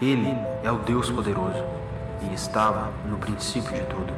Ele 0.00 0.36
é 0.62 0.70
o 0.70 0.76
Deus 0.76 1.10
poderoso 1.10 1.64
e 2.20 2.34
estava 2.34 2.90
no 3.06 3.16
princípio 3.16 3.72
de 3.72 3.80
tudo. 3.84 4.12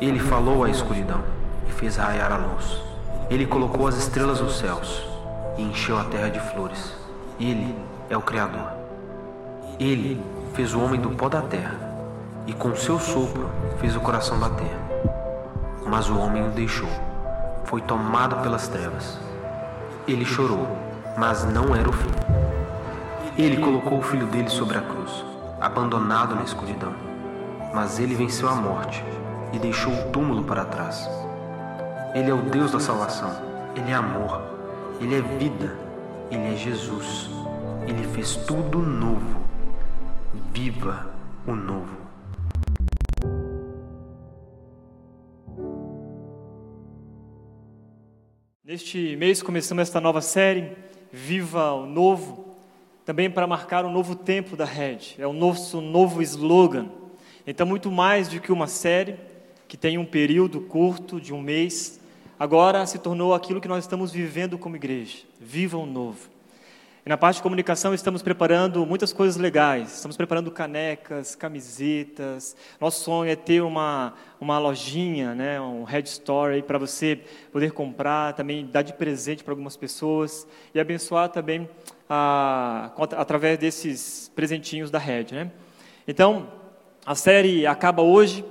Ele 0.00 0.18
falou 0.18 0.64
à 0.64 0.68
escuridão 0.68 1.20
e 1.68 1.72
fez 1.72 1.96
raiar 1.96 2.32
a 2.32 2.36
luz. 2.36 2.82
Ele 3.30 3.46
colocou 3.46 3.86
as 3.86 3.96
estrelas 3.96 4.40
nos 4.40 4.58
céus 4.58 5.06
e 5.56 5.62
encheu 5.62 5.96
a 5.96 6.04
terra 6.04 6.30
de 6.30 6.40
flores. 6.40 6.96
Ele 7.38 7.78
é 8.10 8.16
o 8.16 8.22
Criador. 8.22 8.72
Ele 9.78 10.20
fez 10.52 10.74
o 10.74 10.80
homem 10.80 11.00
do 11.00 11.10
pó 11.10 11.28
da 11.28 11.42
terra 11.42 11.78
e 12.44 12.52
com 12.52 12.74
seu 12.74 12.98
sopro 12.98 13.48
fez 13.78 13.94
o 13.94 14.00
coração 14.00 14.36
bater. 14.38 14.76
Mas 15.86 16.10
o 16.10 16.18
homem 16.18 16.44
o 16.44 16.50
deixou, 16.50 16.90
foi 17.66 17.80
tomado 17.80 18.42
pelas 18.42 18.66
trevas. 18.66 19.16
Ele 20.08 20.24
chorou, 20.24 20.66
mas 21.16 21.44
não 21.44 21.74
era 21.74 21.88
o 21.88 21.92
fim. 21.92 22.23
Ele 23.36 23.56
colocou 23.56 23.98
o 23.98 24.02
filho 24.02 24.28
dele 24.28 24.48
sobre 24.48 24.78
a 24.78 24.80
cruz, 24.80 25.24
abandonado 25.60 26.36
na 26.36 26.44
escuridão. 26.44 26.94
Mas 27.74 27.98
ele 27.98 28.14
venceu 28.14 28.48
a 28.48 28.54
morte 28.54 29.02
e 29.52 29.58
deixou 29.58 29.92
o 29.92 30.10
túmulo 30.12 30.44
para 30.44 30.64
trás. 30.64 31.10
Ele 32.14 32.30
é 32.30 32.34
o 32.34 32.42
Deus 32.42 32.70
da 32.70 32.78
salvação, 32.78 33.30
ele 33.74 33.90
é 33.90 33.94
amor, 33.94 34.40
ele 35.00 35.16
é 35.16 35.20
vida, 35.20 35.76
ele 36.30 36.54
é 36.54 36.56
Jesus. 36.56 37.28
Ele 37.88 38.06
fez 38.14 38.36
tudo 38.36 38.78
novo. 38.78 39.42
Viva 40.52 41.10
o 41.44 41.56
novo. 41.56 42.04
Neste 48.64 49.16
mês 49.16 49.42
começamos 49.42 49.82
esta 49.82 50.00
nova 50.00 50.20
série, 50.20 50.76
Viva 51.12 51.72
o 51.72 51.84
Novo, 51.84 52.43
também 53.04 53.30
para 53.30 53.46
marcar 53.46 53.84
um 53.84 53.92
novo 53.92 54.14
tempo 54.16 54.56
da 54.56 54.64
Red. 54.64 55.16
É 55.18 55.26
o 55.26 55.32
nosso 55.32 55.80
novo 55.80 56.22
slogan. 56.22 56.88
Então, 57.46 57.66
muito 57.66 57.90
mais 57.90 58.28
do 58.28 58.40
que 58.40 58.50
uma 58.50 58.66
série 58.66 59.16
que 59.68 59.76
tem 59.76 59.98
um 59.98 60.06
período 60.06 60.60
curto 60.62 61.20
de 61.20 61.32
um 61.32 61.40
mês, 61.40 62.00
agora 62.38 62.86
se 62.86 62.98
tornou 62.98 63.34
aquilo 63.34 63.60
que 63.60 63.68
nós 63.68 63.84
estamos 63.84 64.10
vivendo 64.10 64.56
como 64.56 64.76
igreja. 64.76 65.18
Viva 65.38 65.76
o 65.76 65.84
Novo. 65.84 66.34
E 67.04 67.08
na 67.10 67.18
parte 67.18 67.36
de 67.36 67.42
comunicação 67.42 67.92
estamos 67.92 68.22
preparando 68.22 68.86
muitas 68.86 69.12
coisas 69.12 69.36
legais. 69.36 69.96
Estamos 69.96 70.16
preparando 70.16 70.50
canecas, 70.50 71.34
camisetas. 71.34 72.56
Nosso 72.80 73.04
sonho 73.04 73.30
é 73.30 73.36
ter 73.36 73.60
uma, 73.60 74.14
uma 74.40 74.58
lojinha, 74.58 75.34
né, 75.34 75.60
um 75.60 75.84
head 75.84 76.08
store 76.08 76.62
para 76.62 76.78
você 76.78 77.20
poder 77.52 77.72
comprar, 77.72 78.32
também 78.32 78.64
dar 78.64 78.80
de 78.80 78.94
presente 78.94 79.44
para 79.44 79.52
algumas 79.52 79.76
pessoas 79.76 80.46
e 80.74 80.80
abençoar 80.80 81.28
também 81.28 81.68
a, 82.08 82.92
através 83.16 83.58
desses 83.58 84.30
presentinhos 84.34 84.90
da 84.90 84.98
Red. 84.98 85.26
Né? 85.32 85.50
Então, 86.06 86.48
a 87.04 87.14
série 87.14 87.66
acaba 87.66 88.02
hoje, 88.02 88.44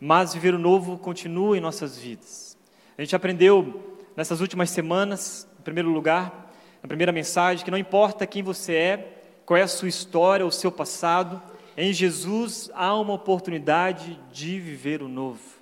mas 0.00 0.34
Viver 0.34 0.54
o 0.54 0.58
Novo 0.58 0.98
continua 0.98 1.56
em 1.56 1.60
nossas 1.60 1.98
vidas. 1.98 2.56
A 2.96 3.02
gente 3.02 3.14
aprendeu 3.16 3.98
nessas 4.16 4.40
últimas 4.40 4.70
semanas, 4.70 5.48
em 5.58 5.62
primeiro 5.62 5.90
lugar, 5.90 6.52
na 6.82 6.88
primeira 6.88 7.12
mensagem, 7.12 7.64
que 7.64 7.70
não 7.70 7.78
importa 7.78 8.26
quem 8.26 8.42
você 8.42 8.74
é, 8.74 9.22
qual 9.44 9.56
é 9.56 9.62
a 9.62 9.68
sua 9.68 9.88
história, 9.88 10.46
o 10.46 10.52
seu 10.52 10.70
passado, 10.70 11.42
em 11.76 11.92
Jesus 11.92 12.70
há 12.74 12.94
uma 12.94 13.14
oportunidade 13.14 14.20
de 14.32 14.58
viver 14.58 15.02
o 15.02 15.08
novo. 15.08 15.59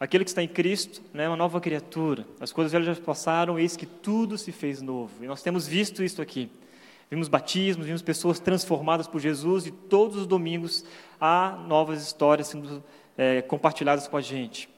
Aquele 0.00 0.24
que 0.24 0.30
está 0.30 0.42
em 0.42 0.48
Cristo 0.48 1.02
né, 1.12 1.24
é 1.24 1.28
uma 1.28 1.36
nova 1.36 1.60
criatura. 1.60 2.26
As 2.40 2.50
coisas 2.50 2.72
velhas 2.72 2.96
já 2.96 3.02
passaram, 3.04 3.58
eis 3.58 3.76
que 3.76 3.84
tudo 3.84 4.38
se 4.38 4.50
fez 4.50 4.80
novo. 4.80 5.12
E 5.22 5.26
nós 5.26 5.42
temos 5.42 5.68
visto 5.68 6.02
isso 6.02 6.22
aqui. 6.22 6.50
Vimos 7.10 7.28
batismos, 7.28 7.84
vimos 7.84 8.00
pessoas 8.00 8.40
transformadas 8.40 9.06
por 9.06 9.20
Jesus 9.20 9.66
e 9.66 9.70
todos 9.70 10.16
os 10.16 10.26
domingos 10.26 10.86
há 11.20 11.50
novas 11.68 12.02
histórias 12.02 12.48
sendo 12.48 12.82
é, 13.18 13.42
compartilhadas 13.42 14.08
com 14.08 14.16
a 14.16 14.22
gente. 14.22 14.70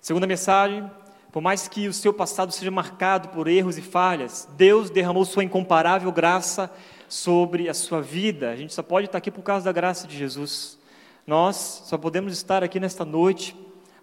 Segunda 0.00 0.26
mensagem, 0.26 0.90
por 1.30 1.42
mais 1.42 1.68
que 1.68 1.86
o 1.86 1.92
seu 1.92 2.14
passado 2.14 2.50
seja 2.50 2.70
marcado 2.70 3.28
por 3.28 3.48
erros 3.48 3.76
e 3.76 3.82
falhas, 3.82 4.48
Deus 4.56 4.88
derramou 4.88 5.26
sua 5.26 5.44
incomparável 5.44 6.10
graça 6.10 6.72
sobre 7.10 7.68
a 7.68 7.74
sua 7.74 8.00
vida. 8.00 8.50
A 8.50 8.56
gente 8.56 8.72
só 8.72 8.82
pode 8.82 9.04
estar 9.04 9.18
aqui 9.18 9.30
por 9.30 9.42
causa 9.42 9.66
da 9.66 9.72
graça 9.72 10.08
de 10.08 10.16
Jesus. 10.16 10.78
Nós 11.26 11.82
só 11.84 11.98
podemos 11.98 12.32
estar 12.32 12.64
aqui 12.64 12.80
nesta 12.80 13.04
noite, 13.04 13.54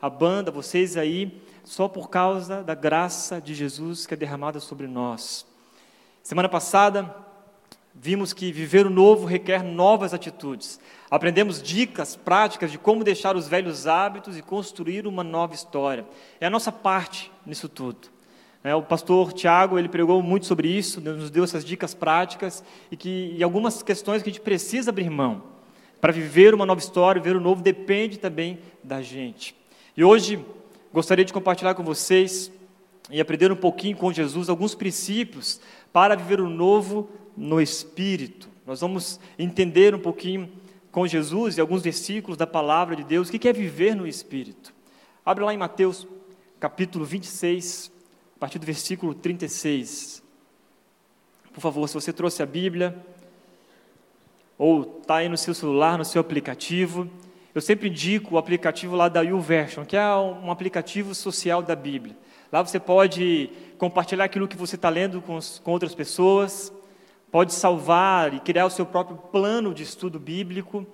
a 0.02 0.10
banda, 0.10 0.52
vocês 0.52 0.98
aí, 0.98 1.42
só 1.64 1.88
por 1.88 2.10
causa 2.10 2.64
da 2.64 2.74
graça 2.74 3.40
de 3.40 3.54
Jesus 3.54 4.06
que 4.08 4.14
é 4.14 4.18
derramada 4.18 4.60
sobre 4.60 4.88
nós. 4.88 5.46
Semana 6.24 6.48
passada, 6.48 7.16
vimos 7.94 8.34
que 8.34 8.52
viver 8.52 8.86
o 8.86 8.90
novo 8.90 9.26
requer 9.26 9.64
novas 9.64 10.14
atitudes. 10.14 10.80
Aprendemos 11.12 11.62
dicas 11.62 12.16
práticas 12.16 12.72
de 12.72 12.78
como 12.78 13.04
deixar 13.04 13.36
os 13.36 13.48
velhos 13.48 13.88
hábitos 13.88 14.38
e 14.38 14.42
construir 14.42 15.06
uma 15.06 15.24
nova 15.24 15.54
história. 15.54 16.06
É 16.40 16.46
a 16.46 16.50
nossa 16.50 16.72
parte 16.72 17.32
nisso 17.46 17.68
tudo. 17.68 18.08
É, 18.64 18.76
o 18.76 18.82
pastor 18.82 19.32
Tiago 19.32 19.80
ele 19.80 19.88
pregou 19.88 20.22
muito 20.22 20.46
sobre 20.46 20.68
isso, 20.68 21.00
nos 21.00 21.30
deu 21.30 21.44
essas 21.44 21.64
dicas 21.64 21.94
práticas 21.94 22.64
e 22.92 22.98
que 22.98 23.34
e 23.38 23.44
algumas 23.44 23.82
questões 23.82 24.22
que 24.22 24.30
a 24.30 24.34
gente 24.34 24.42
precisa 24.42 24.92
abrir 24.92 25.10
mão 25.10 25.44
para 26.02 26.14
viver 26.14 26.54
uma 26.54 26.66
nova 26.66 26.80
história, 26.80 27.22
viver 27.22 27.36
o 27.36 27.42
novo 27.42 27.62
depende 27.62 28.18
também 28.18 28.60
da 28.84 29.02
gente. 29.02 29.59
E 30.00 30.04
hoje 30.06 30.46
gostaria 30.94 31.26
de 31.26 31.34
compartilhar 31.34 31.76
com 31.76 31.84
vocês 31.84 32.50
e 33.12 33.20
aprender 33.20 33.52
um 33.52 33.56
pouquinho 33.58 33.98
com 33.98 34.14
Jesus 34.14 34.48
alguns 34.48 34.74
princípios 34.74 35.60
para 35.92 36.16
viver 36.16 36.40
o 36.40 36.50
novo 36.50 37.10
no 37.36 37.60
Espírito. 37.60 38.48
Nós 38.66 38.80
vamos 38.80 39.20
entender 39.38 39.94
um 39.94 40.00
pouquinho 40.00 40.50
com 40.90 41.06
Jesus 41.06 41.58
e 41.58 41.60
alguns 41.60 41.82
versículos 41.82 42.38
da 42.38 42.48
palavra 42.48 42.96
de 42.96 43.04
Deus, 43.04 43.28
o 43.28 43.32
que 43.34 43.46
é 43.46 43.52
viver 43.52 43.94
no 43.94 44.08
Espírito. 44.08 44.74
Abre 45.26 45.44
lá 45.44 45.54
em 45.54 45.58
Mateus, 45.58 46.08
capítulo 46.62 47.04
26, 47.04 47.92
a 48.38 48.40
partir 48.40 48.58
do 48.58 48.66
versículo 48.66 49.14
36. 49.14 50.24
Por 51.54 51.60
favor, 51.60 51.86
se 51.90 51.96
você 51.96 52.14
trouxe 52.14 52.42
a 52.42 52.46
Bíblia, 52.46 52.98
ou 54.58 55.00
está 55.02 55.18
aí 55.18 55.28
no 55.28 55.38
seu 55.38 55.54
celular, 55.54 55.98
no 55.98 56.06
seu 56.06 56.22
aplicativo, 56.22 57.06
eu 57.60 57.62
sempre 57.62 57.90
indico 57.90 58.36
o 58.36 58.38
aplicativo 58.38 58.96
lá 58.96 59.10
da 59.10 59.20
YouVersion, 59.20 59.84
que 59.84 59.98
é 59.98 60.16
um 60.16 60.50
aplicativo 60.50 61.14
social 61.14 61.62
da 61.62 61.76
Bíblia. 61.76 62.16
Lá 62.50 62.62
você 62.62 62.80
pode 62.80 63.50
compartilhar 63.78 64.24
aquilo 64.24 64.48
que 64.48 64.56
você 64.56 64.76
está 64.76 64.88
lendo 64.88 65.22
com, 65.22 65.38
com 65.62 65.72
outras 65.72 65.94
pessoas, 65.94 66.72
pode 67.30 67.54
salvar 67.54 68.34
e 68.34 68.40
criar 68.40 68.66
o 68.66 68.70
seu 68.70 68.86
próprio 68.86 69.18
plano 69.18 69.74
de 69.74 69.84
estudo 69.84 70.18
bíblico. 70.18 70.88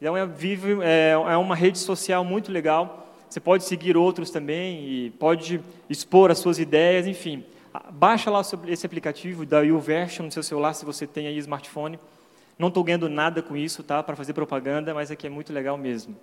Então, 0.00 0.16
é, 0.16 0.24
vive, 0.24 0.78
é, 0.80 1.10
é 1.10 1.36
uma 1.36 1.56
rede 1.56 1.80
social 1.80 2.24
muito 2.24 2.52
legal. 2.52 3.08
Você 3.28 3.40
pode 3.40 3.64
seguir 3.64 3.96
outros 3.96 4.30
também 4.30 4.88
e 4.88 5.10
pode 5.10 5.60
expor 5.90 6.30
as 6.30 6.38
suas 6.38 6.60
ideias, 6.60 7.08
enfim. 7.08 7.44
Baixa 7.90 8.30
lá 8.30 8.42
esse 8.68 8.86
aplicativo 8.86 9.44
da 9.44 9.60
YouVersion 9.62 10.26
no 10.26 10.30
seu 10.30 10.44
celular, 10.44 10.72
se 10.72 10.84
você 10.84 11.04
tem 11.04 11.26
aí 11.26 11.36
smartphone. 11.38 11.98
Não 12.58 12.68
estou 12.68 12.82
ganhando 12.82 13.08
nada 13.08 13.42
com 13.42 13.56
isso, 13.56 13.82
tá? 13.82 14.02
Para 14.02 14.16
fazer 14.16 14.32
propaganda, 14.32 14.94
mas 14.94 15.10
aqui 15.10 15.26
é 15.26 15.30
muito 15.30 15.52
legal 15.52 15.76
mesmo. 15.76 16.16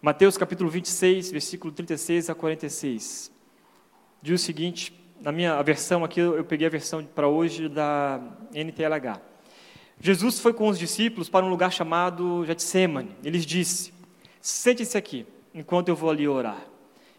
Mateus 0.00 0.38
capítulo 0.38 0.70
26, 0.70 1.30
versículo 1.30 1.72
36 1.72 2.30
a 2.30 2.34
46. 2.34 3.30
Diz 4.22 4.40
o 4.40 4.44
seguinte: 4.44 4.98
na 5.20 5.30
minha 5.30 5.62
versão 5.62 6.04
aqui, 6.04 6.20
eu 6.20 6.42
peguei 6.44 6.66
a 6.66 6.70
versão 6.70 7.04
para 7.04 7.28
hoje 7.28 7.68
da 7.68 8.20
NTLH. 8.52 9.20
Jesus 10.00 10.40
foi 10.40 10.52
com 10.52 10.66
os 10.68 10.78
discípulos 10.78 11.28
para 11.28 11.44
um 11.44 11.50
lugar 11.50 11.70
chamado 11.70 12.44
Getsemane. 12.46 13.14
Eles 13.22 13.44
disse: 13.44 13.92
Sente-se 14.40 14.96
aqui, 14.96 15.26
enquanto 15.54 15.88
eu 15.90 15.94
vou 15.94 16.10
ali 16.10 16.26
orar. 16.26 16.66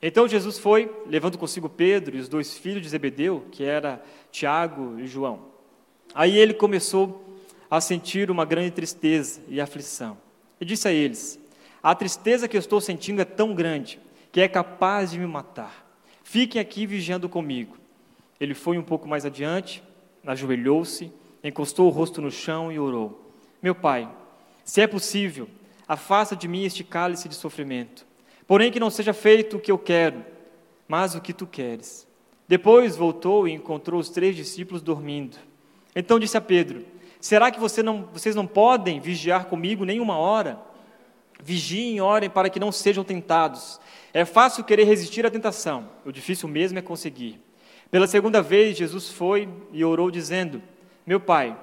Então 0.02 0.28
Jesus 0.28 0.60
foi, 0.60 0.94
levando 1.06 1.38
consigo 1.38 1.70
Pedro 1.70 2.18
e 2.18 2.20
os 2.20 2.28
dois 2.28 2.58
filhos 2.58 2.82
de 2.82 2.90
Zebedeu, 2.90 3.46
que 3.52 3.64
era 3.64 4.04
Tiago 4.32 5.00
e 5.00 5.08
João. 5.08 5.46
Aí 6.14 6.38
ele 6.38 6.54
começou 6.54 7.33
a 7.74 7.82
sentir 7.82 8.30
uma 8.30 8.46
grande 8.46 8.70
tristeza 8.70 9.42
e 9.48 9.60
aflição. 9.60 10.16
E 10.62 10.66
disse 10.66 10.88
a 10.88 10.92
eles: 10.92 11.40
A 11.82 11.96
tristeza 11.96 12.48
que 12.48 12.56
eu 12.56 12.60
estou 12.60 12.80
sentindo 12.80 13.20
é 13.20 13.26
tão 13.26 13.56
grande 13.56 14.00
que 14.32 14.42
é 14.42 14.48
capaz 14.48 15.10
de 15.10 15.18
me 15.18 15.26
matar. 15.26 15.84
Fiquem 16.24 16.62
aqui 16.62 16.86
vigiando 16.86 17.28
comigo. 17.28 17.76
Ele 18.40 18.54
foi 18.54 18.78
um 18.78 18.84
pouco 18.84 19.08
mais 19.08 19.26
adiante, 19.26 19.82
ajoelhou-se, 20.24 21.12
encostou 21.44 21.88
o 21.88 21.90
rosto 21.90 22.22
no 22.22 22.30
chão 22.30 22.72
e 22.72 22.78
orou: 22.78 23.34
Meu 23.60 23.74
pai, 23.74 24.08
se 24.64 24.80
é 24.80 24.86
possível, 24.86 25.50
afasta 25.88 26.36
de 26.36 26.48
mim 26.48 26.66
este 26.66 26.84
cálice 26.84 27.28
de 27.28 27.34
sofrimento. 27.34 28.06
Porém, 28.46 28.72
que 28.72 28.80
não 28.80 28.92
seja 28.92 29.14
feito 29.14 29.58
o 29.58 29.60
que 29.60 29.72
eu 29.72 29.80
quero, 29.80 30.24
mas 30.88 31.16
o 31.16 31.22
que 31.22 31.34
tu 31.34 31.48
queres. 31.48 32.08
Depois 32.48 32.96
voltou 32.96 33.48
e 33.48 33.52
encontrou 33.52 34.00
os 34.00 34.10
três 34.10 34.36
discípulos 34.36 34.84
dormindo. 34.84 35.38
Então 35.96 36.20
disse 36.20 36.38
a 36.38 36.42
Pedro: 36.42 36.93
Será 37.24 37.50
que 37.50 37.58
você 37.58 37.82
não, 37.82 38.10
vocês 38.12 38.36
não 38.36 38.46
podem 38.46 39.00
vigiar 39.00 39.46
comigo 39.46 39.86
nem 39.86 40.02
uma 40.02 40.18
hora? 40.18 40.60
Vigiem 41.42 41.96
e 41.96 42.02
orem 42.02 42.30
para 42.30 42.50
que 42.50 42.60
não 42.60 42.70
sejam 42.70 43.02
tentados. 43.02 43.80
É 44.14 44.26
fácil 44.26 44.66
querer 44.66 44.84
resistir 44.84 45.26
à 45.26 45.32
tentação, 45.32 45.90
o 46.04 46.12
difícil 46.12 46.50
mesmo 46.50 46.80
é 46.80 46.82
conseguir. 46.82 47.40
Pela 47.90 48.08
segunda 48.08 48.42
vez, 48.42 48.76
Jesus 48.76 49.08
foi 49.08 49.48
e 49.72 49.86
orou, 49.86 50.12
dizendo: 50.12 50.62
Meu 51.08 51.18
pai, 51.18 51.58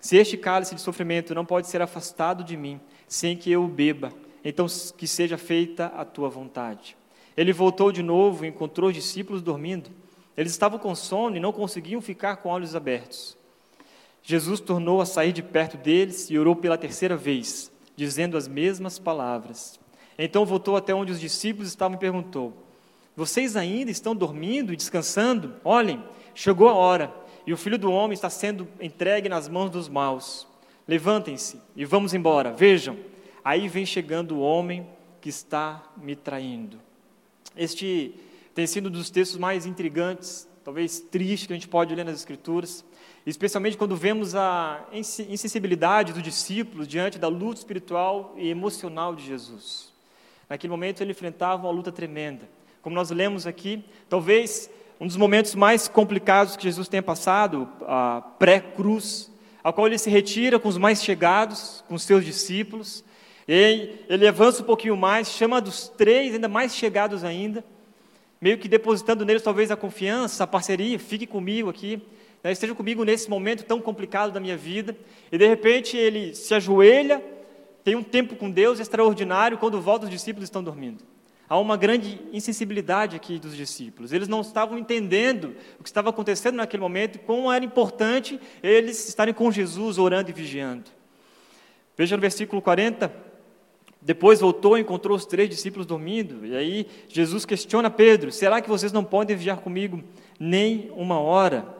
Se 0.00 0.16
este 0.16 0.36
cálice 0.36 0.74
de 0.74 0.80
sofrimento 0.80 1.36
não 1.36 1.46
pode 1.46 1.68
ser 1.68 1.80
afastado 1.80 2.42
de 2.42 2.56
mim, 2.56 2.80
sem 3.06 3.36
que 3.36 3.48
eu 3.48 3.62
o 3.62 3.68
beba, 3.68 4.12
então 4.44 4.66
que 4.96 5.06
seja 5.06 5.38
feita 5.38 5.86
a 5.96 6.04
tua 6.04 6.28
vontade. 6.28 6.96
Ele 7.36 7.52
voltou 7.52 7.92
de 7.92 8.02
novo 8.02 8.44
e 8.44 8.48
encontrou 8.48 8.88
os 8.88 8.96
discípulos 8.96 9.40
dormindo. 9.40 9.88
Eles 10.36 10.50
estavam 10.50 10.80
com 10.80 10.96
sono 10.96 11.36
e 11.36 11.40
não 11.40 11.52
conseguiam 11.52 12.00
ficar 12.00 12.38
com 12.38 12.48
olhos 12.48 12.74
abertos. 12.74 13.35
Jesus 14.28 14.58
tornou 14.58 15.00
a 15.00 15.06
sair 15.06 15.32
de 15.32 15.40
perto 15.40 15.76
deles 15.76 16.28
e 16.30 16.36
orou 16.36 16.56
pela 16.56 16.76
terceira 16.76 17.16
vez, 17.16 17.70
dizendo 17.94 18.36
as 18.36 18.48
mesmas 18.48 18.98
palavras. 18.98 19.78
Então 20.18 20.44
voltou 20.44 20.76
até 20.76 20.92
onde 20.92 21.12
os 21.12 21.20
discípulos 21.20 21.68
estavam 21.68 21.96
e 21.96 22.00
perguntou: 22.00 22.52
Vocês 23.14 23.54
ainda 23.54 23.88
estão 23.88 24.16
dormindo 24.16 24.72
e 24.72 24.76
descansando? 24.76 25.54
Olhem, 25.62 26.02
chegou 26.34 26.68
a 26.68 26.74
hora 26.74 27.14
e 27.46 27.52
o 27.52 27.56
filho 27.56 27.78
do 27.78 27.92
homem 27.92 28.14
está 28.14 28.28
sendo 28.28 28.66
entregue 28.80 29.28
nas 29.28 29.48
mãos 29.48 29.70
dos 29.70 29.88
maus. 29.88 30.44
Levantem-se 30.88 31.60
e 31.76 31.84
vamos 31.84 32.12
embora. 32.12 32.52
Vejam, 32.52 32.96
aí 33.44 33.68
vem 33.68 33.86
chegando 33.86 34.38
o 34.38 34.40
homem 34.40 34.88
que 35.20 35.28
está 35.28 35.80
me 35.96 36.16
traindo. 36.16 36.80
Este 37.56 38.12
tem 38.56 38.66
sido 38.66 38.88
um 38.88 38.92
dos 38.92 39.08
textos 39.08 39.38
mais 39.38 39.66
intrigantes, 39.66 40.48
talvez 40.64 40.98
triste, 40.98 41.46
que 41.46 41.52
a 41.52 41.56
gente 41.56 41.68
pode 41.68 41.94
ler 41.94 42.04
nas 42.04 42.16
Escrituras, 42.16 42.84
especialmente 43.30 43.76
quando 43.76 43.96
vemos 43.96 44.34
a 44.36 44.86
insensibilidade 44.92 46.12
dos 46.12 46.22
discípulos 46.22 46.86
diante 46.86 47.18
da 47.18 47.26
luta 47.26 47.58
espiritual 47.58 48.32
e 48.36 48.48
emocional 48.48 49.16
de 49.16 49.26
Jesus. 49.26 49.92
Naquele 50.48 50.70
momento 50.70 51.02
ele 51.02 51.10
enfrentava 51.10 51.66
uma 51.66 51.72
luta 51.72 51.90
tremenda. 51.90 52.48
Como 52.80 52.94
nós 52.94 53.10
lemos 53.10 53.44
aqui, 53.44 53.84
talvez 54.08 54.70
um 55.00 55.06
dos 55.06 55.16
momentos 55.16 55.56
mais 55.56 55.88
complicados 55.88 56.56
que 56.56 56.62
Jesus 56.62 56.86
tenha 56.86 57.02
passado, 57.02 57.68
a 57.82 58.22
pré-cruz, 58.38 59.28
ao 59.62 59.72
qual 59.72 59.88
ele 59.88 59.98
se 59.98 60.08
retira 60.08 60.60
com 60.60 60.68
os 60.68 60.78
mais 60.78 61.02
chegados, 61.02 61.84
com 61.88 61.96
os 61.96 62.04
seus 62.04 62.24
discípulos, 62.24 63.04
e 63.48 64.04
ele 64.08 64.26
avança 64.26 64.62
um 64.62 64.66
pouquinho 64.66 64.96
mais, 64.96 65.28
chama 65.28 65.60
dos 65.60 65.88
três 65.88 66.32
ainda 66.32 66.48
mais 66.48 66.76
chegados 66.76 67.24
ainda, 67.24 67.64
meio 68.40 68.56
que 68.56 68.68
depositando 68.68 69.24
neles 69.24 69.42
talvez 69.42 69.72
a 69.72 69.76
confiança, 69.76 70.44
a 70.44 70.46
parceria, 70.46 70.96
fique 70.98 71.26
comigo 71.26 71.68
aqui, 71.68 72.00
né, 72.46 72.52
esteja 72.52 72.76
comigo 72.76 73.02
nesse 73.02 73.28
momento 73.28 73.64
tão 73.64 73.80
complicado 73.80 74.30
da 74.30 74.38
minha 74.38 74.56
vida. 74.56 74.96
E 75.32 75.36
de 75.36 75.48
repente 75.48 75.96
ele 75.96 76.32
se 76.32 76.54
ajoelha, 76.54 77.20
tem 77.82 77.96
um 77.96 78.04
tempo 78.04 78.36
com 78.36 78.48
Deus 78.48 78.78
extraordinário 78.78 79.58
quando 79.58 79.80
volta 79.80 80.04
os 80.04 80.10
discípulos 80.10 80.44
estão 80.44 80.62
dormindo. 80.62 81.02
Há 81.48 81.58
uma 81.58 81.76
grande 81.76 82.20
insensibilidade 82.32 83.16
aqui 83.16 83.40
dos 83.40 83.56
discípulos. 83.56 84.12
Eles 84.12 84.28
não 84.28 84.42
estavam 84.42 84.78
entendendo 84.78 85.56
o 85.80 85.82
que 85.82 85.88
estava 85.88 86.10
acontecendo 86.10 86.54
naquele 86.54 86.80
momento 86.80 87.16
e 87.16 87.18
como 87.18 87.50
era 87.50 87.64
importante 87.64 88.38
eles 88.62 89.08
estarem 89.08 89.34
com 89.34 89.50
Jesus, 89.50 89.98
orando 89.98 90.30
e 90.30 90.32
vigiando. 90.32 90.84
Veja 91.96 92.16
no 92.16 92.20
versículo 92.20 92.62
40, 92.62 93.12
depois 94.00 94.38
voltou 94.38 94.78
e 94.78 94.82
encontrou 94.82 95.16
os 95.16 95.26
três 95.26 95.50
discípulos 95.50 95.84
dormindo. 95.84 96.46
E 96.46 96.54
aí 96.54 96.86
Jesus 97.08 97.44
questiona 97.44 97.90
Pedro: 97.90 98.30
será 98.30 98.60
que 98.60 98.68
vocês 98.68 98.92
não 98.92 99.02
podem 99.02 99.36
viajar 99.36 99.60
comigo 99.60 100.00
nem 100.38 100.92
uma 100.94 101.18
hora? 101.18 101.75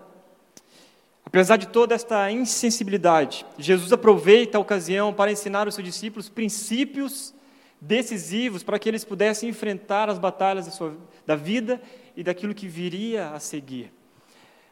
Apesar 1.26 1.56
de 1.56 1.66
toda 1.66 1.94
esta 1.94 2.30
insensibilidade, 2.30 3.44
Jesus 3.58 3.92
aproveita 3.92 4.56
a 4.56 4.60
ocasião 4.60 5.12
para 5.12 5.32
ensinar 5.32 5.66
os 5.66 5.74
seus 5.74 5.84
discípulos 5.84 6.28
princípios 6.28 7.34
decisivos 7.80 8.62
para 8.62 8.78
que 8.78 8.88
eles 8.88 9.04
pudessem 9.04 9.48
enfrentar 9.48 10.08
as 10.08 10.18
batalhas 10.18 10.66
da, 10.66 10.72
sua, 10.72 10.96
da 11.26 11.34
vida 11.34 11.82
e 12.16 12.22
daquilo 12.22 12.54
que 12.54 12.68
viria 12.68 13.30
a 13.30 13.40
seguir. 13.40 13.92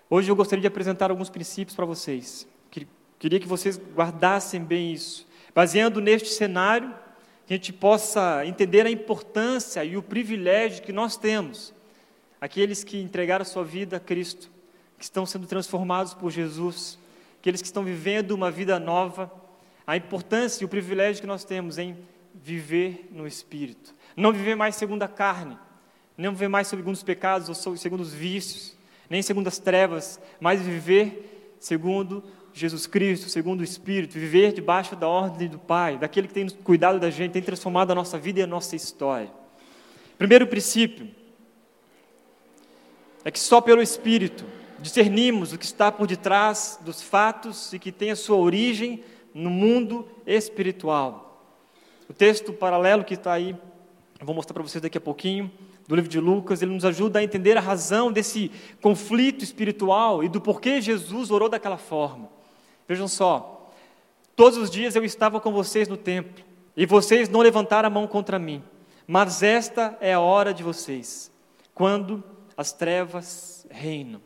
Hoje 0.09 0.31
eu 0.31 0.37
gostaria 0.37 0.61
de 0.61 0.69
apresentar 0.69 1.11
alguns 1.11 1.29
princípios 1.29 1.75
para 1.75 1.85
vocês. 1.85 2.47
Queria 3.19 3.41
que 3.41 3.49
vocês 3.49 3.81
guardassem 3.95 4.63
bem 4.63 4.93
isso. 4.93 5.27
Baseando 5.55 6.01
neste 6.01 6.29
cenário, 6.29 6.95
que 7.47 7.55
a 7.55 7.57
gente 7.57 7.73
possa 7.73 8.45
entender 8.47 8.87
a 8.87 8.91
importância 8.91 9.85
e 9.85 9.97
o 9.97 10.03
privilégio 10.03 10.83
que 10.83 10.93
nós 10.93 11.17
temos, 11.17 11.75
aqueles 12.41 12.85
que 12.85 13.01
entregaram 13.01 13.45
sua 13.45 13.65
vida 13.65 13.97
a 13.97 14.01
Cristo, 14.01 14.51
que 15.05 15.09
estão 15.09 15.27
sendo 15.27 15.47
transformados 15.47 16.15
por 16.15 16.31
Jesus, 16.31 16.99
aqueles 17.39 17.61
que 17.61 17.67
estão 17.67 17.85
vivendo 17.85 18.31
uma 18.31 18.51
vida 18.51 18.81
nova, 18.81 19.31
a 19.87 19.99
importância 19.99 20.63
e 20.63 20.65
o 20.65 20.69
privilégio 20.69 21.21
que 21.21 21.27
nós 21.27 21.45
temos 21.45 21.77
em 21.77 21.95
viver 22.35 23.11
no 23.13 23.27
Espírito, 23.27 23.95
não 24.17 24.33
viver 24.33 24.55
mais 24.55 24.77
segundo 24.77 25.03
a 25.03 25.09
carne, 25.09 25.59
não 26.17 26.33
viver 26.33 26.49
mais 26.49 26.69
segundo 26.69 26.95
os 26.95 27.03
pecados 27.03 27.51
ou 27.51 27.77
segundo 27.77 28.01
os 28.01 28.15
vícios, 28.15 28.75
nem 29.11 29.21
segundo 29.21 29.47
as 29.47 29.59
trevas, 29.59 30.19
mas 30.41 30.63
viver 30.63 31.55
segundo 31.61 32.25
Jesus 32.55 32.87
Cristo, 32.87 33.29
segundo 33.29 33.61
o 33.61 33.65
Espírito, 33.65 34.15
viver 34.15 34.55
debaixo 34.55 34.97
da 34.97 35.07
ordem 35.07 35.49
do 35.49 35.59
Pai, 35.59 35.99
daquele 35.99 36.29
que 36.29 36.35
tem 36.35 36.49
cuidado 36.49 36.99
da 36.99 37.11
gente, 37.11 37.33
tem 37.33 37.43
transformado 37.43 37.91
a 37.91 37.95
nossa 37.95 38.19
vida 38.19 38.41
e 38.41 38.43
a 38.43 38.47
nossa 38.47 38.75
história. 38.75 39.31
Primeiro 40.17 40.47
princípio 40.47 41.11
é 43.23 43.31
que 43.31 43.39
só 43.39 43.61
pelo 43.61 43.83
Espírito 43.83 44.47
discernimos 44.81 45.53
o 45.53 45.59
que 45.59 45.65
está 45.65 45.91
por 45.91 46.07
detrás 46.07 46.79
dos 46.83 47.03
fatos 47.03 47.73
e 47.73 47.79
que 47.79 47.93
tem 47.93 48.11
a 48.11 48.17
sua 48.17 48.37
origem 48.37 49.03
no 49.33 49.51
mundo 49.51 50.09
espiritual. 50.27 51.25
O 52.09 52.13
texto 52.13 52.53
paralelo 52.53 53.05
que 53.05 53.15
está 53.15 53.33
aí, 53.33 53.57
eu 54.21 54.27
vou 54.27 54.35
mostrar 54.35 54.55
para 54.55 54.63
vocês 54.63 54.83
daqui 54.83 54.99
a 54.99 55.01
pouquinho, 55.01 55.51
do 55.87 55.95
livro 55.95 56.11
de 56.11 56.19
Lucas, 56.19 56.63
ele 56.63 56.73
nos 56.73 56.85
ajuda 56.85 57.19
a 57.19 57.23
entender 57.23 57.57
a 57.57 57.61
razão 57.61 58.11
desse 58.11 58.51
conflito 58.81 59.45
espiritual 59.45 60.25
e 60.25 60.29
do 60.29 60.41
porquê 60.41 60.81
Jesus 60.81 61.31
orou 61.31 61.49
daquela 61.49 61.77
forma. 61.77 62.29
Vejam 62.89 63.09
só, 63.09 63.71
todos 64.35 64.59
os 64.59 64.71
dias 64.71 64.97
eu 64.97 65.05
estava 65.05 65.41
com 65.41 65.53
vocês 65.53 65.89
no 65.89 65.97
templo, 65.97 66.45
e 66.77 66.87
vocês 66.87 67.29
não 67.29 67.41
levantaram 67.41 67.87
a 67.87 67.91
mão 67.91 68.07
contra 68.07 68.39
mim, 68.39 68.63
mas 69.07 69.43
esta 69.43 69.97
é 70.01 70.15
a 70.15 70.21
hora 70.21 70.55
de 70.55 70.63
vocês, 70.63 71.31
quando 71.75 72.23
as 72.57 72.73
trevas 72.73 73.67
reinam. 73.71 74.21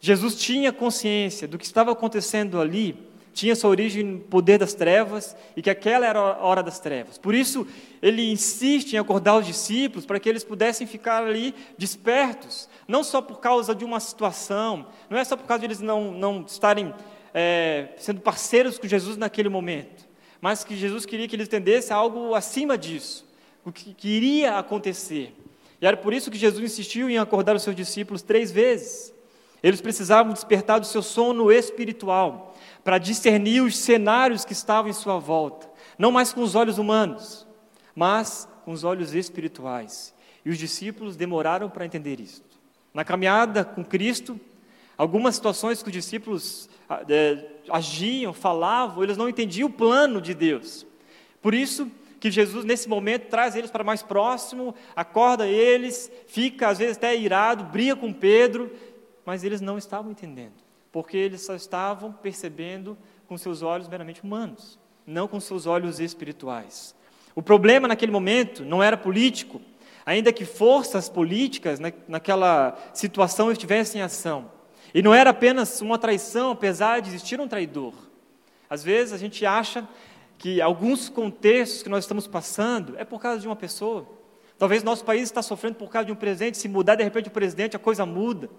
Jesus 0.00 0.34
tinha 0.34 0.72
consciência 0.72 1.46
do 1.46 1.58
que 1.58 1.64
estava 1.64 1.92
acontecendo 1.92 2.58
ali, 2.58 2.96
tinha 3.34 3.54
sua 3.54 3.70
origem 3.70 4.02
no 4.02 4.18
poder 4.20 4.58
das 4.58 4.74
trevas 4.74 5.36
e 5.54 5.62
que 5.62 5.70
aquela 5.70 6.06
era 6.06 6.18
a 6.18 6.38
hora 6.38 6.62
das 6.62 6.80
trevas. 6.80 7.18
Por 7.18 7.34
isso, 7.34 7.66
ele 8.02 8.30
insiste 8.30 8.94
em 8.94 8.98
acordar 8.98 9.36
os 9.36 9.46
discípulos 9.46 10.06
para 10.06 10.18
que 10.18 10.28
eles 10.28 10.42
pudessem 10.42 10.86
ficar 10.86 11.22
ali 11.22 11.54
despertos, 11.76 12.68
não 12.88 13.04
só 13.04 13.20
por 13.20 13.40
causa 13.40 13.74
de 13.74 13.84
uma 13.84 14.00
situação, 14.00 14.86
não 15.08 15.18
é 15.18 15.24
só 15.24 15.36
por 15.36 15.46
causa 15.46 15.60
de 15.60 15.66
eles 15.66 15.80
não, 15.80 16.12
não 16.12 16.44
estarem 16.46 16.94
é, 17.34 17.88
sendo 17.98 18.20
parceiros 18.20 18.78
com 18.78 18.88
Jesus 18.88 19.16
naquele 19.16 19.48
momento, 19.48 20.08
mas 20.40 20.64
que 20.64 20.74
Jesus 20.74 21.04
queria 21.04 21.28
que 21.28 21.36
eles 21.36 21.46
entendessem 21.46 21.94
algo 21.94 22.34
acima 22.34 22.76
disso, 22.76 23.26
o 23.64 23.70
que, 23.70 23.92
que 23.92 24.08
iria 24.08 24.58
acontecer. 24.58 25.34
E 25.80 25.86
era 25.86 25.96
por 25.96 26.12
isso 26.12 26.30
que 26.30 26.38
Jesus 26.38 26.64
insistiu 26.64 27.08
em 27.08 27.18
acordar 27.18 27.54
os 27.54 27.62
seus 27.62 27.76
discípulos 27.76 28.22
três 28.22 28.50
vezes. 28.50 29.14
Eles 29.62 29.80
precisavam 29.80 30.32
despertar 30.32 30.80
do 30.80 30.86
seu 30.86 31.02
sono 31.02 31.52
espiritual, 31.52 32.56
para 32.82 32.98
discernir 32.98 33.62
os 33.62 33.76
cenários 33.76 34.44
que 34.44 34.52
estavam 34.52 34.90
em 34.90 34.94
sua 34.94 35.18
volta, 35.18 35.68
não 35.98 36.10
mais 36.10 36.32
com 36.32 36.42
os 36.42 36.54
olhos 36.54 36.78
humanos, 36.78 37.46
mas 37.94 38.48
com 38.64 38.72
os 38.72 38.84
olhos 38.84 39.14
espirituais. 39.14 40.14
E 40.44 40.50
os 40.50 40.58
discípulos 40.58 41.16
demoraram 41.16 41.68
para 41.68 41.84
entender 41.84 42.20
isso. 42.20 42.42
Na 42.94 43.04
caminhada 43.04 43.64
com 43.64 43.84
Cristo, 43.84 44.40
algumas 44.96 45.34
situações 45.34 45.82
que 45.82 45.88
os 45.88 45.92
discípulos 45.92 46.68
é, 47.08 47.46
agiam, 47.68 48.32
falavam, 48.32 49.02
eles 49.02 49.16
não 49.16 49.28
entendiam 49.28 49.68
o 49.68 49.72
plano 49.72 50.20
de 50.20 50.34
Deus. 50.34 50.86
Por 51.42 51.54
isso 51.54 51.90
que 52.18 52.30
Jesus, 52.30 52.64
nesse 52.66 52.88
momento, 52.88 53.28
traz 53.28 53.56
eles 53.56 53.70
para 53.70 53.82
mais 53.82 54.02
próximo, 54.02 54.74
acorda 54.94 55.46
eles, 55.46 56.12
fica 56.26 56.68
às 56.68 56.78
vezes 56.78 56.98
até 56.98 57.16
irado, 57.16 57.64
briga 57.64 57.96
com 57.96 58.12
Pedro, 58.12 58.70
mas 59.24 59.44
eles 59.44 59.60
não 59.60 59.78
estavam 59.78 60.10
entendendo, 60.10 60.54
porque 60.90 61.16
eles 61.16 61.42
só 61.42 61.54
estavam 61.54 62.12
percebendo 62.12 62.96
com 63.26 63.36
seus 63.38 63.62
olhos 63.62 63.88
meramente 63.88 64.22
humanos, 64.22 64.78
não 65.06 65.28
com 65.28 65.38
seus 65.40 65.66
olhos 65.66 66.00
espirituais. 66.00 66.94
O 67.34 67.42
problema 67.42 67.86
naquele 67.86 68.12
momento 68.12 68.64
não 68.64 68.82
era 68.82 68.96
político, 68.96 69.60
ainda 70.04 70.32
que 70.32 70.44
forças 70.44 71.08
políticas 71.08 71.78
naquela 72.08 72.76
situação 72.92 73.52
estivessem 73.52 74.00
em 74.00 74.04
ação. 74.04 74.50
E 74.92 75.02
não 75.02 75.14
era 75.14 75.30
apenas 75.30 75.80
uma 75.80 75.98
traição, 75.98 76.50
apesar 76.50 77.00
de 77.00 77.08
existir 77.10 77.40
um 77.40 77.46
traidor. 77.46 77.94
Às 78.68 78.82
vezes 78.82 79.12
a 79.12 79.18
gente 79.18 79.46
acha 79.46 79.86
que 80.36 80.60
alguns 80.60 81.08
contextos 81.08 81.82
que 81.82 81.88
nós 81.88 82.04
estamos 82.04 82.26
passando 82.26 82.98
é 82.98 83.04
por 83.04 83.20
causa 83.20 83.40
de 83.40 83.46
uma 83.46 83.54
pessoa. 83.54 84.06
Talvez 84.58 84.82
nosso 84.82 85.04
país 85.04 85.22
está 85.22 85.42
sofrendo 85.42 85.76
por 85.76 85.90
causa 85.90 86.06
de 86.06 86.12
um 86.12 86.16
presidente, 86.16 86.58
se 86.58 86.68
mudar 86.68 86.94
de 86.94 87.04
repente 87.04 87.28
o 87.28 87.30
presidente, 87.30 87.76
a 87.76 87.78
coisa 87.78 88.04
muda. 88.04 88.50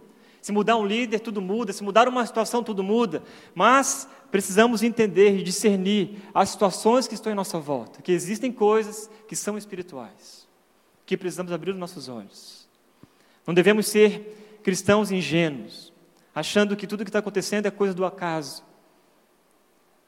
Se 0.41 0.51
mudar 0.51 0.75
um 0.75 0.85
líder, 0.85 1.19
tudo 1.19 1.39
muda. 1.41 1.71
Se 1.71 1.83
mudar 1.83 2.07
uma 2.07 2.25
situação, 2.25 2.63
tudo 2.63 2.83
muda. 2.83 3.21
Mas 3.53 4.09
precisamos 4.31 4.81
entender 4.81 5.37
e 5.37 5.43
discernir 5.43 6.17
as 6.33 6.49
situações 6.49 7.07
que 7.07 7.13
estão 7.13 7.31
em 7.31 7.35
nossa 7.35 7.59
volta, 7.59 8.01
que 8.01 8.11
existem 8.11 8.51
coisas 8.51 9.09
que 9.27 9.35
são 9.35 9.57
espirituais, 9.57 10.47
que 11.05 11.15
precisamos 11.15 11.51
abrir 11.51 11.71
os 11.71 11.77
nossos 11.77 12.07
olhos. 12.07 12.67
Não 13.45 13.53
devemos 13.53 13.87
ser 13.87 14.59
cristãos 14.63 15.11
ingênuos, 15.11 15.93
achando 16.33 16.75
que 16.75 16.87
tudo 16.87 17.03
que 17.03 17.09
está 17.09 17.19
acontecendo 17.19 17.67
é 17.67 17.71
coisa 17.71 17.93
do 17.93 18.05
acaso. 18.05 18.63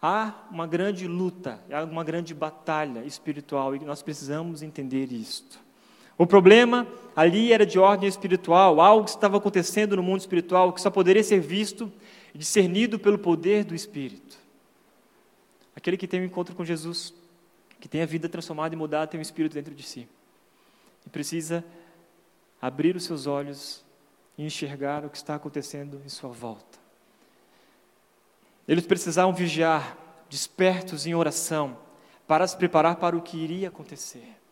há 0.02 0.34
uma 0.52 0.68
grande 0.68 1.08
luta, 1.08 1.62
há 1.72 1.84
uma 1.84 2.04
grande 2.04 2.34
batalha 2.34 3.06
espiritual 3.06 3.74
e 3.74 3.80
nós 3.80 4.02
precisamos 4.02 4.62
entender 4.62 5.14
isto. 5.14 5.63
O 6.18 6.28
problema 6.28 6.88
ali 7.16 7.52
era 7.52 7.66
de 7.66 7.80
ordem 7.80 8.08
espiritual, 8.08 8.80
algo 8.82 9.06
que 9.06 9.12
estava 9.12 9.38
acontecendo 9.38 9.96
no 9.96 10.04
mundo 10.04 10.20
espiritual 10.20 10.74
que 10.74 10.82
só 10.82 10.90
poderia 10.90 11.24
ser 11.24 11.40
visto 11.40 11.92
e 12.34 12.38
discernido 12.38 12.98
pelo 12.98 13.18
poder 13.18 13.64
do 13.64 13.76
Espírito. 13.76 14.38
Aquele 15.76 15.98
que 15.98 16.08
tem 16.08 16.22
um 16.22 16.26
encontro 16.26 16.56
com 16.56 16.64
Jesus, 16.64 17.14
que 17.80 17.88
tem 17.88 18.02
a 18.02 18.06
vida 18.06 18.30
transformada 18.30 18.74
e 18.74 18.78
mudada, 18.78 19.08
tem 19.08 19.20
um 19.20 19.22
Espírito 19.22 19.54
dentro 19.54 19.74
de 19.74 19.84
si. 19.84 20.08
E 21.06 21.10
precisa 21.10 21.64
abrir 22.62 22.96
os 22.96 23.04
seus 23.04 23.28
olhos 23.28 23.84
e 24.38 24.46
enxergar 24.46 25.06
o 25.06 25.10
que 25.10 25.18
está 25.18 25.36
acontecendo 25.36 26.02
em 26.06 26.10
sua 26.10 26.30
volta. 26.30 26.80
Eles 28.68 28.86
precisavam 28.86 29.34
vigiar, 29.34 29.98
despertos 30.30 31.06
em 31.06 31.14
oração, 31.14 31.78
para 32.26 32.48
se 32.48 32.56
preparar 32.56 32.96
para 32.96 33.18
o 33.18 33.22
que 33.22 33.38
iria 33.38 33.68
acontecer. 33.68 34.43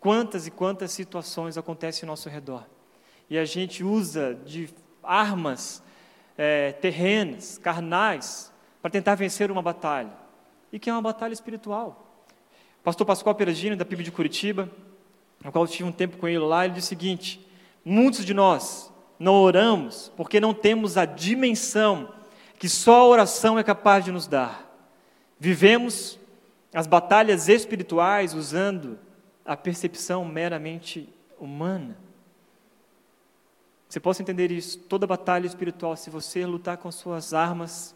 Quantas 0.00 0.46
e 0.46 0.50
quantas 0.50 0.90
situações 0.90 1.58
acontecem 1.58 2.06
ao 2.06 2.12
nosso 2.12 2.28
redor. 2.28 2.66
E 3.28 3.38
a 3.38 3.44
gente 3.44 3.84
usa 3.84 4.34
de 4.34 4.70
armas 5.02 5.82
é, 6.36 6.72
terrenas, 6.72 7.58
carnais, 7.58 8.50
para 8.80 8.90
tentar 8.90 9.14
vencer 9.14 9.50
uma 9.50 9.62
batalha. 9.62 10.10
E 10.72 10.78
que 10.78 10.88
é 10.88 10.92
uma 10.92 11.02
batalha 11.02 11.34
espiritual. 11.34 12.26
Pastor 12.82 13.06
Pascoal 13.06 13.34
Peragino, 13.34 13.76
da 13.76 13.84
PIB 13.84 14.02
de 14.02 14.10
Curitiba, 14.10 14.70
no 15.44 15.52
qual 15.52 15.64
eu 15.64 15.68
tive 15.68 15.84
um 15.84 15.92
tempo 15.92 16.16
com 16.16 16.26
ele 16.26 16.38
lá, 16.38 16.64
ele 16.64 16.74
disse 16.74 16.86
o 16.86 16.88
seguinte: 16.88 17.46
muitos 17.84 18.24
de 18.24 18.32
nós 18.32 18.90
não 19.18 19.34
oramos 19.34 20.10
porque 20.16 20.40
não 20.40 20.54
temos 20.54 20.96
a 20.96 21.04
dimensão 21.04 22.14
que 22.58 22.68
só 22.68 23.00
a 23.00 23.06
oração 23.06 23.58
é 23.58 23.62
capaz 23.62 24.04
de 24.04 24.12
nos 24.12 24.26
dar. 24.26 24.66
Vivemos 25.38 26.18
as 26.74 26.86
batalhas 26.86 27.48
espirituais 27.48 28.34
usando 28.34 28.98
a 29.50 29.56
percepção 29.56 30.24
meramente 30.24 31.12
humana. 31.36 31.98
Você 33.88 33.98
possa 33.98 34.22
entender 34.22 34.52
isso. 34.52 34.78
Toda 34.78 35.08
batalha 35.08 35.44
espiritual, 35.44 35.96
se 35.96 36.08
você 36.08 36.46
lutar 36.46 36.76
com 36.76 36.88
suas 36.92 37.34
armas, 37.34 37.92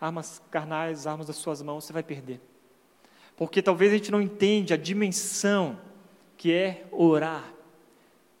armas 0.00 0.40
carnais, 0.50 1.06
armas 1.06 1.26
das 1.26 1.36
suas 1.36 1.60
mãos, 1.60 1.84
você 1.84 1.92
vai 1.92 2.02
perder. 2.02 2.40
Porque 3.36 3.60
talvez 3.60 3.92
a 3.92 3.96
gente 3.98 4.10
não 4.10 4.22
entende 4.22 4.72
a 4.72 4.78
dimensão 4.78 5.78
que 6.38 6.54
é 6.54 6.86
orar, 6.90 7.52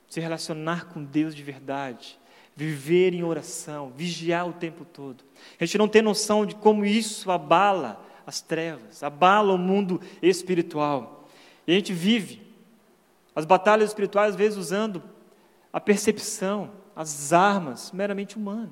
se 0.08 0.18
relacionar 0.18 0.86
com 0.86 1.04
Deus 1.04 1.34
de 1.34 1.42
verdade, 1.42 2.18
viver 2.56 3.12
em 3.12 3.22
oração, 3.22 3.92
vigiar 3.94 4.48
o 4.48 4.54
tempo 4.54 4.86
todo. 4.86 5.22
A 5.60 5.66
gente 5.66 5.76
não 5.76 5.86
tem 5.86 6.00
noção 6.00 6.46
de 6.46 6.54
como 6.54 6.86
isso 6.86 7.30
abala 7.30 8.02
as 8.26 8.40
trevas, 8.40 9.02
abala 9.02 9.52
o 9.52 9.58
mundo 9.58 10.00
espiritual. 10.22 11.17
E 11.68 11.72
a 11.72 11.74
gente 11.74 11.92
vive 11.92 12.40
as 13.36 13.44
batalhas 13.44 13.90
espirituais, 13.90 14.30
às 14.30 14.36
vezes, 14.36 14.56
usando 14.56 15.02
a 15.70 15.78
percepção, 15.78 16.70
as 16.96 17.30
armas 17.30 17.92
meramente 17.92 18.38
humanas. 18.38 18.70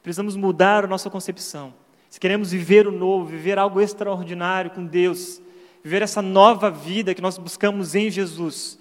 Precisamos 0.00 0.36
mudar 0.36 0.84
a 0.84 0.86
nossa 0.86 1.10
concepção. 1.10 1.74
Se 2.08 2.20
queremos 2.20 2.52
viver 2.52 2.86
o 2.86 2.92
novo, 2.92 3.26
viver 3.26 3.58
algo 3.58 3.80
extraordinário 3.80 4.70
com 4.70 4.86
Deus, 4.86 5.42
viver 5.82 6.02
essa 6.02 6.22
nova 6.22 6.70
vida 6.70 7.16
que 7.16 7.20
nós 7.20 7.36
buscamos 7.36 7.96
em 7.96 8.08
Jesus, 8.10 8.78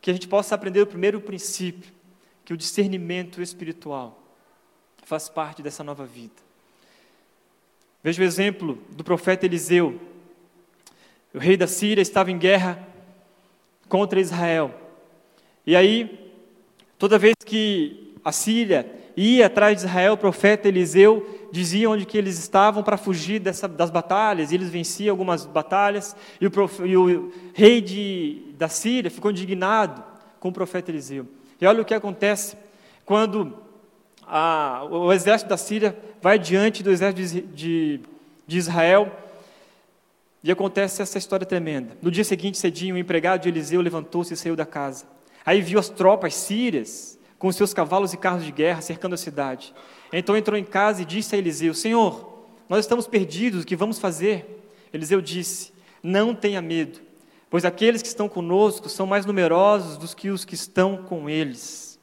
que 0.00 0.10
a 0.10 0.14
gente 0.14 0.28
possa 0.28 0.54
aprender 0.54 0.80
o 0.80 0.86
primeiro 0.86 1.20
princípio, 1.20 1.92
que 2.44 2.54
o 2.54 2.56
discernimento 2.56 3.42
espiritual 3.42 4.22
faz 5.02 5.28
parte 5.28 5.60
dessa 5.60 5.82
nova 5.82 6.06
vida. 6.06 6.34
Veja 8.02 8.22
o 8.22 8.24
exemplo 8.24 8.78
do 8.90 9.02
profeta 9.02 9.44
Eliseu. 9.44 10.13
O 11.34 11.38
rei 11.38 11.56
da 11.56 11.66
Síria 11.66 12.00
estava 12.00 12.30
em 12.30 12.38
guerra 12.38 12.78
contra 13.88 14.20
Israel. 14.20 14.72
E 15.66 15.74
aí, 15.74 16.32
toda 16.96 17.18
vez 17.18 17.34
que 17.44 18.14
a 18.24 18.30
Síria 18.30 18.88
ia 19.16 19.46
atrás 19.46 19.76
de 19.76 19.86
Israel, 19.86 20.12
o 20.12 20.16
profeta 20.16 20.68
Eliseu 20.68 21.48
dizia 21.50 21.90
onde 21.90 22.06
que 22.06 22.16
eles 22.16 22.38
estavam 22.38 22.84
para 22.84 22.96
fugir 22.96 23.40
dessa, 23.40 23.66
das 23.66 23.90
batalhas, 23.90 24.52
e 24.52 24.54
eles 24.54 24.70
venciam 24.70 25.12
algumas 25.12 25.44
batalhas, 25.44 26.14
e 26.40 26.46
o, 26.46 26.50
prof, 26.50 26.82
e 26.84 26.96
o 26.96 27.32
rei 27.52 27.80
de, 27.80 28.54
da 28.56 28.68
Síria 28.68 29.10
ficou 29.10 29.30
indignado 29.30 30.04
com 30.38 30.50
o 30.50 30.52
profeta 30.52 30.90
Eliseu. 30.90 31.26
E 31.60 31.66
olha 31.66 31.82
o 31.82 31.84
que 31.84 31.94
acontece 31.94 32.56
quando 33.04 33.56
a, 34.26 34.86
o 34.88 35.12
exército 35.12 35.48
da 35.48 35.56
Síria 35.56 35.96
vai 36.22 36.38
diante 36.38 36.82
do 36.82 36.90
exército 36.90 37.46
de, 37.54 38.00
de 38.46 38.58
Israel, 38.58 39.23
e 40.44 40.52
acontece 40.52 41.00
essa 41.00 41.16
história 41.16 41.46
tremenda. 41.46 41.96
No 42.02 42.10
dia 42.10 42.22
seguinte, 42.22 42.58
cedinho, 42.58 42.96
o 42.96 42.98
empregado 42.98 43.40
de 43.40 43.48
Eliseu 43.48 43.80
levantou-se 43.80 44.34
e 44.34 44.36
saiu 44.36 44.54
da 44.54 44.66
casa. 44.66 45.06
Aí 45.44 45.62
viu 45.62 45.78
as 45.78 45.88
tropas 45.88 46.34
sírias 46.34 47.18
com 47.38 47.50
seus 47.50 47.72
cavalos 47.72 48.12
e 48.12 48.18
carros 48.18 48.44
de 48.44 48.52
guerra 48.52 48.82
cercando 48.82 49.14
a 49.14 49.16
cidade. 49.16 49.74
Então 50.12 50.36
entrou 50.36 50.58
em 50.58 50.62
casa 50.62 51.00
e 51.00 51.06
disse 51.06 51.34
a 51.34 51.38
Eliseu: 51.38 51.72
Senhor, 51.72 52.46
nós 52.68 52.80
estamos 52.80 53.06
perdidos, 53.06 53.62
o 53.62 53.66
que 53.66 53.74
vamos 53.74 53.98
fazer? 53.98 54.62
Eliseu 54.92 55.22
disse: 55.22 55.72
Não 56.02 56.34
tenha 56.34 56.60
medo, 56.60 57.00
pois 57.48 57.64
aqueles 57.64 58.02
que 58.02 58.08
estão 58.08 58.28
conosco 58.28 58.90
são 58.90 59.06
mais 59.06 59.24
numerosos 59.24 59.96
do 59.96 60.14
que 60.14 60.28
os 60.28 60.44
que 60.44 60.54
estão 60.54 60.98
com 60.98 61.30
eles. 61.30 61.98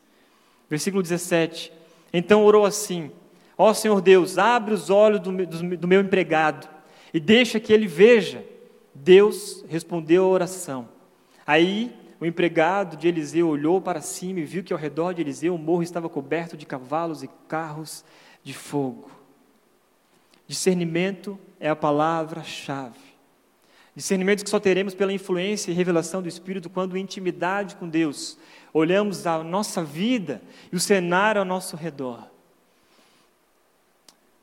Versículo 0.67 1.03
17: 1.03 1.71
Então 2.11 2.43
orou 2.43 2.65
assim: 2.65 3.11
Ó 3.55 3.71
Senhor 3.71 4.01
Deus, 4.01 4.39
abre 4.39 4.73
os 4.73 4.89
olhos 4.89 5.19
do 5.19 5.87
meu 5.87 6.01
empregado 6.01 6.80
e 7.13 7.19
deixa 7.19 7.59
que 7.59 7.73
ele 7.73 7.87
veja. 7.87 8.45
Deus 8.93 9.63
respondeu 9.67 10.25
a 10.25 10.27
oração. 10.27 10.89
Aí 11.45 11.95
o 12.19 12.25
empregado 12.25 12.95
de 12.95 13.07
Eliseu 13.07 13.47
olhou 13.47 13.81
para 13.81 14.01
cima 14.01 14.39
e 14.39 14.45
viu 14.45 14.63
que 14.63 14.73
ao 14.73 14.79
redor 14.79 15.13
de 15.13 15.21
Eliseu 15.21 15.55
o 15.55 15.57
morro 15.57 15.83
estava 15.83 16.07
coberto 16.07 16.55
de 16.55 16.65
cavalos 16.65 17.23
e 17.23 17.29
carros 17.47 18.05
de 18.43 18.53
fogo. 18.53 19.09
Discernimento 20.47 21.39
é 21.59 21.69
a 21.69 21.75
palavra-chave. 21.75 22.99
Discernimento 23.95 24.43
que 24.43 24.49
só 24.49 24.59
teremos 24.59 24.93
pela 24.93 25.11
influência 25.11 25.71
e 25.71 25.73
revelação 25.73 26.21
do 26.21 26.29
Espírito 26.29 26.69
quando 26.69 26.95
em 26.95 27.01
intimidade 27.01 27.75
com 27.75 27.89
Deus 27.89 28.37
olhamos 28.73 29.27
a 29.27 29.43
nossa 29.43 29.83
vida 29.83 30.41
e 30.71 30.75
o 30.75 30.79
cenário 30.79 31.39
ao 31.39 31.45
nosso 31.45 31.75
redor. 31.75 32.25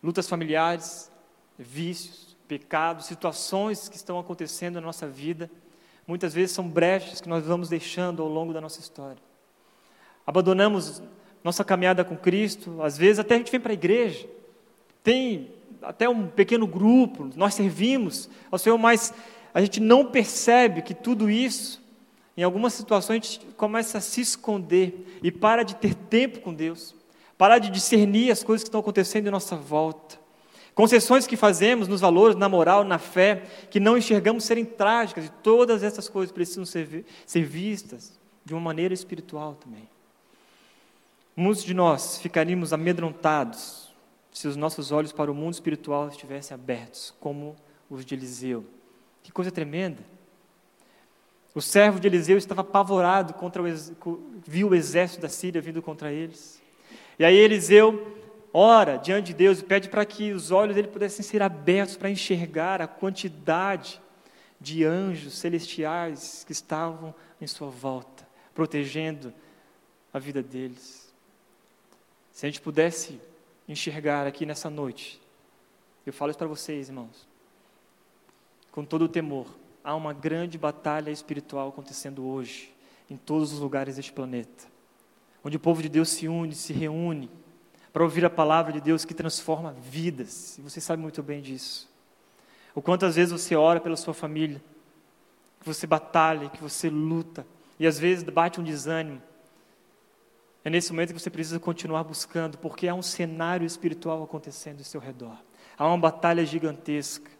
Lutas 0.03 0.29
familiares, 0.29 1.11
vícios, 1.59 2.28
pecados, 2.49 3.07
situações 3.07 3.89
que 3.89 3.97
estão 3.97 4.19
acontecendo 4.19 4.77
na 4.77 4.81
nossa 4.81 5.07
vida 5.07 5.51
muitas 6.09 6.33
vezes 6.33 6.53
são 6.53 6.67
brechas 6.67 7.21
que 7.21 7.29
nós 7.29 7.45
vamos 7.45 7.69
deixando 7.69 8.23
ao 8.23 8.29
longo 8.29 8.55
da 8.55 8.63
nossa 8.63 8.81
história. 8.81 9.23
Abandonamos 10.27 11.03
nossa 11.45 11.63
caminhada 11.63 12.03
com 12.03 12.17
Cristo, 12.17 12.83
às 12.83 12.97
vezes 12.97 13.19
até 13.19 13.35
a 13.35 13.39
gente 13.39 13.53
vem 13.53 13.61
para 13.61 13.73
a 13.73 13.75
igreja, 13.75 14.27
tem 15.03 15.53
até 15.83 16.09
um 16.09 16.27
pequeno 16.27 16.67
grupo, 16.67 17.31
nós 17.37 17.55
servimos 17.55 18.29
ao 18.51 18.59
Senhor, 18.59 18.79
mas 18.79 19.13
a 19.53 19.61
gente 19.61 19.81
não 19.81 20.07
percebe 20.07 20.83
que 20.83 20.95
tudo 20.95 21.31
isso, 21.31 21.83
em 22.37 22.43
algumas 22.43 22.73
situações, 22.73 23.21
a 23.21 23.23
gente 23.23 23.47
começa 23.57 23.99
a 23.99 24.01
se 24.01 24.23
esconder 24.23 25.19
e 25.23 25.31
para 25.31 25.63
de 25.63 25.77
ter 25.77 25.95
tempo 25.95 26.41
com 26.41 26.55
Deus, 26.55 26.95
para 27.37 27.59
de 27.59 27.71
discernir 27.71 28.31
as 28.31 28.43
coisas 28.43 28.65
que 28.65 28.69
estão 28.69 28.81
acontecendo 28.81 29.27
em 29.27 29.31
nossa 29.31 29.57
volta. 29.57 30.19
Concessões 30.79 31.27
que 31.27 31.37
fazemos 31.37 31.89
nos 31.89 32.01
valores, 32.01 32.37
na 32.37 32.49
moral, 32.49 32.85
na 32.85 33.01
fé, 33.01 33.43
que 33.69 33.81
não 33.81 33.99
enxergamos 33.99 34.45
serem 34.45 34.65
trágicas, 34.65 35.25
e 35.25 35.29
todas 35.29 35.83
essas 35.83 36.09
coisas 36.09 36.31
precisam 36.31 36.65
ser, 36.65 37.05
ser 37.27 37.43
vistas 37.43 38.17
de 38.45 38.55
uma 38.55 38.61
maneira 38.61 38.95
espiritual 38.95 39.57
também. 39.57 39.89
Muitos 41.35 41.65
de 41.65 41.75
nós 41.75 42.21
ficaríamos 42.21 42.73
amedrontados 42.73 43.93
se 44.31 44.47
os 44.47 44.55
nossos 44.55 44.93
olhos 44.93 45.11
para 45.11 45.33
o 45.33 45.35
mundo 45.35 45.55
espiritual 45.55 46.07
estivessem 46.07 46.55
abertos, 46.55 47.13
como 47.19 47.57
os 47.91 48.05
de 48.05 48.15
Eliseu. 48.15 48.65
Que 49.25 49.33
coisa 49.33 49.51
tremenda! 49.51 50.05
O 51.57 51.61
servo 51.61 51.99
de 51.99 52.07
Eliseu 52.07 52.39
estava 52.39 52.61
apavorado 52.61 53.35
contra 53.35 53.61
o, 53.61 53.67
viu 54.47 54.69
o 54.69 54.75
exército 54.77 55.23
da 55.23 55.29
Síria 55.29 55.61
vindo 55.61 55.83
contra 55.83 56.13
eles. 56.13 56.63
E 57.19 57.25
aí 57.25 57.35
Eliseu 57.37 58.18
ora 58.53 58.97
diante 58.97 59.29
de 59.29 59.35
Deus 59.35 59.61
e 59.61 59.65
pede 59.65 59.89
para 59.89 60.05
que 60.05 60.33
os 60.33 60.51
olhos 60.51 60.75
dele 60.75 60.89
pudessem 60.89 61.25
ser 61.25 61.43
abertos 61.43 61.97
para 61.97 62.11
enxergar 62.11 62.81
a 62.81 62.87
quantidade 62.87 64.01
de 64.61 64.85
anjos 64.85 65.39
celestiais 65.39 66.45
que 66.45 66.53
estavam 66.53 67.15
em 67.41 67.47
sua 67.47 67.69
volta, 67.69 68.27
protegendo 68.55 69.33
a 70.13 70.19
vida 70.19 70.43
deles. 70.43 71.13
Se 72.33 72.47
a 72.47 72.49
gente 72.49 72.61
pudesse 72.61 73.21
enxergar 73.69 74.27
aqui 74.27 74.47
nessa 74.47 74.71
noite, 74.71 75.21
eu 76.07 76.13
falo 76.13 76.31
isso 76.31 76.39
para 76.39 76.49
vocês, 76.49 76.89
irmãos, 76.89 77.29
com 78.73 78.85
todo 78.85 79.03
o 79.03 79.09
temor, 79.09 79.47
há 79.85 79.95
uma 79.95 80.13
grande 80.13 80.57
batalha 80.57 81.11
espiritual 81.11 81.69
acontecendo 81.69 82.27
hoje, 82.27 82.73
em 83.11 83.17
todos 83.17 83.53
os 83.53 83.59
lugares 83.59 83.97
deste 83.97 84.13
planeta, 84.13 84.65
onde 85.45 85.57
o 85.57 85.61
povo 85.61 85.83
de 85.83 85.89
Deus 85.89 86.09
se 86.09 86.29
une, 86.29 86.55
se 86.55 86.73
reúne, 86.73 87.31
para 87.99 88.05
ouvir 88.05 88.25
a 88.25 88.31
palavra 88.31 88.73
de 88.73 88.81
Deus 88.81 89.05
que 89.05 89.13
transforma 89.13 89.73
vidas. 89.73 90.57
E 90.57 90.61
você 90.61 90.81
sabe 90.81 91.03
muito 91.03 91.21
bem 91.21 91.43
disso. 91.43 91.91
o 92.73 92.81
quanto 92.81 93.05
às 93.05 93.17
vezes 93.17 93.33
você 93.33 93.57
ora 93.57 93.81
pela 93.81 93.97
sua 93.97 94.15
família, 94.15 94.63
que 95.59 95.67
você 95.67 95.85
batalha, 95.85 96.49
que 96.49 96.63
você 96.63 96.89
luta, 96.89 97.45
e 97.77 97.89
às 97.89 97.99
vezes 97.99 98.23
bate 98.23 98.61
um 98.61 98.63
desânimo. 98.63 99.21
É 100.65 100.71
nesse 100.71 100.93
momento 100.93 101.13
que 101.13 101.19
você 101.19 101.29
precisa 101.29 101.59
continuar 101.59 102.05
buscando, 102.05 102.57
porque 102.59 102.87
há 102.87 102.95
um 102.95 103.03
cenário 103.03 103.67
espiritual 103.67 104.23
acontecendo 104.23 104.79
ao 104.79 104.85
seu 104.85 105.01
redor. 105.01 105.37
Há 105.77 105.85
uma 105.85 105.99
batalha 105.99 106.47
gigantesca. 106.47 107.33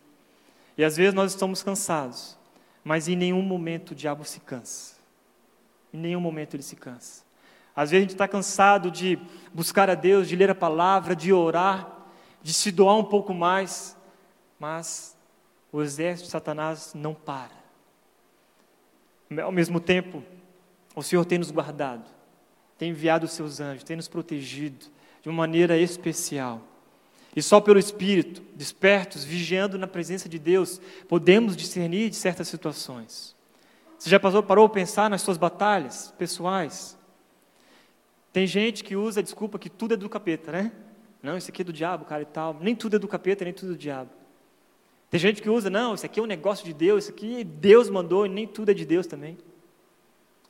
E 0.77 0.83
às 0.83 0.97
vezes 0.97 1.15
nós 1.15 1.31
estamos 1.31 1.63
cansados, 1.63 2.37
mas 2.83 3.07
em 3.07 3.15
nenhum 3.15 3.43
momento 3.43 3.93
o 3.93 3.95
diabo 3.95 4.25
se 4.25 4.41
cansa. 4.41 4.97
Em 5.95 5.99
nenhum 5.99 6.21
momento 6.21 6.55
ele 6.55 6.65
se 6.65 6.75
cansa. 6.75 7.28
Às 7.79 7.93
vezes 7.93 8.01
a 8.01 8.03
gente 8.07 8.15
está 8.15 8.27
cansado 8.27 8.91
de 8.91 9.17
buscar 9.55 9.89
a 9.89 9.95
Deus, 9.95 10.29
de 10.29 10.35
ler 10.35 10.51
a 10.51 10.55
palavra, 10.55 11.15
de 11.15 11.33
orar, 11.33 11.89
de 12.43 12.53
se 12.53 12.73
doar 12.73 12.97
um 12.97 13.05
pouco 13.05 13.33
mais, 13.33 13.97
mas 14.59 15.17
o 15.71 15.81
exército 15.81 16.27
de 16.27 16.33
Satanás 16.33 16.93
não 16.93 17.15
para. 17.15 17.53
Ao 19.45 19.53
mesmo 19.53 19.79
tempo, 19.79 20.25
o 20.93 21.05
Senhor 21.05 21.25
tem 21.25 21.39
nos 21.39 21.53
guardado, 21.53 22.11
tem 22.77 22.91
enviado 22.91 23.27
os 23.27 23.31
seus 23.31 23.61
anjos, 23.61 23.85
tem 23.85 23.95
nos 23.95 24.09
protegido 24.09 24.87
de 25.23 25.29
uma 25.29 25.37
maneira 25.37 25.79
especial. 25.79 26.61
E 27.37 27.41
só 27.41 27.61
pelo 27.61 27.79
Espírito, 27.79 28.43
despertos, 28.57 29.23
vigiando 29.23 29.79
na 29.79 29.87
presença 29.87 30.29
de 30.29 30.41
Deus, 30.41 30.81
podemos 31.09 31.57
discernir 31.57 32.11
de 32.11 32.17
certas 32.17 32.49
situações. 32.49 33.37
Você 33.97 34.11
já 34.11 34.19
passou, 34.19 34.43
parou 34.43 34.67
a 34.67 34.69
pensar 34.69 35.09
nas 35.09 35.23
suas 35.23 35.37
batalhas 35.37 36.13
pessoais? 36.19 36.98
Tem 38.39 38.47
gente 38.47 38.85
que 38.85 38.95
usa 38.95 39.19
a 39.19 39.23
desculpa 39.23 39.59
que 39.59 39.69
tudo 39.69 39.95
é 39.95 39.97
do 39.97 40.09
capeta, 40.09 40.53
né? 40.53 40.71
Não, 41.21 41.37
isso 41.37 41.51
aqui 41.51 41.63
é 41.63 41.65
do 41.65 41.73
diabo, 41.73 42.05
cara, 42.05 42.23
e 42.23 42.25
tal. 42.25 42.57
Nem 42.61 42.73
tudo 42.73 42.95
é 42.95 42.99
do 43.01 43.09
capeta, 43.09 43.43
nem 43.43 43.53
tudo 43.53 43.73
é 43.73 43.75
do 43.75 43.77
diabo. 43.77 44.11
Tem 45.11 45.19
gente 45.19 45.43
que 45.43 45.51
usa, 45.51 45.69
não, 45.69 45.93
isso 45.93 46.07
aqui 46.07 46.21
é 46.21 46.23
um 46.23 46.27
negócio 46.27 46.65
de 46.65 46.73
Deus, 46.73 47.03
isso 47.03 47.13
aqui 47.13 47.43
Deus 47.43 47.91
mandou 47.91 48.27
e 48.27 48.29
nem 48.29 48.47
tudo 48.47 48.71
é 48.71 48.75
de 48.75 48.87
Deus 48.87 49.09
também. 49.09 49.37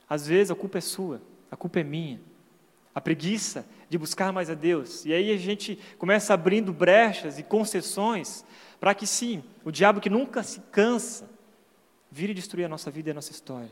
Às 0.07 0.27
vezes 0.27 0.51
a 0.51 0.55
culpa 0.55 0.77
é 0.77 0.81
sua, 0.81 1.19
a 1.49 1.55
culpa 1.55 1.79
é 1.79 1.83
minha. 1.83 2.21
A 2.93 3.01
preguiça 3.01 3.65
de 3.89 3.97
buscar 3.97 4.31
mais 4.31 4.51
a 4.51 4.53
Deus. 4.53 5.03
E 5.03 5.11
aí 5.11 5.31
a 5.31 5.37
gente 5.37 5.79
começa 5.97 6.31
abrindo 6.31 6.71
brechas 6.71 7.39
e 7.39 7.43
concessões 7.43 8.45
para 8.79 8.93
que 8.93 9.07
sim, 9.07 9.43
o 9.65 9.71
diabo 9.71 9.99
que 9.99 10.11
nunca 10.11 10.43
se 10.43 10.59
cansa, 10.71 11.27
vire 12.11 12.35
destruir 12.35 12.65
a 12.65 12.69
nossa 12.69 12.91
vida 12.91 13.09
e 13.09 13.13
a 13.13 13.15
nossa 13.15 13.31
história. 13.31 13.71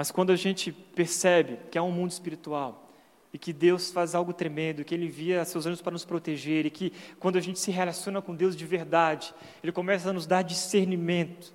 Mas 0.00 0.10
quando 0.10 0.32
a 0.32 0.36
gente 0.36 0.72
percebe 0.72 1.58
que 1.70 1.76
há 1.76 1.82
um 1.82 1.92
mundo 1.92 2.10
espiritual, 2.10 2.88
e 3.34 3.36
que 3.36 3.52
Deus 3.52 3.90
faz 3.90 4.14
algo 4.14 4.32
tremendo, 4.32 4.82
que 4.82 4.94
Ele 4.94 5.04
envia 5.04 5.44
seus 5.44 5.66
anjos 5.66 5.82
para 5.82 5.92
nos 5.92 6.06
proteger, 6.06 6.64
e 6.64 6.70
que 6.70 6.90
quando 7.18 7.36
a 7.36 7.40
gente 7.42 7.58
se 7.58 7.70
relaciona 7.70 8.22
com 8.22 8.34
Deus 8.34 8.56
de 8.56 8.64
verdade, 8.64 9.34
Ele 9.62 9.70
começa 9.70 10.08
a 10.08 10.12
nos 10.14 10.26
dar 10.26 10.40
discernimento. 10.40 11.52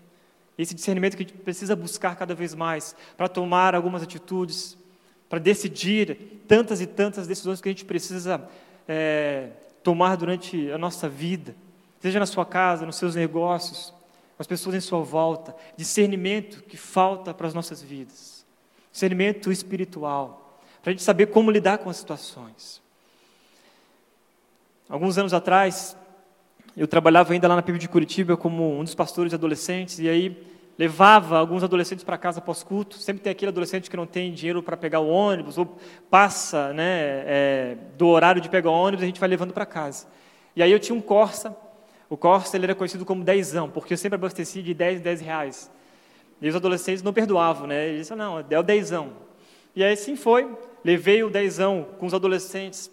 Esse 0.59 0.75
discernimento 0.75 1.17
que 1.17 1.23
a 1.23 1.25
gente 1.25 1.39
precisa 1.39 1.75
buscar 1.75 2.15
cada 2.15 2.35
vez 2.35 2.53
mais 2.53 2.95
para 3.17 3.27
tomar 3.27 3.73
algumas 3.73 4.03
atitudes, 4.03 4.77
para 5.27 5.39
decidir 5.39 6.43
tantas 6.47 6.81
e 6.81 6.85
tantas 6.85 7.25
decisões 7.25 7.59
que 7.59 7.67
a 7.67 7.71
gente 7.71 7.85
precisa 7.85 8.47
é, 8.87 9.49
tomar 9.81 10.17
durante 10.17 10.69
a 10.69 10.77
nossa 10.77 11.09
vida, 11.09 11.55
seja 11.99 12.19
na 12.19 12.27
sua 12.27 12.45
casa, 12.45 12.85
nos 12.85 12.97
seus 12.97 13.15
negócios, 13.15 13.91
com 14.35 14.41
as 14.41 14.47
pessoas 14.47 14.75
em 14.75 14.81
sua 14.81 15.01
volta. 15.01 15.55
Discernimento 15.77 16.63
que 16.63 16.77
falta 16.77 17.33
para 17.33 17.47
as 17.47 17.53
nossas 17.53 17.81
vidas, 17.81 18.34
discernimento 18.95 19.51
espiritual 19.51 20.57
para 20.81 20.91
a 20.91 20.93
gente 20.93 21.03
saber 21.03 21.25
como 21.25 21.51
lidar 21.51 21.79
com 21.79 21.89
as 21.89 21.97
situações. 21.97 22.81
Alguns 24.87 25.17
anos 25.17 25.33
atrás, 25.33 25.97
eu 26.77 26.87
trabalhava 26.87 27.33
ainda 27.33 27.45
lá 27.45 27.57
na 27.57 27.61
PIB 27.61 27.77
de 27.77 27.89
Curitiba 27.89 28.37
como 28.37 28.79
um 28.79 28.85
dos 28.85 28.95
pastores 28.95 29.31
de 29.31 29.35
adolescentes, 29.35 29.99
e 29.99 30.07
aí 30.07 30.47
levava 30.77 31.37
alguns 31.37 31.61
adolescentes 31.61 32.05
para 32.05 32.17
casa 32.17 32.39
pós-culto. 32.39 32.97
Sempre 32.97 33.21
tem 33.21 33.31
aquele 33.31 33.49
adolescente 33.49 33.89
que 33.89 33.97
não 33.97 34.05
tem 34.05 34.31
dinheiro 34.31 34.63
para 34.63 34.77
pegar 34.77 35.01
o 35.01 35.09
ônibus, 35.09 35.57
ou 35.57 35.77
passa 36.09 36.71
né, 36.71 37.23
é, 37.25 37.77
do 37.97 38.07
horário 38.07 38.39
de 38.39 38.47
pegar 38.47 38.69
o 38.69 38.73
ônibus, 38.73 39.03
a 39.03 39.07
gente 39.07 39.19
vai 39.19 39.27
levando 39.27 39.53
para 39.53 39.65
casa. 39.65 40.07
E 40.55 40.63
aí 40.63 40.71
eu 40.71 40.79
tinha 40.79 40.97
um 40.97 41.01
Corsa, 41.01 41.53
o 42.09 42.15
Corsa 42.15 42.55
ele 42.55 42.63
era 42.63 42.75
conhecido 42.75 43.03
como 43.03 43.25
dezão, 43.25 43.69
porque 43.69 43.93
eu 43.93 43.97
sempre 43.97 44.15
abastecia 44.15 44.63
de 44.63 44.73
10 44.73 45.01
10 45.01 45.19
reais. 45.19 45.69
E 46.41 46.49
os 46.49 46.55
adolescentes 46.55 47.01
não 47.01 47.13
perdoavam, 47.13 47.67
né? 47.67 47.87
Eles 47.87 48.01
disseram, 48.01 48.17
não, 48.17 48.45
é 48.49 48.59
o 48.59 48.63
dezão. 48.63 49.13
E 49.75 49.83
aí 49.83 49.93
assim 49.93 50.15
foi, 50.15 50.49
levei 50.83 51.23
o 51.23 51.29
dezão 51.29 51.87
com 51.97 52.05
os 52.05 52.13
adolescentes 52.13 52.89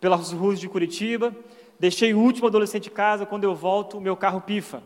pelas 0.00 0.32
ruas 0.32 0.60
de 0.60 0.68
Curitiba, 0.68 1.34
deixei 1.78 2.12
o 2.12 2.18
último 2.18 2.46
adolescente 2.46 2.88
em 2.88 2.92
casa, 2.92 3.24
quando 3.24 3.44
eu 3.44 3.54
volto, 3.54 4.00
meu 4.00 4.16
carro 4.16 4.40
pifa. 4.40 4.82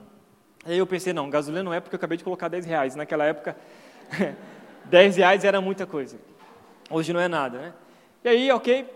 Aí 0.65 0.77
eu 0.77 0.87
pensei, 0.87 1.13
não, 1.13 1.31
gasolina 1.31 1.63
não 1.63 1.73
é 1.73 1.81
porque 1.81 1.95
eu 1.95 1.99
acabei 1.99 2.19
de 2.19 2.25
colocar 2.25 2.49
10 2.49 2.67
reais. 2.67 2.95
Naquela 2.95 3.25
época, 3.25 3.57
10 4.85 5.17
reais 5.17 5.45
era 5.45 5.61
muita 5.61 5.87
coisa. 5.87 6.19
Hoje 6.91 7.13
não 7.13 7.21
é 7.21 7.29
nada, 7.29 7.59
né? 7.59 7.73
E 8.23 8.29
aí, 8.29 8.51
ok, 8.51 8.87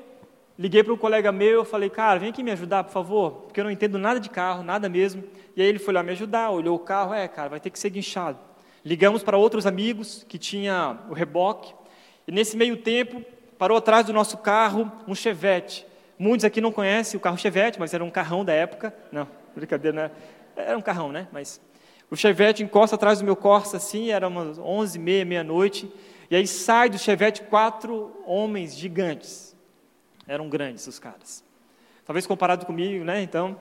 liguei 0.58 0.84
para 0.84 0.92
um 0.92 0.96
colega 0.96 1.32
meu, 1.32 1.64
falei, 1.64 1.88
cara, 1.88 2.20
vem 2.20 2.28
aqui 2.28 2.42
me 2.42 2.50
ajudar, 2.50 2.84
por 2.84 2.92
favor, 2.92 3.30
porque 3.44 3.60
eu 3.60 3.64
não 3.64 3.70
entendo 3.70 3.98
nada 3.98 4.20
de 4.20 4.28
carro, 4.28 4.62
nada 4.62 4.88
mesmo. 4.88 5.24
E 5.56 5.62
aí 5.62 5.68
ele 5.68 5.78
foi 5.78 5.94
lá 5.94 6.02
me 6.02 6.12
ajudar, 6.12 6.50
olhou 6.50 6.76
o 6.76 6.80
carro, 6.80 7.14
é, 7.14 7.26
cara, 7.26 7.48
vai 7.48 7.60
ter 7.60 7.70
que 7.70 7.78
ser 7.78 7.90
guinchado. 7.90 8.38
Ligamos 8.84 9.22
para 9.22 9.38
outros 9.38 9.66
amigos 9.66 10.24
que 10.28 10.38
tinha 10.38 10.98
o 11.08 11.14
reboque, 11.14 11.74
e 12.26 12.32
nesse 12.32 12.56
meio 12.56 12.76
tempo, 12.76 13.22
parou 13.58 13.78
atrás 13.78 14.06
do 14.06 14.12
nosso 14.12 14.36
carro 14.38 14.90
um 15.06 15.14
Chevette. 15.14 15.86
Muitos 16.18 16.44
aqui 16.44 16.60
não 16.60 16.70
conhecem 16.70 17.16
o 17.16 17.20
carro 17.20 17.38
Chevette, 17.38 17.78
mas 17.78 17.94
era 17.94 18.04
um 18.04 18.10
carrão 18.10 18.44
da 18.44 18.52
época. 18.52 18.94
Não, 19.10 19.26
brincadeira, 19.54 19.96
né? 20.04 20.10
Era 20.56 20.76
um 20.76 20.82
carrão, 20.82 21.10
né? 21.10 21.26
Mas 21.32 21.60
o 22.10 22.16
Chevette 22.16 22.62
encosta 22.62 22.96
atrás 22.96 23.18
do 23.18 23.24
meu 23.24 23.34
Corsa, 23.34 23.76
assim, 23.76 24.10
era 24.10 24.28
umas 24.28 24.58
onze, 24.58 24.98
meia, 24.98 25.24
meia-noite. 25.24 25.90
E 26.30 26.36
aí 26.36 26.46
sai 26.46 26.88
do 26.88 26.98
Chevette 26.98 27.42
quatro 27.42 28.22
homens 28.26 28.76
gigantes. 28.76 29.56
Eram 30.26 30.48
grandes 30.48 30.86
os 30.86 30.98
caras. 30.98 31.44
Talvez 32.04 32.26
comparado 32.26 32.66
comigo, 32.66 33.04
né? 33.04 33.22
Então? 33.22 33.58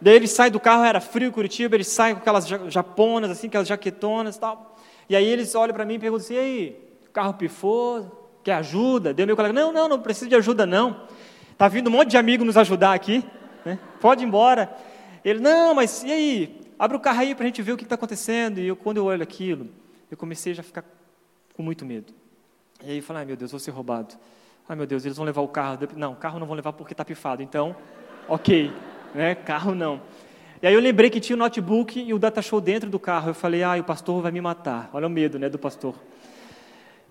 Daí 0.00 0.14
ele 0.14 0.28
sai 0.28 0.50
do 0.50 0.60
carro, 0.60 0.84
era 0.84 1.00
frio 1.00 1.32
Curitiba, 1.32 1.74
ele 1.74 1.84
sai 1.84 2.12
com 2.12 2.20
aquelas 2.20 2.46
japonas, 2.46 3.30
assim, 3.30 3.46
aquelas 3.46 3.68
jaquetonas 3.68 4.36
e 4.36 4.40
tal. 4.40 4.76
E 5.08 5.16
aí 5.16 5.24
eles 5.24 5.54
olham 5.54 5.74
para 5.74 5.84
mim 5.84 5.94
e 5.94 5.98
perguntam 5.98 6.24
assim, 6.24 6.34
e 6.34 6.38
aí, 6.38 6.76
o 7.08 7.10
carro 7.10 7.34
pifou, 7.34 8.26
Quer 8.46 8.52
ajuda? 8.52 9.12
Deu 9.12 9.26
meu 9.26 9.34
colega, 9.34 9.52
não, 9.52 9.72
não, 9.72 9.88
não 9.88 10.00
precisa 10.00 10.28
de 10.28 10.36
ajuda 10.36 10.64
não. 10.64 11.02
Está 11.50 11.66
vindo 11.66 11.88
um 11.88 11.90
monte 11.90 12.10
de 12.10 12.16
amigo 12.16 12.44
nos 12.44 12.56
ajudar 12.56 12.92
aqui. 12.92 13.24
Né? 13.64 13.76
Pode 14.00 14.22
ir 14.22 14.28
embora. 14.28 14.72
Ele, 15.24 15.40
não, 15.40 15.74
mas 15.74 16.04
e 16.04 16.12
aí? 16.12 16.60
Abre 16.78 16.96
o 16.96 17.00
carro 17.00 17.18
aí 17.18 17.34
para 17.34 17.42
a 17.42 17.48
gente 17.48 17.60
ver 17.60 17.72
o 17.72 17.76
que 17.76 17.82
está 17.82 17.96
acontecendo. 17.96 18.60
E 18.60 18.68
eu, 18.68 18.76
quando 18.76 18.98
eu 18.98 19.06
olho 19.06 19.20
aquilo, 19.20 19.68
eu 20.08 20.16
comecei 20.16 20.54
já 20.54 20.60
a 20.60 20.64
ficar 20.64 20.84
com 21.56 21.62
muito 21.64 21.84
medo. 21.84 22.14
E 22.84 22.92
aí 22.92 22.96
eu 22.98 23.02
falei, 23.02 23.22
ai 23.22 23.26
meu 23.26 23.36
Deus, 23.36 23.50
vou 23.50 23.58
ser 23.58 23.72
roubado. 23.72 24.14
Ai 24.68 24.76
meu 24.76 24.86
Deus, 24.86 25.04
eles 25.04 25.16
vão 25.16 25.26
levar 25.26 25.40
o 25.40 25.48
carro. 25.48 25.80
Não, 25.96 26.14
carro 26.14 26.38
não 26.38 26.46
vão 26.46 26.54
levar 26.54 26.72
porque 26.72 26.92
está 26.92 27.04
pifado. 27.04 27.42
Então, 27.42 27.74
ok, 28.28 28.70
né? 29.16 29.34
carro 29.34 29.74
não. 29.74 30.00
E 30.62 30.66
aí 30.66 30.74
eu 30.74 30.80
lembrei 30.80 31.10
que 31.10 31.20
tinha 31.20 31.36
o 31.36 31.38
notebook 31.38 32.00
e 32.00 32.14
o 32.14 32.18
data 32.18 32.40
show 32.40 32.60
dentro 32.60 32.88
do 32.88 32.98
carro. 32.98 33.30
Eu 33.30 33.34
falei, 33.34 33.62
ai, 33.62 33.80
o 33.80 33.84
pastor 33.84 34.22
vai 34.22 34.32
me 34.32 34.40
matar. 34.40 34.90
Olha 34.92 35.06
o 35.06 35.10
medo 35.10 35.38
né, 35.38 35.48
do 35.48 35.58
pastor. 35.58 35.94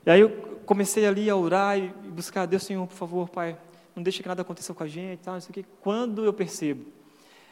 E 0.05 0.09
aí 0.09 0.21
eu 0.21 0.29
comecei 0.65 1.05
ali 1.05 1.29
a 1.29 1.35
orar 1.35 1.77
e 1.77 1.87
buscar 1.87 2.43
a 2.43 2.45
Deus, 2.45 2.63
Senhor, 2.63 2.85
por 2.87 2.95
favor, 2.95 3.29
Pai, 3.29 3.57
não 3.95 4.03
deixe 4.03 4.21
que 4.21 4.27
nada 4.27 4.41
aconteça 4.41 4.73
com 4.73 4.83
a 4.83 4.87
gente, 4.87 5.19
tal, 5.19 5.35
não 5.35 5.41
sei 5.41 5.49
o 5.49 5.53
quê. 5.53 5.65
Quando 5.81 6.25
eu 6.25 6.33
percebo, 6.33 6.85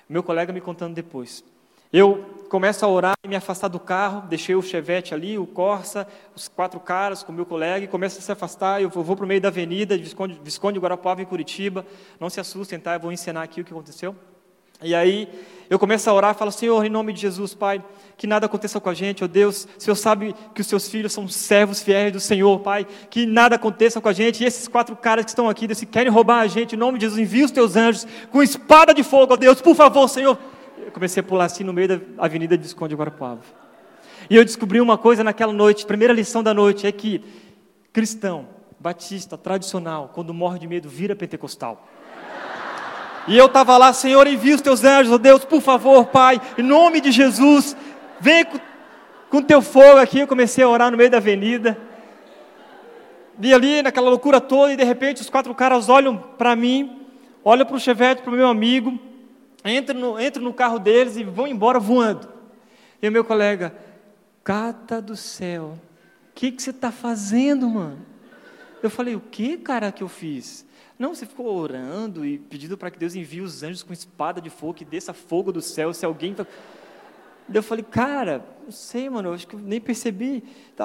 meu 0.07 0.21
colega 0.21 0.51
me 0.51 0.61
contando 0.61 0.93
depois, 0.93 1.43
eu 1.91 2.43
começo 2.49 2.83
a 2.83 2.87
orar 2.87 3.15
e 3.23 3.27
me 3.27 3.35
afastar 3.35 3.67
do 3.67 3.79
carro, 3.79 4.27
deixei 4.27 4.55
o 4.55 4.61
Chevette 4.61 5.13
ali, 5.13 5.37
o 5.37 5.45
Corsa, 5.45 6.07
os 6.35 6.47
quatro 6.47 6.79
caras 6.79 7.23
com 7.23 7.31
meu 7.31 7.45
colega, 7.45 7.85
e 7.85 7.87
começo 7.87 8.19
a 8.19 8.21
se 8.21 8.31
afastar, 8.31 8.81
eu 8.81 8.89
vou 8.89 9.15
para 9.15 9.25
o 9.25 9.27
meio 9.27 9.39
da 9.39 9.49
avenida, 9.49 9.95
Visconde, 9.95 10.39
Visconde 10.43 10.79
Guarapuava 10.79 11.21
em 11.21 11.25
Curitiba, 11.25 11.85
não 12.19 12.29
se 12.29 12.39
assustem, 12.39 12.79
tá? 12.79 12.95
Eu 12.95 12.99
vou 12.99 13.11
ensinar 13.11 13.43
aqui 13.43 13.61
o 13.61 13.63
que 13.63 13.71
aconteceu. 13.71 14.15
E 14.83 14.93
aí 14.93 15.29
eu 15.69 15.79
começo 15.79 16.09
a 16.09 16.13
orar 16.13 16.35
e 16.35 16.37
falo, 16.37 16.51
Senhor, 16.51 16.85
em 16.85 16.89
nome 16.89 17.13
de 17.13 17.21
Jesus, 17.21 17.53
Pai, 17.53 17.83
que 18.17 18.27
nada 18.27 18.45
aconteça 18.45 18.79
com 18.79 18.89
a 18.89 18.93
gente, 18.93 19.23
ó 19.23 19.25
oh 19.25 19.27
Deus, 19.27 19.67
o 19.77 19.81
Senhor 19.81 19.95
sabe 19.95 20.35
que 20.53 20.61
os 20.61 20.67
seus 20.67 20.87
filhos 20.87 21.13
são 21.13 21.27
servos 21.27 21.81
fiéis 21.81 22.11
do 22.11 22.19
Senhor, 22.19 22.59
Pai, 22.59 22.85
que 23.09 23.25
nada 23.25 23.55
aconteça 23.55 23.99
com 23.99 24.09
a 24.09 24.13
gente, 24.13 24.43
e 24.43 24.45
esses 24.45 24.67
quatro 24.67 24.95
caras 24.95 25.25
que 25.25 25.31
estão 25.31 25.49
aqui, 25.49 25.73
se 25.73 25.85
querem 25.85 26.11
roubar 26.11 26.41
a 26.41 26.47
gente, 26.47 26.75
em 26.75 26.77
nome 26.77 26.99
de 26.99 27.05
Jesus, 27.05 27.19
envia 27.19 27.45
os 27.45 27.51
teus 27.51 27.75
anjos 27.75 28.05
com 28.29 28.43
espada 28.43 28.93
de 28.93 29.03
fogo, 29.03 29.31
ó 29.31 29.35
oh 29.35 29.37
Deus, 29.37 29.61
por 29.61 29.75
favor, 29.75 30.07
Senhor. 30.07 30.37
Eu 30.77 30.91
comecei 30.91 31.21
a 31.21 31.23
pular 31.23 31.45
assim 31.45 31.63
no 31.63 31.73
meio 31.73 31.87
da 31.87 31.99
avenida 32.17 32.57
de 32.57 32.63
Visconde 32.63 32.93
Guarapuava. 32.93 33.41
E 34.29 34.35
eu 34.35 34.45
descobri 34.45 34.79
uma 34.79 34.97
coisa 34.97 35.23
naquela 35.23 35.53
noite, 35.53 35.85
primeira 35.85 36.13
lição 36.13 36.43
da 36.43 36.53
noite, 36.53 36.85
é 36.85 36.91
que 36.91 37.23
cristão, 37.91 38.47
batista, 38.79 39.37
tradicional, 39.37 40.11
quando 40.13 40.33
morre 40.33 40.59
de 40.59 40.67
medo, 40.67 40.89
vira 40.89 41.15
pentecostal. 41.15 41.87
E 43.27 43.37
eu 43.37 43.45
estava 43.45 43.77
lá, 43.77 43.93
Senhor, 43.93 44.27
envia 44.27 44.55
os 44.55 44.61
teus 44.61 44.83
anjos, 44.83 45.13
oh 45.13 45.17
Deus, 45.17 45.45
por 45.45 45.61
favor, 45.61 46.05
Pai, 46.07 46.41
em 46.57 46.61
nome 46.61 46.99
de 46.99 47.11
Jesus, 47.11 47.75
vem 48.19 48.43
com, 48.43 48.59
com 49.29 49.41
teu 49.41 49.61
fogo 49.61 49.97
aqui. 49.97 50.19
Eu 50.19 50.27
comecei 50.27 50.63
a 50.63 50.67
orar 50.67 50.91
no 50.91 50.97
meio 50.97 51.09
da 51.09 51.17
avenida. 51.17 51.77
E 53.39 53.53
ali, 53.53 53.81
naquela 53.81 54.09
loucura 54.09 54.41
toda, 54.41 54.73
e 54.73 54.77
de 54.77 54.83
repente 54.83 55.21
os 55.21 55.29
quatro 55.29 55.55
caras 55.55 55.89
olham 55.89 56.17
para 56.17 56.55
mim, 56.55 57.01
olham 57.43 57.65
para 57.65 57.75
o 57.75 57.79
Chevette, 57.79 58.21
para 58.21 58.31
o 58.31 58.35
meu 58.35 58.47
amigo, 58.47 58.99
entro 59.63 59.97
no, 59.97 60.19
entro 60.19 60.43
no 60.43 60.53
carro 60.53 60.77
deles 60.77 61.15
e 61.15 61.23
vão 61.23 61.47
embora 61.47 61.79
voando. 61.79 62.27
E 63.01 63.07
o 63.07 63.11
meu 63.11 63.23
colega, 63.23 63.73
cata 64.43 65.01
do 65.01 65.15
céu, 65.15 65.77
o 66.29 66.33
que, 66.35 66.51
que 66.51 66.61
você 66.61 66.69
está 66.69 66.91
fazendo, 66.91 67.67
mano? 67.69 67.99
Eu 68.83 68.89
falei, 68.89 69.15
o 69.15 69.19
que, 69.19 69.57
cara, 69.57 69.91
que 69.91 70.03
eu 70.03 70.09
fiz? 70.09 70.65
Não, 71.03 71.13
você 71.13 71.25
ficou 71.25 71.53
orando 71.53 72.25
e 72.25 72.37
pedindo 72.37 72.77
para 72.77 72.89
que 72.89 72.97
Deus 72.97 73.13
envie 73.13 73.41
os 73.41 73.61
anjos 73.61 73.83
com 73.83 73.91
espada 73.91 74.39
de 74.39 74.49
fogo, 74.49 74.75
que 74.75 74.85
desça 74.85 75.11
fogo 75.11 75.51
do 75.51 75.61
céu, 75.61 75.93
se 75.93 76.05
alguém. 76.05 76.33
Eu 77.53 77.61
falei, 77.61 77.83
cara, 77.83 78.41
não 78.63 78.71
sei, 78.71 79.09
mano, 79.09 79.27
eu 79.27 79.33
acho 79.33 79.45
que 79.45 79.53
eu 79.53 79.59
nem 79.59 79.81
percebi. 79.81 80.41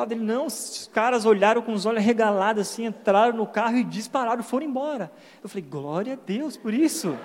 Dele, 0.08 0.24
não, 0.24 0.46
os 0.46 0.90
caras 0.92 1.24
olharam 1.24 1.62
com 1.62 1.72
os 1.72 1.86
olhos 1.86 2.02
regalados 2.02 2.62
assim, 2.62 2.86
entraram 2.86 3.32
no 3.32 3.46
carro 3.46 3.76
e 3.76 3.84
dispararam, 3.84 4.42
foram 4.42 4.66
embora. 4.66 5.08
Eu 5.40 5.48
falei, 5.48 5.64
glória 5.70 6.14
a 6.14 6.16
Deus 6.16 6.56
por 6.56 6.74
isso. 6.74 7.16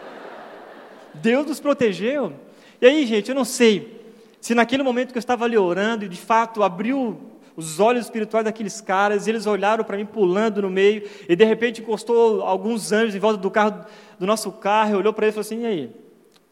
Deus 1.15 1.47
nos 1.47 1.60
protegeu. 1.60 2.34
E 2.79 2.86
aí, 2.86 3.08
gente, 3.08 3.27
eu 3.27 3.36
não 3.36 3.43
sei 3.43 4.13
se 4.39 4.53
naquele 4.53 4.84
momento 4.84 5.12
que 5.12 5.17
eu 5.17 5.19
estava 5.19 5.45
ali 5.45 5.58
orando 5.58 6.06
e 6.06 6.08
de 6.08 6.21
fato 6.21 6.62
abriu 6.62 7.19
os 7.55 7.79
olhos 7.79 8.05
espirituais 8.05 8.45
daqueles 8.45 8.81
caras, 8.81 9.27
e 9.27 9.29
eles 9.29 9.45
olharam 9.45 9.83
para 9.83 9.97
mim 9.97 10.05
pulando 10.05 10.61
no 10.61 10.69
meio, 10.69 11.07
e 11.27 11.35
de 11.35 11.45
repente 11.45 11.81
encostou 11.81 12.41
alguns 12.41 12.91
anjos 12.91 13.15
em 13.15 13.19
volta 13.19 13.37
do 13.37 13.51
carro 13.51 13.85
do 14.19 14.25
nosso 14.25 14.51
carro, 14.51 14.91
e 14.91 14.95
olhou 14.95 15.13
para 15.13 15.25
ele 15.25 15.31
e 15.31 15.33
falou 15.33 15.45
assim: 15.45 15.61
"E 15.61 15.65
aí? 15.65 15.95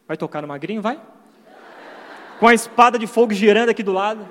Vai 0.07 0.17
tocar 0.17 0.41
no 0.41 0.47
magrinho, 0.47 0.81
vai?" 0.81 0.99
Com 2.39 2.47
a 2.47 2.53
espada 2.53 2.97
de 2.97 3.07
fogo 3.07 3.33
girando 3.33 3.69
aqui 3.69 3.83
do 3.83 3.91
lado. 3.91 4.27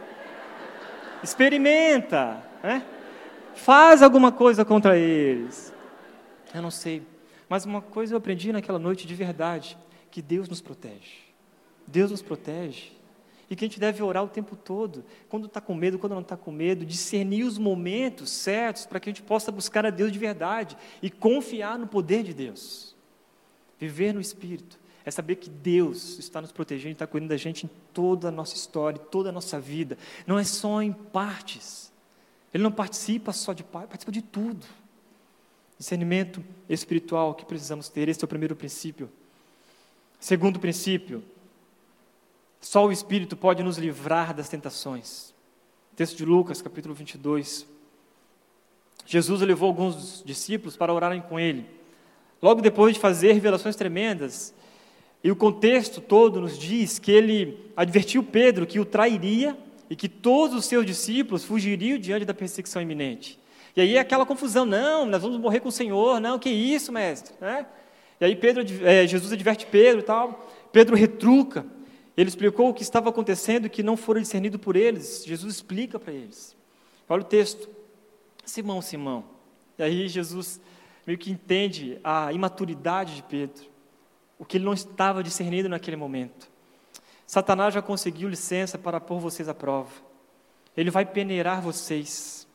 Experimenta, 1.22 2.42
né? 2.62 2.82
Faz 3.54 4.02
alguma 4.02 4.32
coisa 4.32 4.64
contra 4.64 4.96
eles. 4.96 5.72
Eu 6.54 6.62
não 6.62 6.70
sei, 6.70 7.02
mas 7.48 7.64
uma 7.64 7.80
coisa 7.80 8.14
eu 8.14 8.18
aprendi 8.18 8.52
naquela 8.52 8.78
noite 8.78 9.06
de 9.06 9.14
verdade, 9.14 9.76
que 10.10 10.22
Deus 10.22 10.48
nos 10.48 10.60
protege. 10.60 11.18
Deus 11.86 12.10
nos 12.10 12.22
protege 12.22 12.99
e 13.50 13.56
que 13.56 13.64
a 13.64 13.68
gente 13.68 13.80
deve 13.80 14.00
orar 14.00 14.22
o 14.22 14.28
tempo 14.28 14.54
todo, 14.54 15.04
quando 15.28 15.46
está 15.46 15.60
com 15.60 15.74
medo, 15.74 15.98
quando 15.98 16.14
não 16.14 16.22
está 16.22 16.36
com 16.36 16.52
medo, 16.52 16.86
discernir 16.86 17.42
os 17.42 17.58
momentos 17.58 18.30
certos 18.30 18.86
para 18.86 19.00
que 19.00 19.10
a 19.10 19.12
gente 19.12 19.22
possa 19.22 19.50
buscar 19.50 19.84
a 19.84 19.90
Deus 19.90 20.12
de 20.12 20.20
verdade 20.20 20.78
e 21.02 21.10
confiar 21.10 21.76
no 21.76 21.88
poder 21.88 22.22
de 22.22 22.32
Deus. 22.32 22.94
Viver 23.76 24.14
no 24.14 24.20
Espírito 24.20 24.78
é 25.04 25.10
saber 25.10 25.36
que 25.36 25.50
Deus 25.50 26.18
está 26.20 26.40
nos 26.40 26.52
protegendo, 26.52 26.92
está 26.92 27.08
cuidando 27.08 27.30
da 27.30 27.36
gente 27.36 27.66
em 27.66 27.70
toda 27.92 28.28
a 28.28 28.30
nossa 28.30 28.54
história, 28.54 28.98
toda 28.98 29.30
a 29.30 29.32
nossa 29.32 29.58
vida. 29.58 29.98
Não 30.26 30.38
é 30.38 30.44
só 30.44 30.80
em 30.80 30.92
partes. 30.92 31.90
Ele 32.54 32.62
não 32.62 32.70
participa 32.70 33.32
só 33.32 33.52
de 33.52 33.64
partes, 33.64 33.90
participa 33.90 34.12
de 34.12 34.22
tudo. 34.22 34.64
Discernimento 35.76 36.44
espiritual 36.68 37.34
que 37.34 37.44
precisamos 37.44 37.88
ter, 37.88 38.08
esse 38.08 38.22
é 38.22 38.26
o 38.26 38.28
primeiro 38.28 38.54
princípio. 38.54 39.10
Segundo 40.20 40.60
princípio, 40.60 41.24
só 42.60 42.86
o 42.86 42.92
Espírito 42.92 43.36
pode 43.36 43.62
nos 43.62 43.78
livrar 43.78 44.34
das 44.34 44.48
tentações. 44.48 45.34
Texto 45.96 46.16
de 46.16 46.24
Lucas, 46.24 46.60
capítulo 46.60 46.94
22. 46.94 47.66
Jesus 49.06 49.40
levou 49.40 49.68
alguns 49.68 50.22
discípulos 50.24 50.76
para 50.76 50.92
orarem 50.92 51.20
com 51.20 51.40
ele. 51.40 51.66
Logo 52.42 52.60
depois 52.60 52.94
de 52.94 53.00
fazer 53.00 53.32
revelações 53.32 53.76
tremendas, 53.76 54.54
e 55.22 55.30
o 55.30 55.36
contexto 55.36 56.00
todo 56.00 56.40
nos 56.40 56.58
diz 56.58 56.98
que 56.98 57.10
ele 57.10 57.70
advertiu 57.76 58.22
Pedro 58.22 58.66
que 58.66 58.80
o 58.80 58.84
trairia 58.84 59.56
e 59.88 59.96
que 59.96 60.08
todos 60.08 60.56
os 60.56 60.64
seus 60.64 60.86
discípulos 60.86 61.44
fugiriam 61.44 61.98
diante 61.98 62.24
da 62.24 62.32
perseguição 62.32 62.80
iminente. 62.80 63.38
E 63.76 63.80
aí 63.80 63.98
aquela 63.98 64.24
confusão, 64.24 64.64
não, 64.64 65.04
nós 65.04 65.22
vamos 65.22 65.38
morrer 65.38 65.60
com 65.60 65.68
o 65.68 65.72
Senhor, 65.72 66.20
não, 66.20 66.38
que 66.38 66.48
isso, 66.48 66.92
mestre, 66.92 67.34
né? 67.40 67.66
E 68.20 68.24
aí 68.24 68.36
Pedro, 68.36 68.64
é, 68.82 69.06
Jesus 69.06 69.32
adverte 69.32 69.66
Pedro 69.66 70.00
e 70.00 70.02
tal, 70.02 70.48
Pedro 70.72 70.96
retruca, 70.96 71.66
ele 72.20 72.28
explicou 72.28 72.68
o 72.68 72.74
que 72.74 72.82
estava 72.82 73.08
acontecendo 73.08 73.66
e 73.66 73.70
que 73.70 73.82
não 73.82 73.96
fora 73.96 74.20
discernido 74.20 74.58
por 74.58 74.76
eles. 74.76 75.24
Jesus 75.24 75.54
explica 75.54 75.98
para 75.98 76.12
eles. 76.12 76.54
Olha 77.08 77.22
o 77.22 77.24
texto. 77.24 77.66
Simão, 78.44 78.82
Simão. 78.82 79.24
E 79.78 79.82
aí 79.82 80.06
Jesus 80.06 80.60
meio 81.06 81.18
que 81.18 81.30
entende 81.30 81.98
a 82.04 82.30
imaturidade 82.30 83.16
de 83.16 83.22
Pedro, 83.22 83.64
o 84.38 84.44
que 84.44 84.58
ele 84.58 84.66
não 84.66 84.74
estava 84.74 85.22
discernindo 85.22 85.66
naquele 85.66 85.96
momento. 85.96 86.50
Satanás 87.26 87.72
já 87.72 87.80
conseguiu 87.80 88.28
licença 88.28 88.76
para 88.76 89.00
pôr 89.00 89.18
vocês 89.18 89.48
à 89.48 89.54
prova. 89.54 89.90
Ele 90.76 90.90
vai 90.90 91.06
peneirar 91.06 91.62
vocês, 91.62 92.46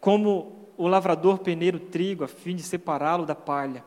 como 0.00 0.68
o 0.76 0.86
lavrador 0.86 1.38
peneira 1.38 1.76
o 1.76 1.80
trigo 1.80 2.22
a 2.22 2.28
fim 2.28 2.54
de 2.54 2.62
separá-lo 2.62 3.26
da 3.26 3.34
palha. 3.34 3.84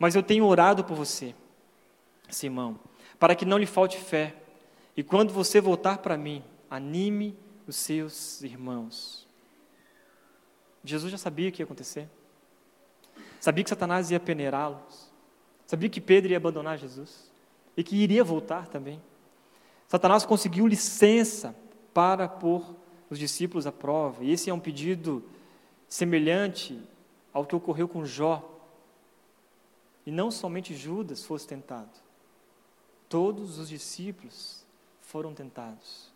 Mas 0.00 0.16
eu 0.16 0.22
tenho 0.22 0.44
orado 0.44 0.82
por 0.82 0.96
você, 0.96 1.32
Simão, 2.28 2.76
para 3.20 3.36
que 3.36 3.44
não 3.44 3.56
lhe 3.56 3.66
falte 3.66 3.98
fé. 3.98 4.34
E 4.96 5.02
quando 5.02 5.32
você 5.32 5.60
voltar 5.60 5.98
para 5.98 6.16
mim, 6.16 6.42
anime 6.70 7.36
os 7.66 7.76
seus 7.76 8.42
irmãos. 8.42 9.26
Jesus 10.84 11.10
já 11.10 11.18
sabia 11.18 11.48
o 11.48 11.52
que 11.52 11.62
ia 11.62 11.64
acontecer. 11.64 12.08
Sabia 13.40 13.64
que 13.64 13.70
Satanás 13.70 14.10
ia 14.10 14.20
peneirá-los. 14.20 15.12
Sabia 15.66 15.88
que 15.88 16.00
Pedro 16.00 16.30
ia 16.30 16.36
abandonar 16.36 16.78
Jesus. 16.78 17.30
E 17.76 17.82
que 17.82 17.96
iria 17.96 18.22
voltar 18.22 18.68
também. 18.68 19.00
Satanás 19.88 20.24
conseguiu 20.24 20.66
licença 20.66 21.54
para 21.92 22.28
pôr 22.28 22.74
os 23.10 23.18
discípulos 23.18 23.66
à 23.66 23.72
prova. 23.72 24.22
E 24.24 24.30
esse 24.30 24.50
é 24.50 24.54
um 24.54 24.60
pedido 24.60 25.24
semelhante 25.88 26.80
ao 27.32 27.44
que 27.44 27.56
ocorreu 27.56 27.88
com 27.88 28.04
Jó. 28.04 28.50
E 30.06 30.10
não 30.10 30.30
somente 30.30 30.74
Judas 30.74 31.24
fosse 31.24 31.46
tentado. 31.46 31.90
Todos 33.08 33.58
os 33.58 33.68
discípulos 33.68 34.63
foram 35.14 35.32
tentados. 35.32 36.12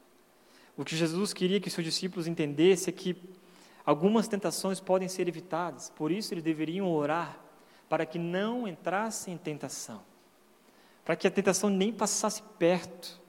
O 0.76 0.84
que 0.84 0.96
Jesus 0.96 1.32
queria 1.32 1.60
que 1.60 1.70
seus 1.70 1.84
discípulos 1.84 2.26
entendessem 2.26 2.92
é 2.92 2.96
que 2.96 3.16
algumas 3.86 4.26
tentações 4.26 4.80
podem 4.80 5.06
ser 5.06 5.28
evitadas, 5.28 5.88
por 5.88 6.10
isso 6.10 6.34
eles 6.34 6.42
deveriam 6.42 6.90
orar 6.92 7.38
para 7.88 8.04
que 8.04 8.18
não 8.18 8.66
entrassem 8.66 9.34
em 9.34 9.36
tentação, 9.36 10.02
para 11.04 11.14
que 11.14 11.28
a 11.28 11.30
tentação 11.30 11.70
nem 11.70 11.92
passasse 11.92 12.42
perto. 12.58 13.20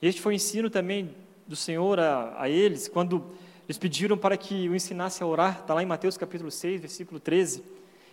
Este 0.00 0.20
foi 0.20 0.34
o 0.34 0.36
ensino 0.36 0.70
também 0.70 1.16
do 1.48 1.56
Senhor 1.56 1.98
a, 1.98 2.40
a 2.40 2.48
eles, 2.48 2.86
quando 2.86 3.34
eles 3.64 3.78
pediram 3.78 4.16
para 4.16 4.36
que 4.36 4.68
o 4.68 4.74
ensinasse 4.76 5.20
a 5.20 5.26
orar, 5.26 5.62
está 5.62 5.74
lá 5.74 5.82
em 5.82 5.86
Mateus 5.86 6.16
capítulo 6.16 6.52
6, 6.52 6.80
versículo 6.80 7.18
13, 7.18 7.60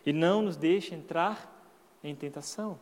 e 0.03 0.11
não 0.11 0.41
nos 0.41 0.57
deixe 0.57 0.95
entrar 0.95 1.71
em 2.03 2.15
tentação. 2.15 2.79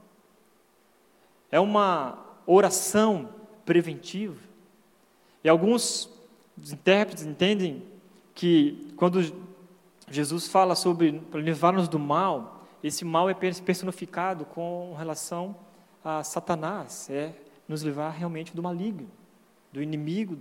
É 1.51 1.59
uma 1.59 2.25
oração 2.47 3.40
preventivo. 3.65 4.37
E 5.43 5.49
alguns 5.49 6.09
intérpretes 6.57 7.25
entendem 7.25 7.83
que 8.33 8.93
quando 8.95 9.21
Jesus 10.09 10.47
fala 10.47 10.75
sobre 10.75 11.21
levar-nos 11.33 11.87
do 11.87 11.97
mal, 11.97 12.65
esse 12.83 13.05
mal 13.05 13.29
é 13.29 13.33
personificado 13.33 14.45
com 14.45 14.93
relação 14.95 15.55
a 16.03 16.23
Satanás, 16.23 17.09
é 17.09 17.33
nos 17.67 17.83
levar 17.83 18.09
realmente 18.09 18.55
do 18.55 18.61
maligno, 18.61 19.09
do 19.71 19.81
inimigo. 19.81 20.37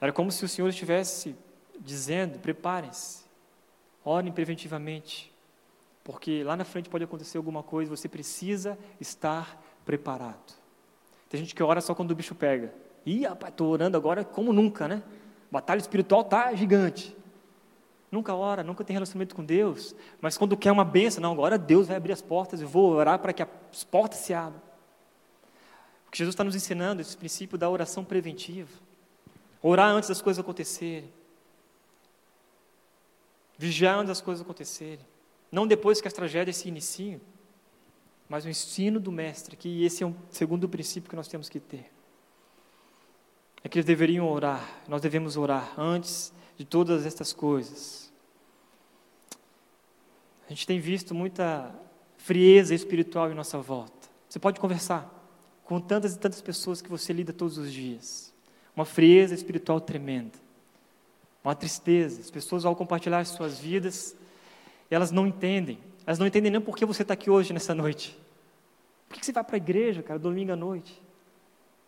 Era 0.00 0.12
como 0.12 0.30
se 0.30 0.44
o 0.44 0.48
Senhor 0.48 0.68
estivesse 0.68 1.36
dizendo: 1.78 2.38
preparem-se, 2.38 3.24
orem 4.04 4.32
preventivamente, 4.32 5.32
porque 6.02 6.42
lá 6.42 6.56
na 6.56 6.64
frente 6.64 6.88
pode 6.88 7.04
acontecer 7.04 7.36
alguma 7.36 7.62
coisa, 7.62 7.94
você 7.94 8.08
precisa 8.08 8.78
estar 9.00 9.60
preparado. 9.84 10.63
Tem 11.28 11.40
gente 11.40 11.54
que 11.54 11.62
ora 11.62 11.80
só 11.80 11.94
quando 11.94 12.10
o 12.10 12.14
bicho 12.14 12.34
pega. 12.34 12.72
Ih, 13.04 13.26
rapaz, 13.26 13.52
estou 13.52 13.68
orando 13.68 13.96
agora 13.96 14.24
como 14.24 14.52
nunca, 14.52 14.88
né? 14.88 15.02
Batalha 15.50 15.78
espiritual 15.78 16.24
tá 16.24 16.54
gigante. 16.54 17.16
Nunca 18.10 18.34
ora, 18.34 18.62
nunca 18.62 18.84
tem 18.84 18.94
relacionamento 18.94 19.34
com 19.34 19.44
Deus. 19.44 19.94
Mas 20.20 20.38
quando 20.38 20.56
quer 20.56 20.70
uma 20.70 20.84
benção, 20.84 21.20
não, 21.20 21.32
agora 21.32 21.58
Deus 21.58 21.88
vai 21.88 21.96
abrir 21.96 22.12
as 22.12 22.22
portas 22.22 22.60
e 22.60 22.64
vou 22.64 22.92
orar 22.92 23.18
para 23.18 23.32
que 23.32 23.42
as 23.42 23.84
portas 23.84 24.20
se 24.20 24.32
abram. 24.32 24.62
O 26.06 26.10
que 26.10 26.18
Jesus 26.18 26.34
está 26.34 26.44
nos 26.44 26.54
ensinando, 26.54 27.02
esse 27.02 27.16
princípio 27.16 27.58
da 27.58 27.68
oração 27.68 28.04
preventiva. 28.04 28.70
Orar 29.60 29.88
antes 29.88 30.08
das 30.08 30.22
coisas 30.22 30.40
acontecerem. 30.40 31.12
Vigiar 33.58 33.96
antes 33.96 34.08
das 34.08 34.20
coisas 34.20 34.44
acontecerem. 34.44 35.04
Não 35.50 35.66
depois 35.66 36.00
que 36.00 36.06
as 36.06 36.14
tragédias 36.14 36.56
se 36.56 36.68
iniciam 36.68 37.20
mas 38.34 38.44
o 38.44 38.48
ensino 38.48 38.98
do 38.98 39.12
mestre, 39.12 39.54
que 39.54 39.84
esse 39.84 40.02
é 40.02 40.06
um 40.08 40.12
segundo 40.28 40.68
princípio 40.68 41.08
que 41.08 41.14
nós 41.14 41.28
temos 41.28 41.48
que 41.48 41.60
ter. 41.60 41.88
É 43.62 43.68
que 43.68 43.78
eles 43.78 43.86
deveriam 43.86 44.28
orar, 44.28 44.82
nós 44.88 45.00
devemos 45.00 45.36
orar 45.36 45.72
antes 45.78 46.32
de 46.58 46.64
todas 46.64 47.06
estas 47.06 47.32
coisas. 47.32 48.12
A 50.46 50.48
gente 50.48 50.66
tem 50.66 50.80
visto 50.80 51.14
muita 51.14 51.72
frieza 52.16 52.74
espiritual 52.74 53.30
em 53.30 53.34
nossa 53.34 53.58
volta. 53.58 54.08
Você 54.28 54.40
pode 54.40 54.58
conversar 54.58 55.08
com 55.62 55.80
tantas 55.80 56.16
e 56.16 56.18
tantas 56.18 56.42
pessoas 56.42 56.82
que 56.82 56.88
você 56.88 57.12
lida 57.12 57.32
todos 57.32 57.56
os 57.56 57.72
dias. 57.72 58.34
Uma 58.74 58.84
frieza 58.84 59.32
espiritual 59.32 59.80
tremenda. 59.80 60.36
Uma 61.44 61.54
tristeza. 61.54 62.20
As 62.20 62.32
pessoas, 62.32 62.64
ao 62.64 62.74
compartilhar 62.74 63.24
suas 63.26 63.60
vidas, 63.60 64.16
elas 64.90 65.12
não 65.12 65.24
entendem 65.24 65.78
elas 66.06 66.18
não 66.18 66.26
entendem 66.26 66.52
nem 66.52 66.60
por 66.60 66.76
que 66.76 66.84
você 66.84 67.02
está 67.02 67.14
aqui 67.14 67.30
hoje, 67.30 67.52
nessa 67.52 67.74
noite. 67.74 68.16
Que 69.14 69.24
você 69.24 69.32
vai 69.32 69.44
para 69.44 69.56
a 69.56 69.58
igreja, 69.58 70.02
cara, 70.02 70.18
domingo 70.18 70.52
à 70.52 70.56
noite? 70.56 71.00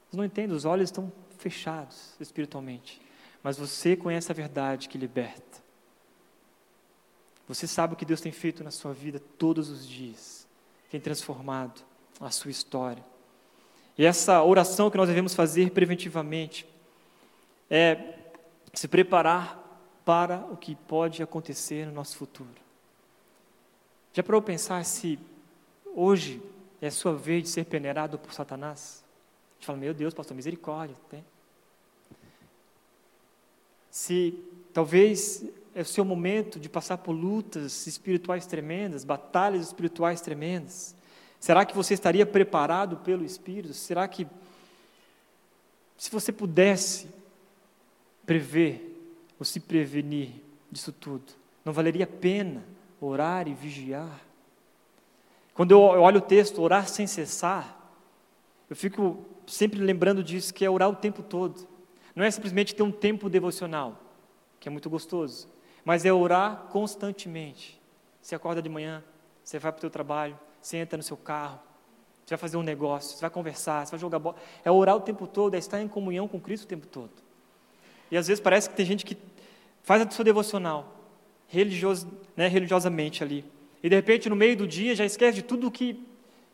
Você 0.08 0.16
não 0.16 0.24
entende, 0.24 0.54
os 0.54 0.64
olhos 0.64 0.88
estão 0.88 1.12
fechados 1.38 2.14
espiritualmente. 2.20 3.00
Mas 3.42 3.58
você 3.58 3.96
conhece 3.96 4.30
a 4.30 4.34
verdade 4.34 4.88
que 4.88 4.96
liberta. 4.96 5.62
Você 7.48 7.66
sabe 7.66 7.94
o 7.94 7.96
que 7.96 8.04
Deus 8.04 8.20
tem 8.20 8.32
feito 8.32 8.64
na 8.64 8.70
sua 8.70 8.92
vida 8.92 9.20
todos 9.38 9.68
os 9.68 9.86
dias, 9.86 10.46
tem 10.90 11.00
transformado 11.00 11.82
a 12.20 12.30
sua 12.30 12.50
história. 12.50 13.04
E 13.98 14.04
essa 14.04 14.42
oração 14.42 14.90
que 14.90 14.96
nós 14.96 15.08
devemos 15.08 15.34
fazer 15.34 15.70
preventivamente 15.70 16.66
é 17.70 18.14
se 18.72 18.88
preparar 18.88 19.62
para 20.04 20.44
o 20.50 20.56
que 20.56 20.74
pode 20.74 21.22
acontecer 21.22 21.86
no 21.86 21.92
nosso 21.92 22.16
futuro. 22.16 22.50
Já 24.12 24.22
para 24.22 24.36
eu 24.36 24.42
pensar 24.42 24.84
se 24.84 25.18
hoje 25.94 26.42
é 26.80 26.88
a 26.88 26.90
sua 26.90 27.14
vez 27.14 27.44
de 27.44 27.48
ser 27.48 27.64
peneirado 27.64 28.18
por 28.18 28.32
Satanás? 28.32 29.04
A 29.04 29.54
gente 29.56 29.66
fala, 29.66 29.78
meu 29.78 29.94
Deus, 29.94 30.12
pastor, 30.12 30.36
misericórdia. 30.36 30.96
Tem. 31.10 31.24
Se 33.90 34.38
talvez 34.72 35.42
é 35.76 35.82
o 35.82 35.84
seu 35.84 36.06
momento 36.06 36.58
de 36.58 36.70
passar 36.70 36.96
por 36.96 37.12
lutas 37.12 37.86
espirituais 37.86 38.46
tremendas, 38.46 39.04
batalhas 39.04 39.66
espirituais 39.66 40.22
tremendas. 40.22 40.94
Será 41.38 41.66
que 41.66 41.76
você 41.76 41.92
estaria 41.92 42.24
preparado 42.24 42.96
pelo 42.96 43.22
Espírito? 43.22 43.74
Será 43.74 44.08
que, 44.08 44.26
se 45.98 46.10
você 46.10 46.32
pudesse 46.32 47.08
prever 48.24 48.90
ou 49.38 49.44
se 49.44 49.60
prevenir 49.60 50.30
disso 50.72 50.92
tudo, 50.92 51.32
não 51.62 51.74
valeria 51.74 52.04
a 52.04 52.08
pena 52.08 52.64
orar 52.98 53.46
e 53.46 53.52
vigiar? 53.52 54.25
Quando 55.56 55.70
eu 55.70 55.80
olho 55.80 56.18
o 56.18 56.20
texto, 56.20 56.60
orar 56.60 56.86
sem 56.86 57.06
cessar, 57.06 57.74
eu 58.68 58.76
fico 58.76 59.24
sempre 59.46 59.80
lembrando 59.80 60.22
disso, 60.22 60.52
que 60.52 60.62
é 60.62 60.70
orar 60.70 60.90
o 60.90 60.94
tempo 60.94 61.22
todo. 61.22 61.66
Não 62.14 62.22
é 62.22 62.30
simplesmente 62.30 62.74
ter 62.74 62.82
um 62.82 62.92
tempo 62.92 63.30
devocional, 63.30 63.98
que 64.60 64.68
é 64.68 64.70
muito 64.70 64.90
gostoso, 64.90 65.48
mas 65.82 66.04
é 66.04 66.12
orar 66.12 66.66
constantemente. 66.70 67.80
Você 68.20 68.34
acorda 68.34 68.60
de 68.60 68.68
manhã, 68.68 69.02
você 69.42 69.58
vai 69.58 69.72
para 69.72 69.78
o 69.78 69.80
seu 69.80 69.88
trabalho, 69.88 70.38
você 70.60 70.76
entra 70.76 70.98
no 70.98 71.02
seu 71.02 71.16
carro, 71.16 71.58
você 72.26 72.34
vai 72.34 72.38
fazer 72.38 72.58
um 72.58 72.62
negócio, 72.62 73.16
você 73.16 73.20
vai 73.22 73.30
conversar, 73.30 73.86
você 73.86 73.92
vai 73.92 74.00
jogar 74.00 74.18
bola. 74.18 74.36
É 74.62 74.70
orar 74.70 74.94
o 74.94 75.00
tempo 75.00 75.26
todo, 75.26 75.54
é 75.54 75.58
estar 75.58 75.80
em 75.80 75.88
comunhão 75.88 76.28
com 76.28 76.38
Cristo 76.38 76.64
o 76.64 76.68
tempo 76.68 76.86
todo. 76.86 77.12
E 78.10 78.16
às 78.16 78.26
vezes 78.26 78.42
parece 78.42 78.68
que 78.68 78.76
tem 78.76 78.84
gente 78.84 79.06
que 79.06 79.16
faz 79.82 80.02
a 80.02 80.10
sua 80.10 80.24
devocional, 80.24 80.92
né, 82.36 82.46
religiosamente 82.46 83.24
ali. 83.24 83.55
E 83.86 83.88
de 83.88 83.94
repente, 83.94 84.28
no 84.28 84.34
meio 84.34 84.56
do 84.56 84.66
dia, 84.66 84.96
já 84.96 85.04
esquece 85.04 85.36
de 85.36 85.42
tudo 85.42 85.70
que, 85.70 86.04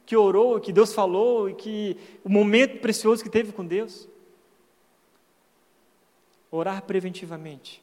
que 0.05 0.15
orou, 0.15 0.61
que 0.61 0.71
Deus 0.71 0.93
falou, 0.93 1.49
e 1.49 1.55
que 1.55 1.97
o 2.23 2.29
momento 2.29 2.79
precioso 2.81 3.25
que 3.25 3.31
teve 3.31 3.53
com 3.53 3.65
Deus. 3.65 4.07
Orar 6.51 6.83
preventivamente 6.83 7.83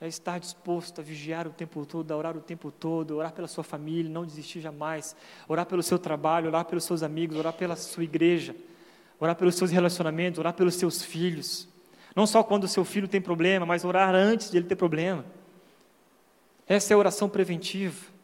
é 0.00 0.08
estar 0.08 0.40
disposto 0.40 1.00
a 1.00 1.04
vigiar 1.04 1.46
o 1.46 1.50
tempo 1.50 1.86
todo, 1.86 2.10
a 2.10 2.16
orar 2.16 2.36
o 2.36 2.40
tempo 2.40 2.72
todo, 2.72 3.18
orar 3.18 3.32
pela 3.32 3.46
sua 3.46 3.62
família, 3.62 4.10
não 4.10 4.26
desistir 4.26 4.60
jamais, 4.60 5.14
orar 5.46 5.66
pelo 5.66 5.80
seu 5.84 6.00
trabalho, 6.00 6.48
orar 6.48 6.64
pelos 6.64 6.82
seus 6.82 7.04
amigos, 7.04 7.36
orar 7.36 7.52
pela 7.52 7.76
sua 7.76 8.02
igreja, 8.02 8.52
orar 9.20 9.36
pelos 9.36 9.54
seus 9.54 9.70
relacionamentos, 9.70 10.40
orar 10.40 10.54
pelos 10.54 10.74
seus 10.74 11.04
filhos. 11.04 11.68
Não 12.16 12.26
só 12.26 12.42
quando 12.42 12.64
o 12.64 12.68
seu 12.68 12.84
filho 12.84 13.06
tem 13.06 13.20
problema, 13.20 13.64
mas 13.64 13.84
orar 13.84 14.12
antes 14.12 14.50
de 14.50 14.56
ele 14.56 14.66
ter 14.66 14.74
problema. 14.74 15.24
Essa 16.66 16.92
é 16.92 16.96
a 16.96 16.98
oração 16.98 17.28
preventiva. 17.28 18.17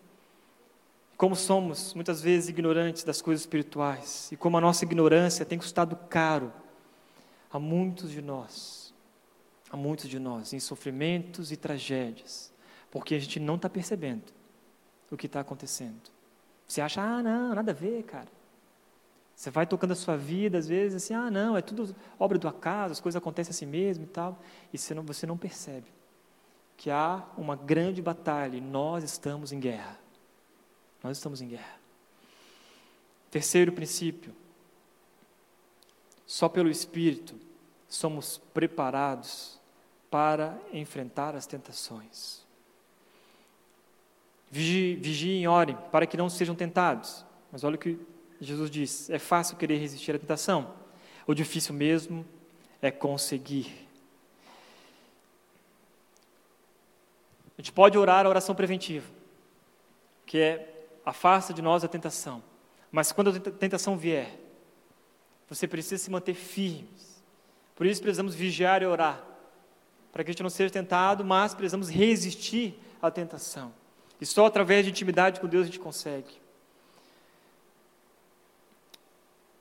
Como 1.17 1.37
somos 1.37 1.95
muitas 1.95 2.21
vezes 2.21 2.49
ignorantes 2.49 3.05
das 3.05 3.23
coisas 3.23 3.43
espirituais 3.43 4.31
e 4.33 4.37
como 4.37 4.57
a 4.59 4.61
nossa 4.61 4.85
ignorância 4.85 5.45
tem 5.45 5.59
custado 5.59 5.97
caro 6.09 6.53
a 7.53 7.59
muitos 7.59 8.11
de 8.11 8.21
nós 8.21 8.85
a 9.75 9.77
muitos 9.77 10.09
de 10.09 10.21
nós 10.21 10.53
em 10.53 10.61
sofrimentos 10.61 11.51
e 11.51 11.57
tragédias, 11.57 12.53
porque 12.93 13.17
a 13.17 13.19
gente 13.19 13.41
não 13.41 13.57
está 13.57 13.69
percebendo 13.69 14.33
o 15.11 15.17
que 15.17 15.27
está 15.27 15.41
acontecendo. 15.41 16.01
Você 16.65 16.81
acha, 16.81 17.03
ah, 17.03 17.21
não, 17.21 17.57
nada 17.57 17.73
a 17.73 17.75
ver, 17.75 18.05
cara. 18.05 18.29
Você 19.35 19.51
vai 19.51 19.67
tocando 19.67 19.91
a 19.91 19.97
sua 19.97 20.17
vida, 20.17 20.59
às 20.59 20.69
vezes, 20.69 21.03
assim, 21.03 21.13
ah, 21.13 21.29
não, 21.29 21.57
é 21.57 21.61
tudo 21.61 21.93
obra 22.21 22.39
do 22.39 22.47
acaso, 22.47 22.93
as 22.93 23.01
coisas 23.01 23.21
acontecem 23.21 23.51
assim 23.51 23.67
mesmo 23.67 24.05
e 24.05 24.07
tal, 24.07 24.39
e 24.73 24.79
você 24.79 24.95
não, 24.95 25.03
você 25.03 25.27
não 25.27 25.37
percebe 25.37 25.89
que 26.77 26.89
há 26.89 27.25
uma 27.37 27.57
grande 27.57 28.01
batalha 28.01 28.57
e 28.57 28.61
nós 28.61 29.03
estamos 29.03 29.51
em 29.51 29.59
guerra. 29.59 29.99
Nós 31.05 31.19
estamos 31.19 31.43
em 31.43 31.49
guerra. 31.49 31.79
Terceiro 33.31 33.71
princípio: 33.73 34.35
só 36.27 36.49
pelo 36.49 36.71
Espírito 36.71 37.39
somos 37.87 38.39
preparados 38.55 39.61
para 40.11 40.59
enfrentar 40.73 41.37
as 41.37 41.47
tentações. 41.47 42.43
Vigiem, 44.51 45.43
e 45.43 45.47
orem 45.49 45.77
para 45.93 46.07
que 46.07 46.17
não 46.17 46.31
sejam 46.31 46.55
tentados. 46.55 47.23
Mas 47.53 47.65
olha 47.65 47.75
o 47.75 47.79
que 47.79 47.99
Jesus 48.41 48.71
diz: 48.71 49.11
é 49.11 49.19
fácil 49.19 49.59
querer 49.59 49.77
resistir 49.77 50.15
à 50.15 50.19
tentação, 50.19 50.75
o 51.27 51.35
difícil 51.35 51.75
mesmo 51.75 52.25
é 52.81 52.91
conseguir. 52.91 53.87
A 57.59 57.61
gente 57.61 57.73
pode 57.73 57.99
orar 57.99 58.25
a 58.25 58.29
oração 58.29 58.55
preventiva, 58.55 59.09
que 60.25 60.39
é 60.39 60.74
afasta 61.05 61.53
de 61.53 61.63
nós 61.63 61.85
a 61.85 61.89
tentação. 61.89 62.43
Mas 62.91 63.13
quando 63.13 63.31
a 63.31 63.41
tentação 63.41 63.97
vier, 63.97 64.39
você 65.49 65.67
precisa 65.67 66.03
se 66.03 66.11
manter 66.11 66.35
firme. 66.35 66.89
Por 67.75 67.87
isso 67.87 68.01
precisamos 68.01 68.35
vigiar 68.35 68.83
e 68.83 68.87
orar 68.87 69.25
para 70.15 70.23
que 70.23 70.31
a 70.31 70.33
gente 70.33 70.45
não 70.45 70.51
seja 70.51 70.73
tentado, 70.73 71.25
mas 71.25 71.55
precisamos 71.55 71.89
resistir 71.89 72.79
à 73.03 73.11
tentação. 73.11 73.75
E 74.21 74.25
só 74.25 74.47
através 74.47 74.85
de 74.85 74.93
intimidade 74.93 75.41
com 75.41 75.49
Deus 75.49 75.63
a 75.63 75.67
gente 75.67 75.81
consegue. 75.81 76.41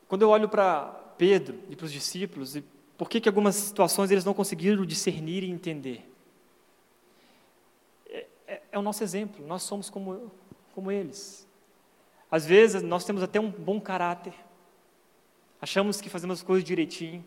Quando 0.07 0.21
eu 0.21 0.29
olho 0.29 0.47
para 0.47 0.85
Pedro 1.17 1.59
e 1.71 1.75
para 1.75 1.85
os 1.85 1.91
discípulos, 1.91 2.55
e 2.55 2.63
por 2.95 3.09
que, 3.09 3.19
que 3.19 3.27
algumas 3.27 3.55
situações 3.55 4.11
eles 4.11 4.23
não 4.23 4.33
conseguiram 4.35 4.85
discernir 4.85 5.43
e 5.43 5.49
entender? 5.49 6.07
É, 8.07 8.27
é, 8.47 8.61
é 8.73 8.77
o 8.77 8.83
nosso 8.83 9.03
exemplo, 9.03 9.43
nós 9.47 9.63
somos 9.63 9.89
como, 9.89 10.31
como 10.73 10.91
eles. 10.91 11.47
Às 12.29 12.45
vezes 12.45 12.81
nós 12.81 13.05
temos 13.05 13.21
até 13.21 13.39
um 13.39 13.49
bom 13.49 13.79
caráter, 13.79 14.33
achamos 15.61 16.01
que 16.01 16.09
fazemos 16.09 16.39
as 16.39 16.43
coisas 16.43 16.63
direitinho, 16.63 17.23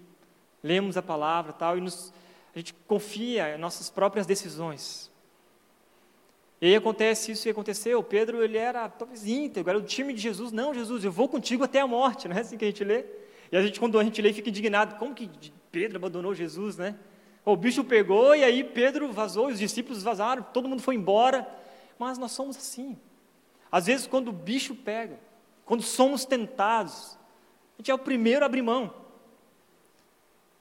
lemos 0.62 0.96
a 0.96 1.02
palavra 1.02 1.52
tal, 1.52 1.78
e 1.78 1.80
nos, 1.80 2.12
a 2.54 2.58
gente 2.58 2.74
confia 2.86 3.54
em 3.54 3.58
nossas 3.58 3.88
próprias 3.88 4.26
decisões. 4.26 5.10
E 6.60 6.66
aí 6.66 6.74
acontece 6.74 7.32
isso 7.32 7.42
que 7.42 7.50
aconteceu. 7.50 8.02
Pedro, 8.02 8.42
ele 8.42 8.56
era 8.56 8.88
talvez 8.88 9.26
íntegro, 9.26 9.70
era 9.70 9.78
o 9.78 9.82
time 9.82 10.12
de 10.12 10.20
Jesus. 10.20 10.52
Não, 10.52 10.72
Jesus, 10.72 11.04
eu 11.04 11.12
vou 11.12 11.28
contigo 11.28 11.64
até 11.64 11.80
a 11.80 11.86
morte, 11.86 12.28
não 12.28 12.36
é 12.36 12.40
assim 12.40 12.56
que 12.56 12.64
a 12.64 12.68
gente 12.68 12.82
lê? 12.82 13.04
E 13.52 13.56
a 13.56 13.62
gente, 13.62 13.78
quando 13.78 13.98
a 13.98 14.04
gente 14.04 14.20
lê, 14.20 14.32
fica 14.32 14.48
indignado. 14.48 14.96
Como 14.96 15.14
que 15.14 15.30
Pedro 15.70 15.98
abandonou 15.98 16.34
Jesus, 16.34 16.76
né? 16.76 16.96
O 17.44 17.54
bicho 17.56 17.84
pegou 17.84 18.34
e 18.34 18.42
aí 18.42 18.64
Pedro 18.64 19.12
vazou, 19.12 19.48
os 19.48 19.58
discípulos 19.58 20.02
vazaram, 20.02 20.42
todo 20.42 20.68
mundo 20.68 20.82
foi 20.82 20.96
embora. 20.96 21.46
Mas 21.98 22.18
nós 22.18 22.32
somos 22.32 22.56
assim. 22.56 22.98
Às 23.70 23.86
vezes, 23.86 24.06
quando 24.06 24.28
o 24.28 24.32
bicho 24.32 24.74
pega, 24.74 25.18
quando 25.64 25.82
somos 25.82 26.24
tentados, 26.24 27.18
a 27.74 27.82
gente 27.82 27.90
é 27.90 27.94
o 27.94 27.98
primeiro 27.98 28.44
a 28.44 28.46
abrir 28.46 28.62
mão. 28.62 28.92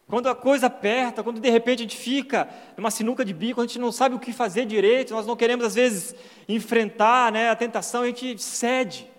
Quando 0.07 0.29
a 0.29 0.35
coisa 0.35 0.67
aperta, 0.67 1.23
quando 1.23 1.39
de 1.39 1.49
repente 1.49 1.79
a 1.79 1.83
gente 1.83 1.97
fica 1.97 2.47
numa 2.77 2.91
sinuca 2.91 3.25
de 3.25 3.33
bico, 3.33 3.59
a 3.59 3.65
gente 3.65 3.79
não 3.79 3.91
sabe 3.91 4.13
o 4.15 4.19
que 4.19 4.31
fazer 4.31 4.65
direito, 4.65 5.13
nós 5.13 5.25
não 5.25 5.35
queremos 5.35 5.65
às 5.65 5.73
vezes 5.73 6.15
enfrentar 6.47 7.31
né, 7.31 7.49
a 7.49 7.55
tentação, 7.55 8.03
a 8.03 8.05
gente 8.05 8.37
cede. 8.37 9.09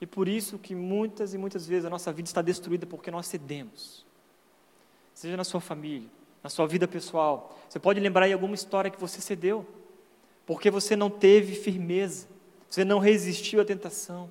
E 0.00 0.06
por 0.06 0.28
isso 0.28 0.58
que 0.58 0.74
muitas 0.74 1.34
e 1.34 1.38
muitas 1.38 1.66
vezes 1.66 1.84
a 1.84 1.90
nossa 1.90 2.12
vida 2.12 2.28
está 2.28 2.42
destruída 2.42 2.86
porque 2.86 3.10
nós 3.10 3.26
cedemos. 3.26 4.06
Seja 5.12 5.36
na 5.36 5.44
sua 5.44 5.60
família, 5.60 6.08
na 6.42 6.50
sua 6.50 6.66
vida 6.66 6.86
pessoal. 6.86 7.58
Você 7.68 7.80
pode 7.80 7.98
lembrar 7.98 8.26
aí 8.26 8.32
alguma 8.32 8.54
história 8.54 8.90
que 8.90 9.00
você 9.00 9.20
cedeu, 9.20 9.66
porque 10.46 10.70
você 10.70 10.94
não 10.94 11.10
teve 11.10 11.56
firmeza, 11.56 12.28
você 12.74 12.84
não 12.84 12.98
resistiu 12.98 13.60
à 13.60 13.64
tentação. 13.64 14.28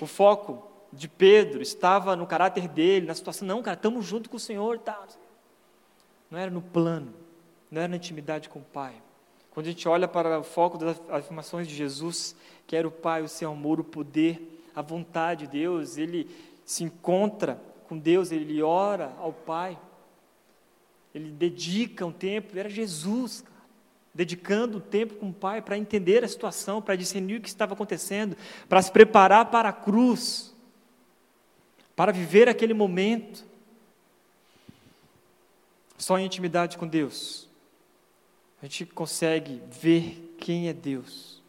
O 0.00 0.06
foco 0.06 0.68
de 0.92 1.06
Pedro 1.06 1.62
estava 1.62 2.16
no 2.16 2.26
caráter 2.26 2.66
dele, 2.66 3.06
na 3.06 3.14
situação, 3.14 3.46
não, 3.46 3.62
cara, 3.62 3.76
estamos 3.76 4.04
junto 4.04 4.28
com 4.28 4.36
o 4.36 4.40
Senhor, 4.40 4.80
tá. 4.80 5.00
Não 6.28 6.36
era 6.36 6.50
no 6.50 6.60
plano, 6.60 7.14
não 7.70 7.80
era 7.80 7.86
na 7.86 7.94
intimidade 7.94 8.48
com 8.48 8.58
o 8.58 8.64
Pai. 8.64 8.92
Quando 9.52 9.66
a 9.66 9.70
gente 9.70 9.88
olha 9.88 10.08
para 10.08 10.40
o 10.40 10.42
foco 10.42 10.76
das 10.76 11.00
afirmações 11.10 11.68
de 11.68 11.76
Jesus, 11.76 12.34
que 12.66 12.74
era 12.74 12.88
o 12.88 12.90
Pai, 12.90 13.22
o 13.22 13.28
seu 13.28 13.52
amor, 13.52 13.78
o 13.78 13.84
poder, 13.84 14.60
a 14.74 14.82
vontade 14.82 15.46
de 15.46 15.52
Deus, 15.52 15.96
ele 15.96 16.28
se 16.64 16.82
encontra 16.82 17.56
com 17.88 17.96
Deus, 17.96 18.32
ele 18.32 18.60
ora 18.64 19.14
ao 19.20 19.32
Pai, 19.32 19.78
ele 21.14 21.30
dedica 21.30 22.04
um 22.04 22.10
tempo, 22.10 22.58
era 22.58 22.68
Jesus, 22.68 23.42
cara, 23.42 23.53
dedicando 24.14 24.78
o 24.78 24.80
tempo 24.80 25.14
com 25.14 25.30
o 25.30 25.34
Pai 25.34 25.60
para 25.60 25.76
entender 25.76 26.22
a 26.22 26.28
situação, 26.28 26.80
para 26.80 26.96
discernir 26.96 27.38
o 27.38 27.40
que 27.40 27.48
estava 27.48 27.74
acontecendo, 27.74 28.36
para 28.68 28.80
se 28.80 28.92
preparar 28.92 29.46
para 29.50 29.68
a 29.68 29.72
cruz 29.72 30.54
para 31.96 32.12
viver 32.12 32.48
aquele 32.48 32.74
momento 32.74 33.44
só 35.96 36.18
em 36.18 36.26
intimidade 36.26 36.76
com 36.76 36.86
Deus, 36.86 37.48
a 38.60 38.66
gente 38.66 38.86
consegue 38.86 39.62
ver 39.70 40.34
quem 40.38 40.68
é 40.68 40.72
Deus 40.72 41.42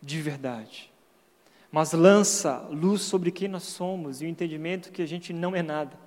de 0.00 0.20
verdade. 0.20 0.90
Mas 1.70 1.92
lança 1.92 2.66
luz 2.70 3.02
sobre 3.02 3.30
quem 3.30 3.48
nós 3.48 3.62
somos 3.64 4.20
e 4.20 4.24
o 4.24 4.28
entendimento 4.28 4.90
que 4.90 5.02
a 5.02 5.06
gente 5.06 5.32
não 5.32 5.54
é 5.54 5.62
nada. 5.62 5.98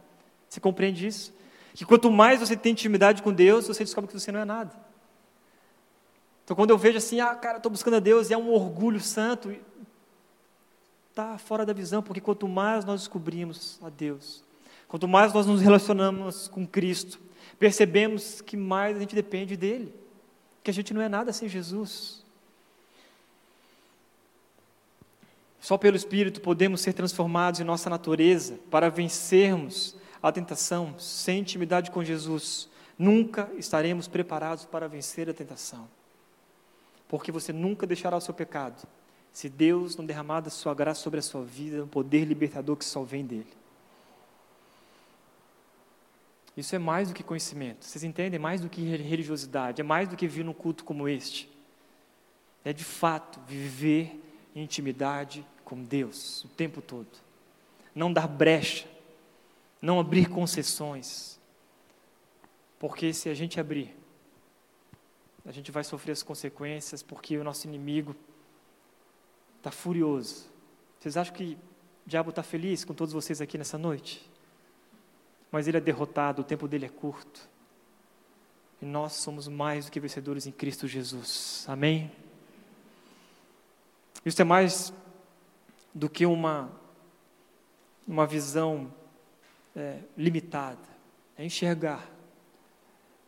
Você 0.49 0.59
compreende 0.59 1.07
isso? 1.07 1.33
Que 1.73 1.85
quanto 1.85 2.11
mais 2.11 2.39
você 2.39 2.55
tem 2.55 2.71
intimidade 2.71 3.21
com 3.21 3.33
Deus, 3.33 3.67
você 3.67 3.83
descobre 3.83 4.09
que 4.11 4.19
você 4.19 4.31
não 4.31 4.39
é 4.39 4.45
nada. 4.45 4.73
Então, 6.45 6.55
quando 6.55 6.69
eu 6.69 6.77
vejo 6.77 6.99
assim, 6.99 7.19
ah, 7.19 7.35
cara, 7.35 7.57
estou 7.57 7.71
buscando 7.71 7.95
a 7.95 7.99
Deus, 7.99 8.29
e 8.29 8.33
é 8.33 8.37
um 8.37 8.53
orgulho 8.53 9.01
santo, 9.01 9.53
está 11.09 11.37
fora 11.37 11.65
da 11.65 11.73
visão, 11.73 12.01
porque 12.01 12.21
quanto 12.21 12.47
mais 12.47 12.85
nós 12.85 13.01
descobrimos 13.01 13.79
a 13.83 13.89
Deus, 13.89 14.43
quanto 14.87 15.07
mais 15.07 15.33
nós 15.33 15.47
nos 15.47 15.59
relacionamos 15.59 16.47
com 16.47 16.65
Cristo, 16.65 17.19
percebemos 17.57 18.41
que 18.41 18.55
mais 18.55 18.95
a 18.95 18.99
gente 18.99 19.15
depende 19.15 19.57
dele, 19.57 19.93
que 20.63 20.69
a 20.69 20.73
gente 20.73 20.93
não 20.93 21.01
é 21.01 21.09
nada 21.09 21.33
sem 21.33 21.49
Jesus. 21.49 22.23
Só 25.59 25.79
pelo 25.79 25.97
Espírito 25.97 26.41
podemos 26.41 26.81
ser 26.81 26.93
transformados 26.93 27.59
em 27.59 27.63
nossa 27.63 27.89
natureza 27.89 28.59
para 28.69 28.87
vencermos 28.87 29.95
a 30.21 30.31
tentação 30.31 30.93
sem 30.99 31.39
intimidade 31.39 31.89
com 31.89 32.03
Jesus. 32.03 32.69
Nunca 32.99 33.49
estaremos 33.57 34.07
preparados 34.07 34.63
para 34.63 34.87
vencer 34.87 35.27
a 35.27 35.33
tentação, 35.33 35.87
porque 37.15 37.31
você 37.31 37.53
nunca 37.53 37.87
deixará 37.87 38.17
o 38.17 38.19
seu 38.19 38.33
pecado 38.33 38.85
se 39.31 39.47
Deus 39.47 39.95
não 39.95 40.05
derramar 40.05 40.43
a 40.45 40.49
sua 40.49 40.73
graça 40.73 40.99
sobre 40.99 41.19
a 41.19 41.23
sua 41.23 41.45
vida, 41.45 41.81
um 41.81 41.87
poder 41.87 42.25
libertador 42.25 42.75
que 42.75 42.83
só 42.83 43.03
vem 43.03 43.25
dele. 43.25 43.47
Isso 46.57 46.75
é 46.75 46.77
mais 46.77 47.07
do 47.07 47.13
que 47.13 47.23
conhecimento. 47.23 47.85
Vocês 47.85 48.03
entendem? 48.03 48.35
É 48.35 48.39
mais 48.39 48.59
do 48.59 48.67
que 48.67 48.81
religiosidade. 48.81 49.79
É 49.79 49.83
mais 49.83 50.09
do 50.09 50.17
que 50.17 50.27
vir 50.27 50.43
num 50.43 50.53
culto 50.53 50.83
como 50.83 51.07
este. 51.07 51.49
É 52.65 52.73
de 52.73 52.83
fato 52.83 53.39
viver 53.47 54.21
em 54.53 54.63
intimidade 54.63 55.47
com 55.63 55.81
Deus 55.81 56.43
o 56.43 56.49
tempo 56.49 56.81
todo. 56.81 57.07
Não 57.95 58.11
dar 58.11 58.27
brecha. 58.27 58.89
Não 59.81 60.01
abrir 60.01 60.27
concessões. 60.27 61.39
Porque 62.77 63.13
se 63.13 63.29
a 63.29 63.33
gente 63.33 63.57
abrir, 63.57 63.95
a 65.45 65.51
gente 65.51 65.71
vai 65.71 65.83
sofrer 65.83 66.13
as 66.13 66.23
consequências, 66.23 67.03
porque 67.03 67.37
o 67.37 67.43
nosso 67.43 67.67
inimigo 67.67 68.15
está 69.57 69.69
furioso. 69.69 70.45
Vocês 70.99 71.15
acham 71.15 71.33
que 71.35 71.57
o 72.05 72.09
diabo 72.09 72.31
está 72.31 72.41
feliz 72.41 72.83
com 72.83 72.93
todos 72.93 73.13
vocês 73.13 73.41
aqui 73.41 73.57
nessa 73.57 73.77
noite? 73.77 74.29
Mas 75.51 75.67
ele 75.67 75.77
é 75.77 75.81
derrotado, 75.81 76.41
o 76.41 76.45
tempo 76.45 76.67
dele 76.67 76.85
é 76.85 76.89
curto. 76.89 77.47
E 78.81 78.85
nós 78.85 79.13
somos 79.13 79.47
mais 79.47 79.85
do 79.85 79.91
que 79.91 79.99
vencedores 79.99 80.47
em 80.47 80.51
Cristo 80.51 80.87
Jesus. 80.87 81.63
Amém? 81.67 82.11
Isso 84.25 84.41
é 84.41 84.45
mais 84.45 84.91
do 85.93 86.09
que 86.09 86.25
uma, 86.25 86.71
uma 88.07 88.25
visão 88.25 88.91
é, 89.75 89.99
limitada. 90.17 90.95
É 91.37 91.45
enxergar 91.45 92.14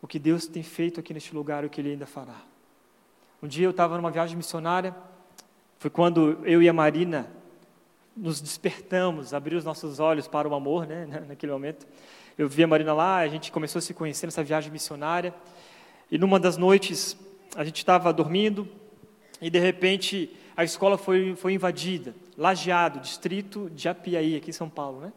o 0.00 0.06
que 0.06 0.18
Deus 0.18 0.46
tem 0.46 0.62
feito 0.62 1.00
aqui 1.00 1.12
neste 1.12 1.34
lugar 1.34 1.64
e 1.64 1.66
o 1.66 1.70
que 1.70 1.80
Ele 1.80 1.92
ainda 1.92 2.06
fará. 2.06 2.40
Um 3.42 3.48
dia 3.48 3.66
eu 3.66 3.70
estava 3.70 3.96
numa 3.96 4.10
viagem 4.10 4.36
missionária 4.36 4.94
foi 5.78 5.90
quando 5.90 6.40
eu 6.44 6.60
e 6.60 6.68
a 6.68 6.72
Marina 6.72 7.30
nos 8.16 8.40
despertamos, 8.40 9.32
abrir 9.32 9.54
os 9.54 9.64
nossos 9.64 10.00
olhos 10.00 10.26
para 10.26 10.48
o 10.48 10.54
amor, 10.54 10.88
né, 10.88 11.06
naquele 11.28 11.52
momento. 11.52 11.86
Eu 12.36 12.48
vi 12.48 12.64
a 12.64 12.66
Marina 12.66 12.92
lá, 12.92 13.18
a 13.18 13.28
gente 13.28 13.52
começou 13.52 13.78
a 13.78 13.82
se 13.82 13.94
conhecer 13.94 14.26
nessa 14.26 14.42
viagem 14.42 14.72
missionária. 14.72 15.32
E 16.10 16.18
numa 16.18 16.40
das 16.40 16.56
noites, 16.56 17.16
a 17.54 17.62
gente 17.62 17.76
estava 17.76 18.12
dormindo 18.12 18.68
e 19.40 19.48
de 19.48 19.60
repente 19.60 20.36
a 20.56 20.64
escola 20.64 20.98
foi, 20.98 21.36
foi 21.36 21.52
invadida, 21.52 22.12
Lajeado, 22.36 22.98
distrito 22.98 23.70
de 23.70 23.88
Apiaí, 23.88 24.34
aqui 24.34 24.50
em 24.50 24.52
São 24.52 24.68
Paulo, 24.68 25.00
né? 25.00 25.12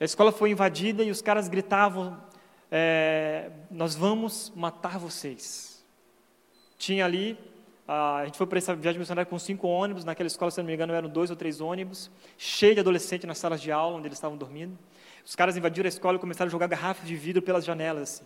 A 0.00 0.04
escola 0.04 0.30
foi 0.30 0.52
invadida 0.52 1.02
e 1.02 1.10
os 1.10 1.20
caras 1.20 1.48
gritavam: 1.48 2.16
é, 2.70 3.50
Nós 3.70 3.94
vamos 3.94 4.52
matar 4.54 4.98
vocês. 4.98 5.84
Tinha 6.76 7.04
ali 7.04 7.36
a 7.90 8.26
gente 8.26 8.36
foi 8.36 8.46
para 8.46 8.58
essa 8.58 8.74
viagem 8.74 8.98
missionária 8.98 9.28
com 9.28 9.38
cinco 9.38 9.66
ônibus, 9.66 10.04
naquela 10.04 10.26
escola, 10.26 10.50
se 10.50 10.58
não 10.58 10.66
me 10.66 10.74
engano, 10.74 10.92
eram 10.92 11.08
dois 11.08 11.30
ou 11.30 11.36
três 11.36 11.58
ônibus, 11.58 12.10
cheio 12.36 12.74
de 12.74 12.80
adolescentes 12.80 13.26
nas 13.26 13.38
salas 13.38 13.62
de 13.62 13.72
aula, 13.72 13.96
onde 13.96 14.08
eles 14.08 14.18
estavam 14.18 14.36
dormindo. 14.36 14.78
Os 15.24 15.34
caras 15.34 15.56
invadiram 15.56 15.86
a 15.86 15.88
escola 15.88 16.18
e 16.18 16.20
começaram 16.20 16.48
a 16.48 16.52
jogar 16.52 16.66
garrafas 16.66 17.08
de 17.08 17.16
vidro 17.16 17.40
pelas 17.40 17.64
janelas. 17.64 18.02
Assim. 18.02 18.24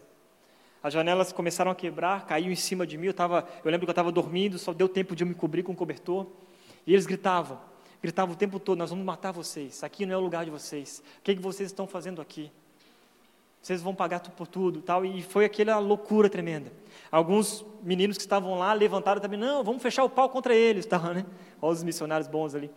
As 0.83 0.93
janelas 0.93 1.33
começaram 1.33 1.71
a 1.71 1.77
quebrar, 1.77 2.27
caiu 2.27 2.51
em 2.51 2.57
cima 2.57 2.85
de 2.85 2.99
mim. 2.99 3.07
Eu, 3.07 3.15
tava, 3.15 3.49
eu 3.65 3.71
lembro 3.71 3.87
que 3.87 3.91
eu 3.91 3.93
estava 3.93 4.11
dormindo, 4.11 4.59
só 4.59 4.73
deu 4.73 4.89
tempo 4.89 5.15
de 5.15 5.23
eu 5.23 5.29
me 5.29 5.35
cobrir 5.35 5.63
com 5.63 5.71
um 5.71 5.77
cobertor. 5.77 6.27
E 6.85 6.93
eles 6.93 7.07
gritavam, 7.07 7.61
gritavam 8.03 8.35
o 8.35 8.37
tempo 8.37 8.59
todo: 8.59 8.79
Nós 8.79 8.91
vamos 8.91 9.05
matar 9.05 9.31
vocês, 9.31 9.85
aqui 9.85 10.05
não 10.05 10.15
é 10.15 10.17
o 10.17 10.21
lugar 10.21 10.45
de 10.45 10.51
vocês. 10.51 11.05
O 11.21 11.23
que, 11.23 11.31
é 11.31 11.35
que 11.37 11.41
vocês 11.41 11.69
estão 11.69 11.87
fazendo 11.87 12.21
aqui? 12.21 12.51
Vocês 13.63 13.81
vão 13.81 13.95
pagar 13.95 14.19
por 14.21 14.49
tudo, 14.49 14.83
tal. 14.83 15.05
E 15.05 15.23
foi 15.23 15.45
aquela 15.45 15.79
loucura 15.79 16.29
tremenda. 16.29 16.73
Alguns 17.13 17.65
meninos 17.81 18.17
que 18.17 18.23
estavam 18.23 18.59
lá 18.59 18.73
levantaram 18.73 19.21
também, 19.21 19.39
não, 19.39 19.63
vamos 19.63 19.81
fechar 19.81 20.03
o 20.03 20.11
pau 20.11 20.29
contra 20.29 20.53
eles, 20.53 20.85
tal, 20.87 21.15
né? 21.15 21.25
Olha 21.61 21.73
os 21.73 21.83
missionários 21.85 22.27
bons 22.27 22.57
ali. 22.57 22.71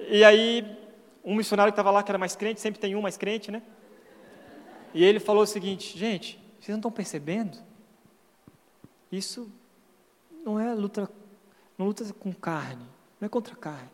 E 0.00 0.24
aí, 0.24 0.66
um 1.24 1.36
missionário 1.36 1.72
que 1.72 1.74
estava 1.74 1.92
lá, 1.92 2.02
que 2.02 2.10
era 2.10 2.18
mais 2.18 2.34
crente, 2.34 2.60
sempre 2.60 2.80
tem 2.80 2.96
um 2.96 3.00
mais 3.00 3.16
crente, 3.16 3.52
né? 3.52 3.62
E 4.92 5.04
ele 5.04 5.20
falou 5.20 5.44
o 5.44 5.46
seguinte, 5.46 5.96
gente, 5.96 6.40
vocês 6.58 6.70
não 6.70 6.78
estão 6.78 6.90
percebendo? 6.90 7.58
Isso 9.12 9.48
não 10.44 10.58
é 10.58 10.74
luta, 10.74 11.08
não 11.78 11.86
luta 11.86 12.04
com 12.14 12.32
carne, 12.32 12.84
não 13.20 13.26
é 13.26 13.28
contra 13.28 13.54
carne. 13.54 13.90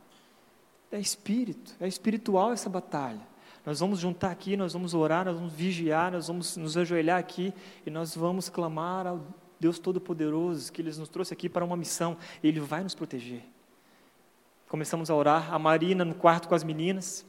É 0.90 0.98
espírito, 0.98 1.76
é 1.78 1.86
espiritual 1.86 2.52
essa 2.52 2.70
batalha. 2.70 3.20
Nós 3.64 3.80
vamos 3.80 3.98
juntar 3.98 4.30
aqui, 4.30 4.56
nós 4.56 4.72
vamos 4.72 4.94
orar, 4.94 5.26
nós 5.26 5.36
vamos 5.36 5.52
vigiar, 5.52 6.12
nós 6.12 6.28
vamos 6.28 6.56
nos 6.56 6.76
ajoelhar 6.76 7.18
aqui 7.18 7.52
e 7.84 7.90
nós 7.90 8.14
vamos 8.16 8.48
clamar 8.48 9.06
ao 9.06 9.20
Deus 9.58 9.78
Todo-Poderoso 9.78 10.72
que 10.72 10.80
Ele 10.80 10.90
nos 10.90 11.08
trouxe 11.08 11.34
aqui 11.34 11.48
para 11.48 11.64
uma 11.64 11.76
missão. 11.76 12.16
Ele 12.42 12.58
vai 12.58 12.82
nos 12.82 12.94
proteger. 12.94 13.42
Começamos 14.66 15.10
a 15.10 15.14
orar, 15.14 15.52
a 15.52 15.58
Marina 15.58 16.04
no 16.04 16.14
quarto 16.14 16.48
com 16.48 16.54
as 16.54 16.64
meninas, 16.64 17.26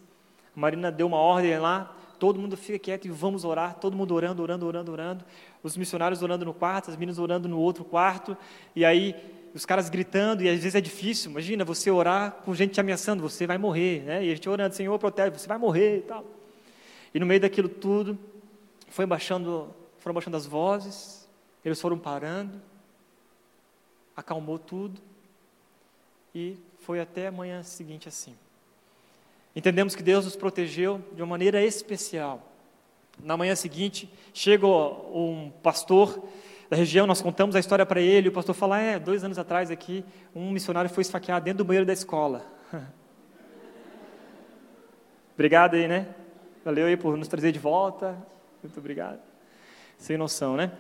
a 0.55 0.59
Marina 0.59 0.91
deu 0.91 1.07
uma 1.07 1.17
ordem 1.17 1.57
lá, 1.57 1.93
todo 2.19 2.39
mundo 2.39 2.55
fica 2.55 2.77
quieto 2.77 3.05
e 3.05 3.09
vamos 3.09 3.43
orar, 3.43 3.75
todo 3.79 3.97
mundo 3.97 4.13
orando, 4.13 4.43
orando, 4.43 4.65
orando, 4.65 4.91
orando, 4.91 5.25
os 5.63 5.75
missionários 5.75 6.21
orando 6.21 6.45
no 6.45 6.53
quarto, 6.53 6.91
as 6.91 6.95
meninas 6.95 7.17
orando 7.17 7.49
no 7.49 7.57
outro 7.57 7.83
quarto, 7.83 8.37
e 8.75 8.85
aí 8.85 9.15
os 9.53 9.65
caras 9.65 9.89
gritando, 9.89 10.43
e 10.43 10.49
às 10.49 10.59
vezes 10.59 10.75
é 10.75 10.81
difícil, 10.81 11.31
imagina 11.31 11.65
você 11.65 11.91
orar 11.91 12.31
com 12.45 12.55
gente 12.55 12.73
te 12.73 12.79
ameaçando, 12.79 13.21
você 13.21 13.45
vai 13.45 13.57
morrer, 13.57 14.01
né? 14.03 14.25
e 14.25 14.31
a 14.31 14.35
gente 14.35 14.47
orando, 14.47 14.75
Senhor, 14.75 14.97
protege, 14.97 15.37
você 15.37 15.47
vai 15.47 15.57
morrer 15.57 15.97
e 15.97 16.01
tal. 16.01 16.25
E 17.13 17.19
no 17.19 17.25
meio 17.25 17.41
daquilo 17.41 17.67
tudo, 17.67 18.17
foi 18.87 19.05
baixando, 19.05 19.73
foram 19.99 20.13
baixando 20.13 20.37
as 20.37 20.45
vozes, 20.45 21.27
eles 21.63 21.79
foram 21.79 21.97
parando, 21.97 22.61
acalmou 24.15 24.57
tudo, 24.57 24.99
e 26.33 26.57
foi 26.79 26.99
até 26.99 27.27
a 27.27 27.31
manhã 27.31 27.61
seguinte 27.63 28.07
assim. 28.07 28.35
Entendemos 29.55 29.95
que 29.95 30.03
Deus 30.03 30.23
nos 30.23 30.35
protegeu 30.35 31.01
de 31.13 31.21
uma 31.21 31.27
maneira 31.27 31.61
especial. 31.63 32.41
Na 33.19 33.35
manhã 33.35 33.53
seguinte, 33.55 34.09
chega 34.33 34.65
um 34.65 35.51
pastor 35.61 36.23
da 36.71 36.77
região, 36.77 37.05
nós 37.05 37.21
contamos 37.21 37.53
a 37.53 37.59
história 37.59 37.85
para 37.85 37.99
ele, 37.99 38.29
o 38.29 38.31
pastor 38.31 38.55
fala, 38.55 38.79
é, 38.79 38.97
dois 38.97 39.25
anos 39.25 39.37
atrás 39.37 39.69
aqui, 39.69 40.05
um 40.33 40.51
missionário 40.51 40.89
foi 40.89 41.01
esfaqueado 41.01 41.43
dentro 41.43 41.57
do 41.57 41.65
banheiro 41.65 41.85
da 41.85 41.91
escola. 41.91 42.45
obrigado 45.35 45.73
aí, 45.75 45.85
né? 45.85 46.07
Valeu 46.63 46.87
aí 46.87 46.95
por 46.95 47.17
nos 47.17 47.27
trazer 47.27 47.51
de 47.51 47.59
volta, 47.59 48.15
muito 48.63 48.79
obrigado. 48.79 49.19
Sem 49.97 50.15
noção, 50.15 50.55
né? 50.55 50.71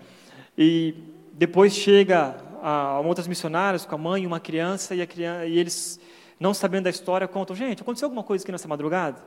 E 0.57 0.95
depois 1.33 1.75
chega 1.75 2.37
a, 2.61 2.91
a 2.91 2.99
outras 3.01 3.27
missionárias 3.27 3.85
com 3.85 3.93
a 3.93 3.97
mãe 3.97 4.23
e 4.23 4.27
uma 4.27 4.39
criança, 4.39 4.95
e, 4.95 5.01
a 5.01 5.05
criança, 5.05 5.45
e 5.45 5.57
eles, 5.57 5.99
não 6.39 6.53
sabendo 6.53 6.85
da 6.85 6.89
história, 6.89 7.27
contam, 7.27 7.53
gente, 7.53 7.81
aconteceu 7.81 8.05
alguma 8.05 8.23
coisa 8.23 8.45
aqui 8.45 8.51
nessa 8.53 8.65
madrugada? 8.69 9.21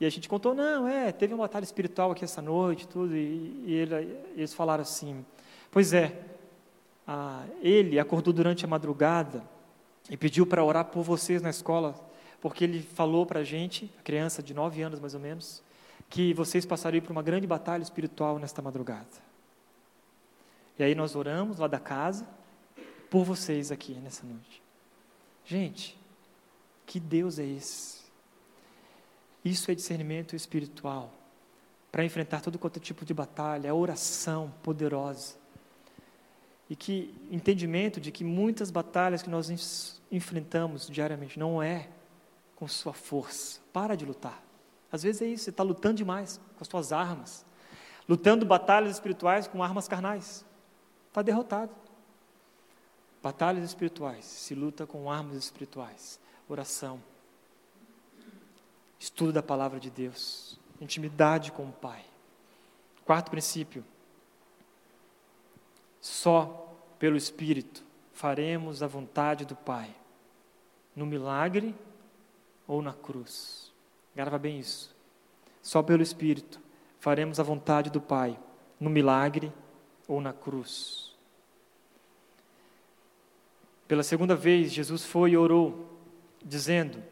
E 0.00 0.04
a 0.04 0.10
gente 0.10 0.28
contou, 0.28 0.56
não, 0.56 0.88
é, 0.88 1.12
teve 1.12 1.32
uma 1.34 1.44
batalha 1.44 1.62
espiritual 1.62 2.10
aqui 2.10 2.24
essa 2.24 2.42
noite, 2.42 2.88
tudo, 2.88 3.16
e, 3.16 3.62
e 3.64 3.74
ele, 3.74 4.18
eles 4.34 4.52
falaram 4.52 4.82
assim, 4.82 5.24
Pois 5.74 5.92
é, 5.92 6.16
ah, 7.04 7.44
ele 7.60 7.98
acordou 7.98 8.32
durante 8.32 8.64
a 8.64 8.68
madrugada 8.68 9.42
e 10.08 10.16
pediu 10.16 10.46
para 10.46 10.62
orar 10.62 10.84
por 10.84 11.02
vocês 11.02 11.42
na 11.42 11.50
escola, 11.50 11.96
porque 12.40 12.62
ele 12.62 12.80
falou 12.80 13.26
para 13.26 13.40
a 13.40 13.42
gente, 13.42 13.92
a 13.98 14.02
criança 14.02 14.40
de 14.40 14.54
nove 14.54 14.80
anos 14.82 15.00
mais 15.00 15.14
ou 15.14 15.20
menos, 15.20 15.64
que 16.08 16.32
vocês 16.32 16.64
passariam 16.64 17.02
por 17.02 17.10
uma 17.10 17.24
grande 17.24 17.44
batalha 17.44 17.82
espiritual 17.82 18.38
nesta 18.38 18.62
madrugada. 18.62 19.08
E 20.78 20.84
aí 20.84 20.94
nós 20.94 21.16
oramos 21.16 21.58
lá 21.58 21.66
da 21.66 21.80
casa 21.80 22.24
por 23.10 23.24
vocês 23.24 23.72
aqui 23.72 23.94
nessa 23.94 24.24
noite. 24.24 24.62
Gente, 25.44 25.98
que 26.86 27.00
Deus 27.00 27.40
é 27.40 27.46
esse? 27.46 27.98
Isso 29.44 29.72
é 29.72 29.74
discernimento 29.74 30.36
espiritual 30.36 31.12
para 31.90 32.04
enfrentar 32.04 32.42
todo 32.42 32.60
quanto 32.60 32.78
tipo 32.78 33.04
de 33.04 33.12
batalha, 33.12 33.66
é 33.66 33.72
oração 33.72 34.54
poderosa. 34.62 35.42
E 36.68 36.74
que 36.74 37.14
entendimento 37.30 38.00
de 38.00 38.10
que 38.10 38.24
muitas 38.24 38.70
batalhas 38.70 39.22
que 39.22 39.30
nós 39.30 40.00
enfrentamos 40.10 40.88
diariamente 40.88 41.38
não 41.38 41.62
é 41.62 41.88
com 42.56 42.66
sua 42.66 42.92
força. 42.92 43.60
Para 43.72 43.96
de 43.96 44.04
lutar. 44.04 44.42
Às 44.90 45.02
vezes 45.02 45.22
é 45.22 45.26
isso, 45.26 45.44
você 45.44 45.50
está 45.50 45.62
lutando 45.62 45.96
demais 45.96 46.40
com 46.56 46.62
as 46.62 46.68
suas 46.68 46.92
armas, 46.92 47.44
lutando 48.08 48.46
batalhas 48.46 48.92
espirituais 48.92 49.48
com 49.48 49.62
armas 49.62 49.88
carnais. 49.88 50.44
Está 51.08 51.20
derrotado. 51.20 51.72
Batalhas 53.22 53.64
espirituais 53.64 54.24
se 54.24 54.54
luta 54.54 54.86
com 54.86 55.10
armas 55.10 55.36
espirituais. 55.36 56.20
Oração. 56.48 57.02
Estudo 58.98 59.32
da 59.32 59.42
palavra 59.42 59.80
de 59.80 59.90
Deus. 59.90 60.58
Intimidade 60.80 61.50
com 61.50 61.64
o 61.64 61.72
Pai. 61.72 62.04
Quarto 63.04 63.30
princípio. 63.30 63.84
Só 66.24 66.74
pelo 66.98 67.18
Espírito 67.18 67.84
faremos 68.14 68.82
a 68.82 68.86
vontade 68.86 69.44
do 69.44 69.54
Pai. 69.54 69.94
No 70.96 71.04
milagre 71.04 71.74
ou 72.66 72.80
na 72.80 72.94
cruz. 72.94 73.70
Grava 74.16 74.38
bem 74.38 74.58
isso. 74.58 74.96
Só 75.60 75.82
pelo 75.82 76.02
Espírito 76.02 76.58
faremos 76.98 77.38
a 77.38 77.42
vontade 77.42 77.90
do 77.90 78.00
Pai, 78.00 78.38
no 78.80 78.88
milagre 78.88 79.52
ou 80.08 80.18
na 80.18 80.32
cruz. 80.32 81.14
Pela 83.86 84.02
segunda 84.02 84.34
vez, 84.34 84.72
Jesus 84.72 85.04
foi 85.04 85.32
e 85.32 85.36
orou, 85.36 85.94
dizendo: 86.42 87.04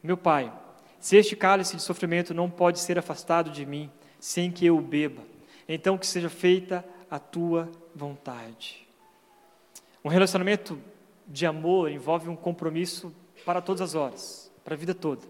Meu 0.00 0.16
Pai, 0.16 0.56
se 1.00 1.16
este 1.16 1.34
cálice 1.34 1.74
de 1.74 1.82
sofrimento 1.82 2.32
não 2.32 2.48
pode 2.48 2.78
ser 2.78 3.00
afastado 3.00 3.50
de 3.50 3.66
mim, 3.66 3.90
sem 4.20 4.52
que 4.52 4.64
eu 4.64 4.78
o 4.78 4.80
beba, 4.80 5.22
então 5.68 5.98
que 5.98 6.06
seja 6.06 6.30
feita 6.30 6.84
a 7.14 7.18
tua 7.20 7.70
vontade. 7.94 8.84
Um 10.04 10.08
relacionamento 10.08 10.76
de 11.28 11.46
amor 11.46 11.88
envolve 11.88 12.28
um 12.28 12.34
compromisso 12.34 13.14
para 13.46 13.62
todas 13.62 13.82
as 13.82 13.94
horas, 13.94 14.50
para 14.64 14.74
a 14.74 14.76
vida 14.76 14.92
toda. 14.96 15.22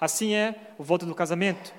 Assim 0.00 0.34
é 0.34 0.72
o 0.78 0.84
voto 0.84 1.04
do 1.04 1.16
casamento. 1.16 1.74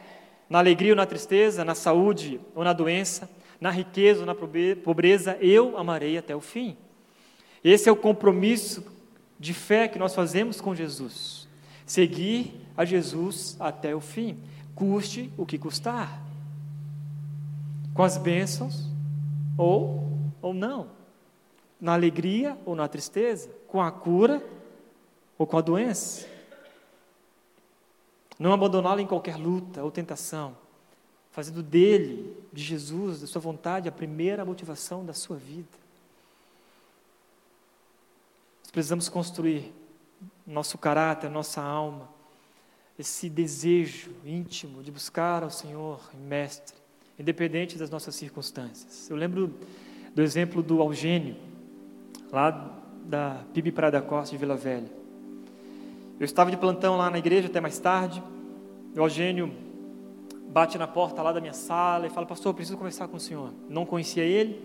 Na 0.50 0.60
alegria 0.60 0.92
ou 0.92 0.98
na 0.98 1.06
tristeza, 1.06 1.64
na 1.64 1.76
saúde 1.76 2.42
ou 2.54 2.62
na 2.62 2.74
doença, 2.74 3.30
na 3.62 3.72
riqueza 3.72 4.20
ou 4.20 4.26
na 4.26 4.36
pobreza, 4.36 5.38
eu 5.40 5.78
amarei 5.78 6.18
até 6.18 6.36
o 6.36 6.42
fim. 6.42 6.76
Esse 7.64 7.88
é 7.88 7.92
o 7.92 7.96
compromisso 7.96 8.84
de 9.40 9.54
fé 9.54 9.88
que 9.88 9.98
nós 9.98 10.14
fazemos 10.14 10.60
com 10.60 10.76
Jesus. 10.76 11.48
Seguir 11.86 12.68
a 12.76 12.84
Jesus 12.84 13.56
até 13.62 13.96
o 13.96 14.02
fim, 14.02 14.38
custe 14.76 15.32
o 15.38 15.46
que 15.46 15.58
custar. 15.58 16.22
Com 17.94 18.04
as 18.04 18.18
bênçãos 18.18 18.92
ou 19.58 20.14
ou 20.42 20.54
não. 20.54 20.90
Na 21.80 21.94
alegria 21.94 22.58
ou 22.66 22.76
na 22.76 22.88
tristeza, 22.88 23.50
com 23.68 23.82
a 23.82 23.92
cura 23.92 24.44
ou 25.38 25.48
com 25.48 25.58
a 25.58 25.62
doença. 25.62 26.28
Não 28.38 28.54
abandoná-lo 28.54 29.00
em 29.00 29.08
qualquer 29.08 29.38
luta 29.38 29.84
ou 29.84 29.92
tentação, 29.92 30.58
fazendo 31.32 31.62
dele, 31.62 32.36
de 32.52 32.64
Jesus, 32.64 33.22
da 33.22 33.28
sua 33.28 33.42
vontade, 33.42 33.88
a 33.88 33.92
primeira 33.92 34.44
motivação 34.44 35.06
da 35.06 35.14
sua 35.14 35.38
vida. 35.38 35.68
Nós 38.64 38.72
precisamos 38.72 39.08
construir 39.08 39.74
nosso 40.46 40.78
caráter, 40.78 41.30
nossa 41.30 41.62
alma, 41.62 42.10
esse 42.98 43.30
desejo 43.30 44.12
íntimo 44.26 44.84
de 44.84 44.92
buscar 44.92 45.44
ao 45.44 45.50
Senhor, 45.50 46.00
Mestre, 46.14 46.83
independente 47.20 47.78
das 47.78 47.90
nossas 47.90 48.16
circunstâncias. 48.16 49.10
Eu 49.10 49.16
lembro 49.16 49.54
do 50.16 50.22
exemplo 50.22 50.62
do 50.62 50.80
Eugênio, 50.80 51.36
lá 52.32 52.80
da 53.06 53.42
PIB 53.54 53.72
Praia 53.72 53.92
da 53.92 54.02
Costa 54.02 54.32
de 54.32 54.38
Vila 54.38 54.56
Velha. 54.56 54.90
Eu 56.20 56.26
estava 56.26 56.52
de 56.52 56.58
plantão 56.58 56.98
lá 56.98 57.10
na 57.10 57.18
igreja 57.18 57.48
até 57.48 57.60
mais 57.60 57.80
tarde. 57.80 58.24
O 58.96 59.00
Eugênio 59.00 59.52
bate 60.50 60.78
na 60.78 60.88
porta 60.88 61.22
lá 61.22 61.32
da 61.32 61.42
minha 61.42 61.54
sala 61.54 62.08
e 62.08 62.10
fala: 62.10 62.26
Pastor, 62.26 62.52
eu 62.52 62.54
preciso 62.54 62.78
conversar 62.78 63.08
com 63.08 63.18
o 63.18 63.20
senhor. 63.20 63.52
Não 63.70 63.86
conhecia 63.86 64.24
ele, 64.24 64.60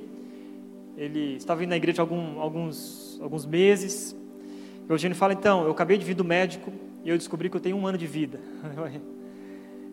ele 0.97 1.37
estava 1.37 1.63
indo 1.63 1.71
na 1.71 1.77
igreja 1.77 2.03
algum, 2.03 2.41
alguns, 2.41 3.19
alguns 3.23 3.47
meses. 3.47 4.15
O 4.89 4.93
Eugênio 4.93 5.17
fala: 5.17 5.33
Então, 5.33 5.65
eu 5.65 5.71
acabei 5.71 5.97
de 5.97 6.05
vir 6.05 6.15
do 6.15 6.25
médico 6.25 6.73
e 7.05 7.09
eu 7.09 7.17
descobri 7.17 7.49
que 7.49 7.57
eu 7.57 7.61
tenho 7.61 7.77
um 7.77 7.87
ano 7.87 7.99
de 7.99 8.07
vida. 8.07 8.41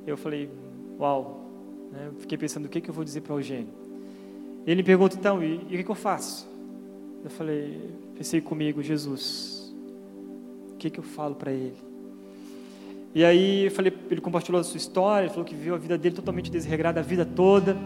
Eu 0.06 0.16
falei: 0.16 0.51
Uau. 0.99 1.45
Né, 1.96 2.12
fiquei 2.20 2.38
pensando: 2.38 2.66
o 2.66 2.70
que, 2.70 2.82
que 2.82 2.89
eu 2.89 2.93
vou 2.93 3.06
dizer 3.06 3.22
para 3.22 3.34
o 3.34 3.39
Eugênio? 3.39 3.74
Ele 4.68 4.78
me 4.78 4.84
pergunta: 4.84 5.16
Então, 5.18 5.41
e, 5.41 5.56
e 5.56 5.58
o 5.58 5.68
que, 5.68 5.84
que 5.84 5.91
eu 5.91 5.96
faço? 5.96 6.48
Eu 7.24 7.30
falei: 7.30 7.89
Pensei 8.16 8.41
comigo, 8.41 8.84
Jesus, 8.84 9.74
o 10.72 10.76
que, 10.76 10.89
que 10.89 11.00
eu 11.00 11.04
falo 11.04 11.36
para 11.36 11.52
ele? 11.52 11.78
E 13.14 13.24
aí 13.24 13.66
eu 13.66 13.72
falei, 13.72 13.93
ele 14.12 14.20
compartilhou 14.20 14.60
a 14.60 14.64
sua 14.64 14.78
história, 14.78 15.26
ele 15.26 15.30
falou 15.30 15.46
que 15.46 15.56
viu 15.56 15.74
a 15.74 15.78
vida 15.78 15.98
dele 15.98 16.14
totalmente 16.14 16.52
desregrada 16.52 17.00
a 17.00 17.04
vida 17.04 17.26
toda, 17.26 17.78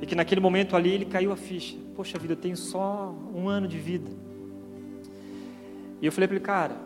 e 0.00 0.06
que 0.06 0.14
naquele 0.14 0.40
momento 0.40 0.74
ali 0.74 0.92
ele 0.92 1.04
caiu 1.04 1.30
a 1.30 1.36
ficha. 1.36 1.76
Poxa 1.94 2.18
vida, 2.18 2.32
eu 2.32 2.38
tenho 2.38 2.56
só 2.56 3.14
um 3.34 3.50
ano 3.50 3.68
de 3.68 3.76
vida. 3.76 4.10
E 6.00 6.06
eu 6.06 6.10
falei 6.10 6.26
para 6.26 6.36
ele, 6.36 6.44
cara, 6.44 6.76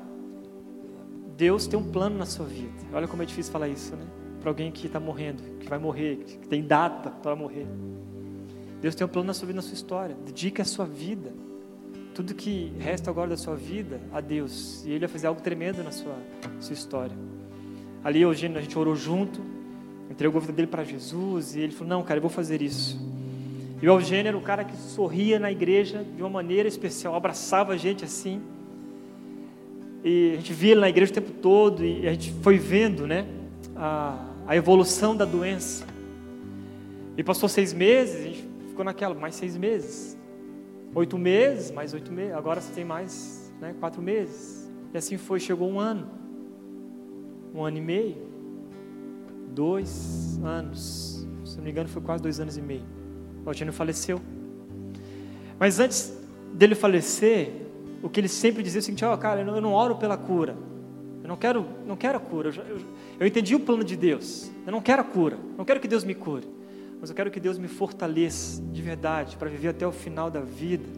Deus 1.37 1.69
tem 1.69 1.79
um 1.79 1.93
plano 1.93 2.19
na 2.19 2.27
sua 2.27 2.45
vida. 2.45 2.73
Olha 2.93 3.07
como 3.07 3.23
é 3.23 3.27
difícil 3.27 3.53
falar 3.53 3.69
isso, 3.69 3.95
né? 3.95 4.22
Para 4.43 4.51
alguém 4.51 4.71
que 4.71 4.87
está 4.87 5.01
morrendo, 5.01 5.43
que 5.61 5.69
vai 5.69 5.79
morrer, 5.79 6.17
que 6.17 6.49
tem 6.49 6.63
data 6.63 7.11
para 7.11 7.35
morrer. 7.35 7.67
Deus 8.81 8.95
tem 8.95 9.07
um 9.07 9.09
plano 9.09 9.29
na 9.29 9.35
sua 9.35 9.47
vida, 9.47 9.57
na 9.57 9.63
sua 9.63 9.75
história. 9.75 10.17
Dedique 10.27 10.61
a 10.61 10.65
sua 10.65 10.85
vida, 10.85 11.33
tudo 12.13 12.35
que 12.35 12.73
resta 12.79 13.09
agora 13.09 13.31
da 13.31 13.37
sua 13.37 13.55
vida, 13.55 14.01
a 14.13 14.21
Deus. 14.21 14.85
E 14.85 14.91
Ele 14.91 14.99
vai 14.99 15.09
fazer 15.09 15.29
algo 15.29 15.41
tremendo 15.41 15.85
na 15.85 15.93
sua, 15.93 16.17
sua 16.61 16.75
história. 16.75 17.17
Ali, 18.03 18.21
Eugênio, 18.21 18.59
a 18.59 18.61
gente 18.61 18.77
orou 18.77 18.97
junto, 18.97 19.41
entregou 20.11 20.39
a 20.39 20.41
vida 20.41 20.53
dele 20.53 20.67
para 20.67 20.83
Jesus, 20.83 21.55
e 21.55 21.61
ele 21.61 21.73
falou: 21.73 21.89
Não, 21.89 22.03
cara, 22.03 22.19
eu 22.19 22.23
vou 22.23 22.31
fazer 22.31 22.61
isso. 22.61 23.01
E 23.81 23.89
o 23.89 23.93
Eugênio 23.93 24.29
era 24.29 24.37
o 24.37 24.41
cara 24.41 24.65
que 24.65 24.77
sorria 24.77 25.39
na 25.39 25.51
igreja 25.51 26.05
de 26.05 26.21
uma 26.21 26.31
maneira 26.31 26.69
especial, 26.69 27.15
abraçava 27.15 27.73
a 27.73 27.77
gente 27.77 28.05
assim. 28.05 28.43
E 30.05 30.33
a 30.33 30.37
gente 30.37 30.53
via 30.53 30.73
ele 30.73 30.81
na 30.81 30.89
igreja 30.89 31.13
o 31.13 31.15
tempo 31.15 31.31
todo, 31.31 31.85
e 31.85 32.09
a 32.09 32.13
gente 32.13 32.33
foi 32.43 32.59
vendo 32.59 33.07
né, 33.07 33.25
a, 33.77 34.19
a 34.47 34.57
evolução 34.57 35.17
da 35.17 35.25
doença. 35.25 35.85
E 37.17 37.23
passou 37.23 37.49
seis 37.49 37.73
meses, 37.73 38.17
a 38.17 38.23
gente 38.25 38.49
ficou 38.69 38.85
naquela, 38.85 39.15
mais 39.15 39.35
seis 39.35 39.57
meses. 39.57 40.17
Oito 40.95 41.19
meses, 41.19 41.71
mais 41.71 41.95
oito 41.95 42.13
meses, 42.13 42.35
agora 42.35 42.61
você 42.61 42.73
tem 42.73 42.85
mais 42.85 43.53
né, 43.61 43.75
quatro 43.79 44.03
meses. 44.03 44.71
E 44.93 44.99
assim 44.99 45.17
foi, 45.17 45.41
chegou 45.41 45.71
um 45.71 45.81
ano 45.81 46.23
um 47.55 47.65
ano 47.65 47.77
e 47.77 47.81
meio, 47.81 48.17
dois 49.49 50.41
anos, 50.43 51.27
se 51.45 51.57
não 51.57 51.65
me 51.65 51.71
engano 51.71 51.89
foi 51.89 52.01
quase 52.01 52.23
dois 52.23 52.41
anos 52.41 52.57
e 52.57 52.63
meio. 52.63 52.85
O 53.45 53.51
Eugênio 53.51 53.73
faleceu. 53.73 54.21
Mas 55.59 55.79
antes 55.79 56.17
dele 56.55 56.75
falecer, 56.75 57.53
o 58.03 58.09
que 58.09 58.21
ele 58.21 58.29
sempre 58.29 58.63
dizia 58.63 58.79
é 58.79 58.83
o 58.83 58.85
seguinte: 58.85 59.05
oh, 59.05 59.17
cara, 59.19 59.41
eu 59.41 59.47
não, 59.47 59.55
eu 59.57 59.61
não, 59.61 59.73
oro 59.73 59.97
pela 59.97 60.17
cura. 60.17 60.57
Eu 61.23 61.29
não 61.29 61.37
quero, 61.37 61.67
não 61.87 61.97
quero 61.97 62.19
a 62.19 62.21
cura. 62.21 62.51
Eu, 62.51 62.65
eu, 62.65 62.81
eu 63.21 63.27
entendi 63.27 63.55
o 63.55 63.61
plano 63.61 63.85
de 63.85 63.97
Deus. 63.97 64.51
Eu 64.67 64.73
não 64.73 64.81
quero 64.81 65.03
a 65.03 65.05
cura. 65.05 65.39
Não 65.57 65.65
quero 65.65 65.81
que 65.81 65.89
Deus 65.89 66.05
me 66.05 66.15
cure. 66.15 66.47
Mas 67.01 67.11
eu 67.11 67.17
quero 67.17 67.31
que 67.31 67.41
Deus 67.41 67.59
me 67.59 67.69
fortaleça 67.69 68.63
de 68.63 68.83
verdade 68.83 69.37
para 69.37 69.49
viver 69.49 69.69
até 69.69 69.87
o 69.87 69.93
final 69.93 70.31
da 70.31 70.41
vida, 70.41 70.89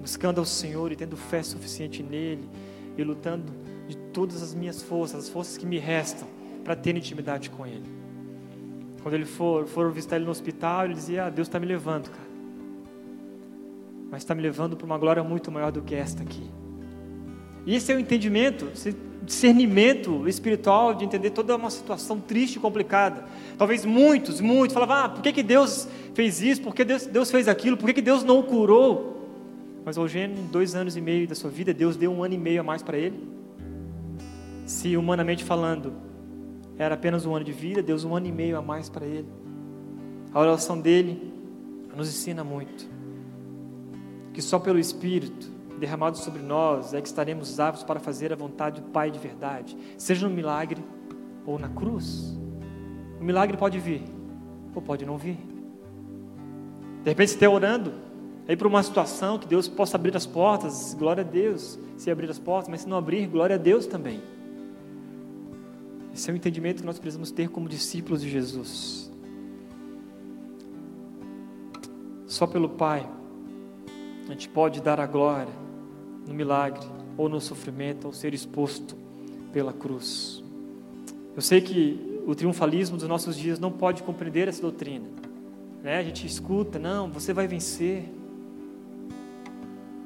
buscando 0.00 0.38
ao 0.38 0.44
Senhor 0.44 0.90
e 0.90 0.96
tendo 0.96 1.16
fé 1.16 1.42
suficiente 1.42 2.02
nele 2.02 2.48
e 2.96 3.04
lutando 3.04 3.52
de 3.86 3.96
todas 3.96 4.42
as 4.42 4.54
minhas 4.54 4.82
forças, 4.82 5.24
as 5.24 5.28
forças 5.28 5.56
que 5.56 5.66
me 5.66 5.78
restam, 5.78 6.26
para 6.64 6.74
ter 6.74 6.96
intimidade 6.96 7.48
com 7.48 7.64
Ele. 7.64 7.84
Quando 9.06 9.14
ele 9.14 9.24
for, 9.24 9.68
for 9.68 9.92
visitar 9.92 10.16
ele 10.16 10.24
no 10.24 10.32
hospital, 10.32 10.86
ele 10.86 10.94
dizia: 10.94 11.26
ah, 11.26 11.30
Deus 11.30 11.46
está 11.46 11.60
me 11.60 11.66
levando, 11.66 12.10
cara. 12.10 12.28
Mas 14.10 14.22
está 14.22 14.34
me 14.34 14.42
levando 14.42 14.76
para 14.76 14.84
uma 14.84 14.98
glória 14.98 15.22
muito 15.22 15.52
maior 15.52 15.70
do 15.70 15.80
que 15.80 15.94
esta 15.94 16.24
aqui. 16.24 16.50
E 17.64 17.76
esse 17.76 17.92
é 17.92 17.94
o 17.94 18.00
entendimento, 18.00 18.68
esse 18.74 18.96
discernimento 19.22 20.28
espiritual 20.28 20.94
de 20.94 21.04
entender 21.04 21.30
toda 21.30 21.56
uma 21.56 21.70
situação 21.70 22.20
triste 22.20 22.56
e 22.56 22.60
complicada. 22.60 23.24
Talvez 23.58 23.84
muitos, 23.84 24.40
muitos 24.40 24.74
falavam: 24.74 24.96
ah, 24.96 25.08
por 25.08 25.22
que, 25.22 25.32
que 25.32 25.42
Deus 25.42 25.88
fez 26.14 26.40
isso? 26.40 26.62
Por 26.62 26.74
que 26.74 26.84
Deus, 26.84 27.06
Deus 27.06 27.30
fez 27.30 27.48
aquilo? 27.48 27.76
Por 27.76 27.86
que, 27.86 27.94
que 27.94 28.02
Deus 28.02 28.22
não 28.22 28.40
o 28.40 28.42
curou? 28.42 29.14
Mas 29.84 29.96
Eugênio, 29.96 30.36
em 30.38 30.46
dois 30.46 30.74
anos 30.74 30.96
e 30.96 31.00
meio 31.00 31.28
da 31.28 31.34
sua 31.34 31.50
vida, 31.50 31.72
Deus 31.72 31.96
deu 31.96 32.12
um 32.12 32.22
ano 32.24 32.34
e 32.34 32.38
meio 32.38 32.60
a 32.60 32.64
mais 32.64 32.82
para 32.82 32.98
ele 32.98 33.36
se 34.66 34.96
humanamente 34.96 35.44
falando 35.44 35.94
era 36.76 36.94
apenas 36.94 37.24
um 37.24 37.34
ano 37.34 37.44
de 37.44 37.52
vida, 37.52 37.82
Deus 37.82 38.04
um 38.04 38.14
ano 38.14 38.26
e 38.26 38.32
meio 38.32 38.58
a 38.58 38.60
mais 38.60 38.90
para 38.90 39.06
ele. 39.06 39.28
A 40.34 40.40
oração 40.40 40.78
dele 40.78 41.32
nos 41.96 42.08
ensina 42.08 42.44
muito. 42.44 42.86
Que 44.34 44.42
só 44.42 44.58
pelo 44.58 44.78
Espírito 44.78 45.50
derramado 45.78 46.16
sobre 46.18 46.42
nós 46.42 46.94
é 46.94 47.00
que 47.00 47.08
estaremos 47.08 47.60
aptos 47.60 47.84
para 47.84 48.00
fazer 48.00 48.32
a 48.32 48.36
vontade 48.36 48.80
do 48.80 48.88
Pai 48.88 49.10
de 49.10 49.18
verdade, 49.18 49.76
seja 49.98 50.28
no 50.28 50.34
milagre 50.34 50.82
ou 51.44 51.58
na 51.58 51.68
cruz. 51.68 52.36
O 53.20 53.24
milagre 53.24 53.56
pode 53.56 53.78
vir, 53.78 54.02
ou 54.74 54.82
pode 54.82 55.04
não 55.04 55.16
vir. 55.16 55.38
De 57.02 57.10
repente 57.10 57.30
você 57.30 57.36
está 57.36 57.48
orando, 57.48 57.92
aí 58.48 58.56
para 58.56 58.66
uma 58.66 58.82
situação 58.82 59.38
que 59.38 59.46
Deus 59.46 59.68
possa 59.68 59.96
abrir 59.96 60.16
as 60.16 60.26
portas, 60.26 60.94
glória 60.94 61.22
a 61.22 61.26
Deus, 61.26 61.78
se 61.96 62.10
abrir 62.10 62.30
as 62.30 62.38
portas, 62.38 62.68
mas 62.68 62.82
se 62.82 62.88
não 62.88 62.96
abrir, 62.96 63.26
glória 63.26 63.56
a 63.56 63.58
Deus 63.58 63.86
também. 63.86 64.20
Esse 66.12 66.30
é 66.30 66.32
o 66.32 66.36
entendimento 66.36 66.80
que 66.80 66.86
nós 66.86 66.98
precisamos 66.98 67.30
ter 67.30 67.50
como 67.50 67.68
discípulos 67.68 68.22
de 68.22 68.30
Jesus. 68.30 69.12
Só 72.26 72.46
pelo 72.46 72.70
Pai 72.70 73.08
a 74.26 74.32
gente 74.32 74.48
pode 74.48 74.80
dar 74.80 74.98
a 74.98 75.06
glória 75.06 75.65
no 76.26 76.34
milagre, 76.34 76.86
ou 77.16 77.28
no 77.28 77.40
sofrimento, 77.40 78.06
ou 78.06 78.12
ser 78.12 78.34
exposto 78.34 78.96
pela 79.52 79.72
cruz. 79.72 80.42
Eu 81.34 81.42
sei 81.42 81.60
que 81.60 82.20
o 82.26 82.34
triunfalismo 82.34 82.96
dos 82.96 83.08
nossos 83.08 83.36
dias 83.36 83.58
não 83.58 83.70
pode 83.70 84.02
compreender 84.02 84.48
essa 84.48 84.60
doutrina. 84.60 85.06
Né? 85.82 85.98
A 85.98 86.02
gente 86.02 86.26
escuta, 86.26 86.78
não, 86.78 87.10
você 87.10 87.32
vai 87.32 87.46
vencer. 87.46 88.08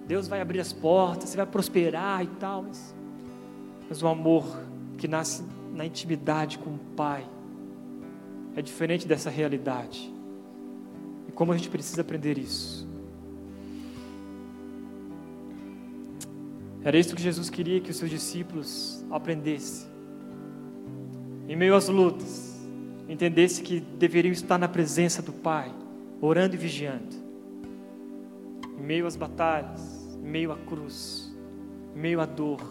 Deus 0.06 0.28
vai 0.28 0.40
abrir 0.40 0.60
as 0.60 0.72
portas, 0.72 1.30
você 1.30 1.36
vai 1.36 1.46
prosperar 1.46 2.22
e 2.22 2.26
tal. 2.26 2.64
Mas, 2.64 2.94
mas 3.88 4.02
o 4.02 4.08
amor 4.08 4.44
que 4.98 5.08
nasce 5.08 5.42
na 5.72 5.86
intimidade 5.86 6.58
com 6.58 6.70
o 6.70 6.78
Pai 6.96 7.24
é 8.56 8.60
diferente 8.60 9.06
dessa 9.06 9.30
realidade. 9.30 10.12
E 11.28 11.32
como 11.32 11.52
a 11.52 11.56
gente 11.56 11.70
precisa 11.70 12.02
aprender 12.02 12.36
isso? 12.36 12.89
Era 16.82 16.98
isso 16.98 17.14
que 17.14 17.20
Jesus 17.20 17.50
queria 17.50 17.80
que 17.80 17.90
os 17.90 17.96
seus 17.96 18.10
discípulos 18.10 19.04
aprendessem. 19.10 19.88
Em 21.46 21.54
meio 21.54 21.74
às 21.74 21.88
lutas, 21.88 22.58
entendesse 23.08 23.60
que 23.60 23.80
deveriam 23.80 24.32
estar 24.32 24.56
na 24.56 24.68
presença 24.68 25.20
do 25.20 25.32
Pai, 25.32 25.70
orando 26.20 26.54
e 26.54 26.58
vigiando. 26.58 27.16
Em 28.78 28.82
meio 28.82 29.06
às 29.06 29.14
batalhas, 29.14 30.16
em 30.16 30.26
meio 30.26 30.52
à 30.52 30.56
cruz, 30.56 31.34
em 31.94 31.98
meio 31.98 32.20
à 32.20 32.24
dor, 32.24 32.62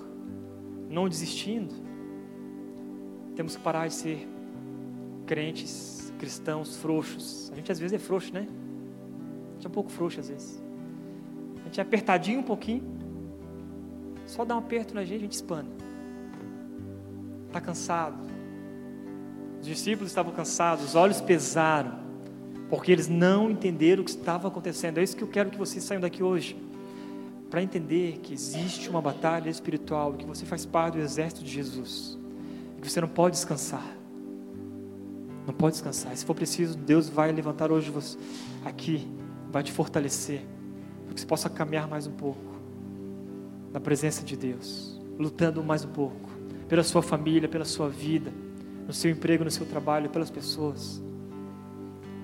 não 0.89 1.07
desistindo. 1.07 1.76
Temos 3.36 3.55
que 3.55 3.62
parar 3.62 3.88
de 3.88 3.93
ser 3.93 4.28
crentes, 5.28 6.12
cristãos 6.18 6.78
frouxos. 6.78 7.51
A 7.51 7.55
gente 7.55 7.72
às 7.72 7.78
vezes 7.78 7.93
é 7.93 7.99
frouxo, 7.99 8.34
né? 8.34 8.47
A 9.51 9.53
gente 9.53 9.68
é 9.68 9.70
um 9.70 9.72
pouco 9.72 9.91
frouxo 9.91 10.20
às 10.20 10.30
vezes. 10.30 10.64
A 11.62 11.66
gente 11.66 11.80
é 11.80 11.84
apertadinho 11.84 12.39
um 12.39 12.43
pouquinho 12.43 12.99
só 14.30 14.46
dá 14.46 14.56
um 14.56 14.60
aperto 14.60 14.94
na 14.94 15.04
gente, 15.04 15.16
a 15.18 15.20
gente 15.22 15.34
espana. 15.34 15.68
Está 17.48 17.60
cansado. 17.60 18.16
Os 19.60 19.66
discípulos 19.66 20.12
estavam 20.12 20.32
cansados, 20.32 20.86
os 20.86 20.96
olhos 20.96 21.20
pesaram, 21.20 22.00
porque 22.70 22.92
eles 22.92 23.08
não 23.08 23.50
entenderam 23.50 24.04
o 24.04 24.06
que 24.06 24.12
estava 24.12 24.48
acontecendo. 24.48 25.00
É 25.00 25.04
isso 25.04 25.18
que 25.18 25.24
eu 25.24 25.28
quero 25.28 25.50
que 25.50 25.58
vocês 25.58 25.84
saiam 25.84 26.00
daqui 26.00 26.22
hoje. 26.22 26.56
Para 27.50 27.64
entender 27.64 28.20
que 28.22 28.32
existe 28.32 28.88
uma 28.88 29.02
batalha 29.02 29.50
espiritual, 29.50 30.14
que 30.14 30.26
você 30.26 30.46
faz 30.46 30.64
parte 30.64 30.98
do 30.98 31.02
exército 31.02 31.44
de 31.44 31.50
Jesus, 31.50 32.18
que 32.80 32.90
você 32.90 33.02
não 33.02 33.08
pode 33.08 33.36
descansar. 33.36 33.98
Não 35.48 35.54
pode 35.56 35.74
descansar. 35.74 36.16
Se 36.16 36.24
for 36.24 36.36
preciso, 36.36 36.78
Deus 36.78 37.10
vai 37.10 37.32
levantar 37.32 37.72
hoje 37.72 37.90
você 37.90 38.16
aqui, 38.64 39.08
vai 39.52 39.64
te 39.64 39.72
fortalecer, 39.72 40.42
para 41.06 41.16
que 41.16 41.22
você 41.22 41.26
possa 41.26 41.50
caminhar 41.50 41.88
mais 41.88 42.06
um 42.06 42.12
pouco 42.12 42.49
na 43.72 43.80
presença 43.80 44.24
de 44.24 44.36
Deus, 44.36 44.99
lutando 45.17 45.63
mais 45.63 45.84
um 45.86 45.89
pouco 45.89 46.30
pela 46.67 46.84
sua 46.84 47.01
família, 47.01 47.49
pela 47.49 47.65
sua 47.65 47.89
vida, 47.89 48.32
no 48.86 48.93
seu 48.93 49.09
emprego, 49.09 49.43
no 49.43 49.51
seu 49.51 49.65
trabalho, 49.65 50.09
pelas 50.09 50.30
pessoas. 50.30 51.01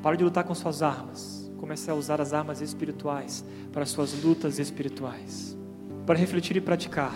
Pare 0.01 0.17
de 0.17 0.23
lutar 0.23 0.43
com 0.43 0.53
suas 0.53 0.83
armas. 0.83 1.51
Comece 1.57 1.89
a 1.89 1.95
usar 1.95 2.21
as 2.21 2.31
armas 2.31 2.61
espirituais 2.61 3.43
para 3.71 3.85
suas 3.85 4.23
lutas 4.23 4.59
espirituais, 4.59 5.57
para 6.05 6.17
refletir 6.17 6.55
e 6.57 6.61
praticar. 6.61 7.13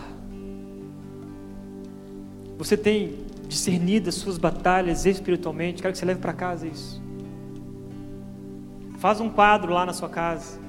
Você 2.58 2.76
tem 2.76 3.26
discernido 3.48 4.10
as 4.10 4.16
suas 4.16 4.38
batalhas 4.38 5.06
espiritualmente? 5.06 5.82
Quero 5.82 5.92
que 5.92 6.00
você 6.00 6.06
leve 6.06 6.20
para 6.20 6.34
casa 6.34 6.68
isso. 6.68 7.02
Faz 8.98 9.22
um 9.22 9.30
quadro 9.30 9.72
lá 9.72 9.86
na 9.86 9.94
sua 9.94 10.10
casa 10.10 10.60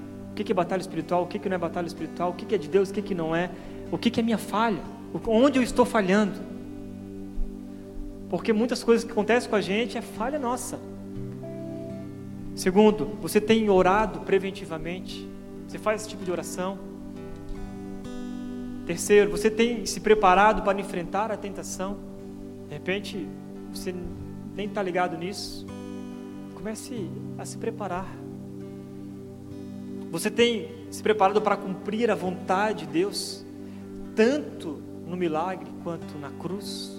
o 0.40 0.44
que 0.44 0.52
é 0.52 0.54
batalha 0.54 0.80
espiritual, 0.80 1.22
o 1.24 1.26
que 1.26 1.48
não 1.48 1.54
é 1.54 1.58
batalha 1.58 1.86
espiritual, 1.86 2.30
o 2.30 2.34
que 2.34 2.54
é 2.54 2.58
de 2.58 2.68
Deus, 2.68 2.90
o 2.90 2.92
que 2.94 3.14
não 3.14 3.34
é, 3.34 3.50
o 3.90 3.98
que 3.98 4.18
é 4.18 4.22
minha 4.22 4.38
falha, 4.38 4.82
onde 5.26 5.58
eu 5.58 5.62
estou 5.62 5.84
falhando. 5.84 6.34
Porque 8.28 8.52
muitas 8.52 8.84
coisas 8.84 9.04
que 9.04 9.10
acontecem 9.10 9.50
com 9.50 9.56
a 9.56 9.60
gente 9.60 9.98
é 9.98 10.00
falha 10.00 10.38
nossa. 10.38 10.78
Segundo, 12.54 13.06
você 13.20 13.40
tem 13.40 13.68
orado 13.70 14.20
preventivamente, 14.20 15.28
você 15.66 15.78
faz 15.78 16.02
esse 16.02 16.10
tipo 16.10 16.24
de 16.24 16.30
oração. 16.30 16.78
Terceiro, 18.86 19.30
você 19.30 19.50
tem 19.50 19.86
se 19.86 20.00
preparado 20.00 20.62
para 20.62 20.78
enfrentar 20.78 21.30
a 21.30 21.36
tentação. 21.36 21.96
De 22.68 22.74
repente, 22.74 23.26
você 23.72 23.94
nem 24.54 24.66
está 24.66 24.82
ligado 24.82 25.16
nisso. 25.16 25.66
Comece 26.54 27.08
a 27.38 27.44
se 27.44 27.56
preparar. 27.56 28.19
Você 30.10 30.28
tem 30.28 30.68
se 30.90 31.02
preparado 31.02 31.40
para 31.40 31.56
cumprir 31.56 32.10
a 32.10 32.16
vontade 32.16 32.84
de 32.84 32.92
Deus, 32.92 33.44
tanto 34.16 34.82
no 35.06 35.16
milagre 35.16 35.70
quanto 35.84 36.18
na 36.18 36.30
cruz? 36.30 36.90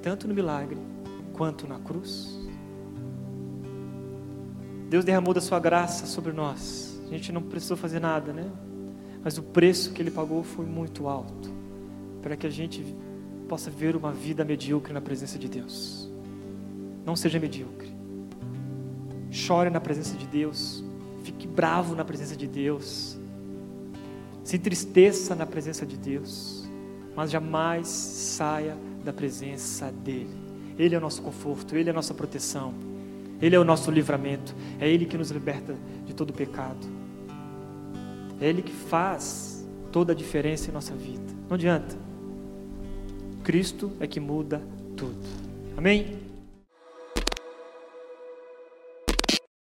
Tanto 0.00 0.26
no 0.26 0.34
milagre 0.34 0.78
quanto 1.34 1.68
na 1.68 1.78
cruz? 1.78 2.38
Deus 4.88 5.04
derramou 5.04 5.34
da 5.34 5.40
sua 5.40 5.60
graça 5.60 6.06
sobre 6.06 6.32
nós. 6.32 7.00
A 7.06 7.08
gente 7.10 7.30
não 7.32 7.42
precisou 7.42 7.76
fazer 7.76 8.00
nada, 8.00 8.32
né? 8.32 8.50
Mas 9.22 9.36
o 9.36 9.42
preço 9.42 9.92
que 9.92 10.00
ele 10.00 10.10
pagou 10.10 10.42
foi 10.42 10.64
muito 10.64 11.06
alto 11.06 11.50
para 12.22 12.36
que 12.36 12.46
a 12.46 12.50
gente 12.50 12.82
possa 13.48 13.70
ver 13.70 13.94
uma 13.94 14.12
vida 14.12 14.44
medíocre 14.44 14.92
na 14.92 15.00
presença 15.00 15.38
de 15.38 15.48
Deus. 15.48 16.10
Não 17.04 17.14
seja 17.14 17.38
medíocre. 17.38 17.92
Chore 19.30 19.70
na 19.70 19.80
presença 19.80 20.16
de 20.16 20.26
Deus, 20.26 20.84
Fique 21.22 21.46
bravo 21.46 21.94
na 21.94 22.04
presença 22.04 22.36
de 22.36 22.46
Deus. 22.46 23.18
Se 24.44 24.56
entristeça 24.56 25.34
na 25.34 25.46
presença 25.46 25.86
de 25.86 25.96
Deus. 25.96 26.68
Mas 27.14 27.30
jamais 27.30 27.88
saia 27.88 28.76
da 29.04 29.12
presença 29.12 29.92
dEle. 29.92 30.42
Ele 30.78 30.94
é 30.94 30.98
o 30.98 31.00
nosso 31.00 31.22
conforto, 31.22 31.76
Ele 31.76 31.88
é 31.88 31.92
a 31.92 31.94
nossa 31.94 32.14
proteção. 32.14 32.74
Ele 33.40 33.54
é 33.54 33.58
o 33.58 33.64
nosso 33.64 33.90
livramento. 33.90 34.54
É 34.80 34.88
Ele 34.88 35.04
que 35.04 35.18
nos 35.18 35.30
liberta 35.30 35.74
de 36.06 36.14
todo 36.14 36.32
pecado. 36.32 36.86
É 38.40 38.46
Ele 38.48 38.62
que 38.62 38.72
faz 38.72 39.66
toda 39.90 40.12
a 40.12 40.16
diferença 40.16 40.70
em 40.70 40.72
nossa 40.72 40.94
vida. 40.94 41.32
Não 41.48 41.54
adianta. 41.54 41.96
Cristo 43.44 43.92
é 44.00 44.06
que 44.06 44.20
muda 44.20 44.62
tudo. 44.96 45.18
Amém? 45.76 46.21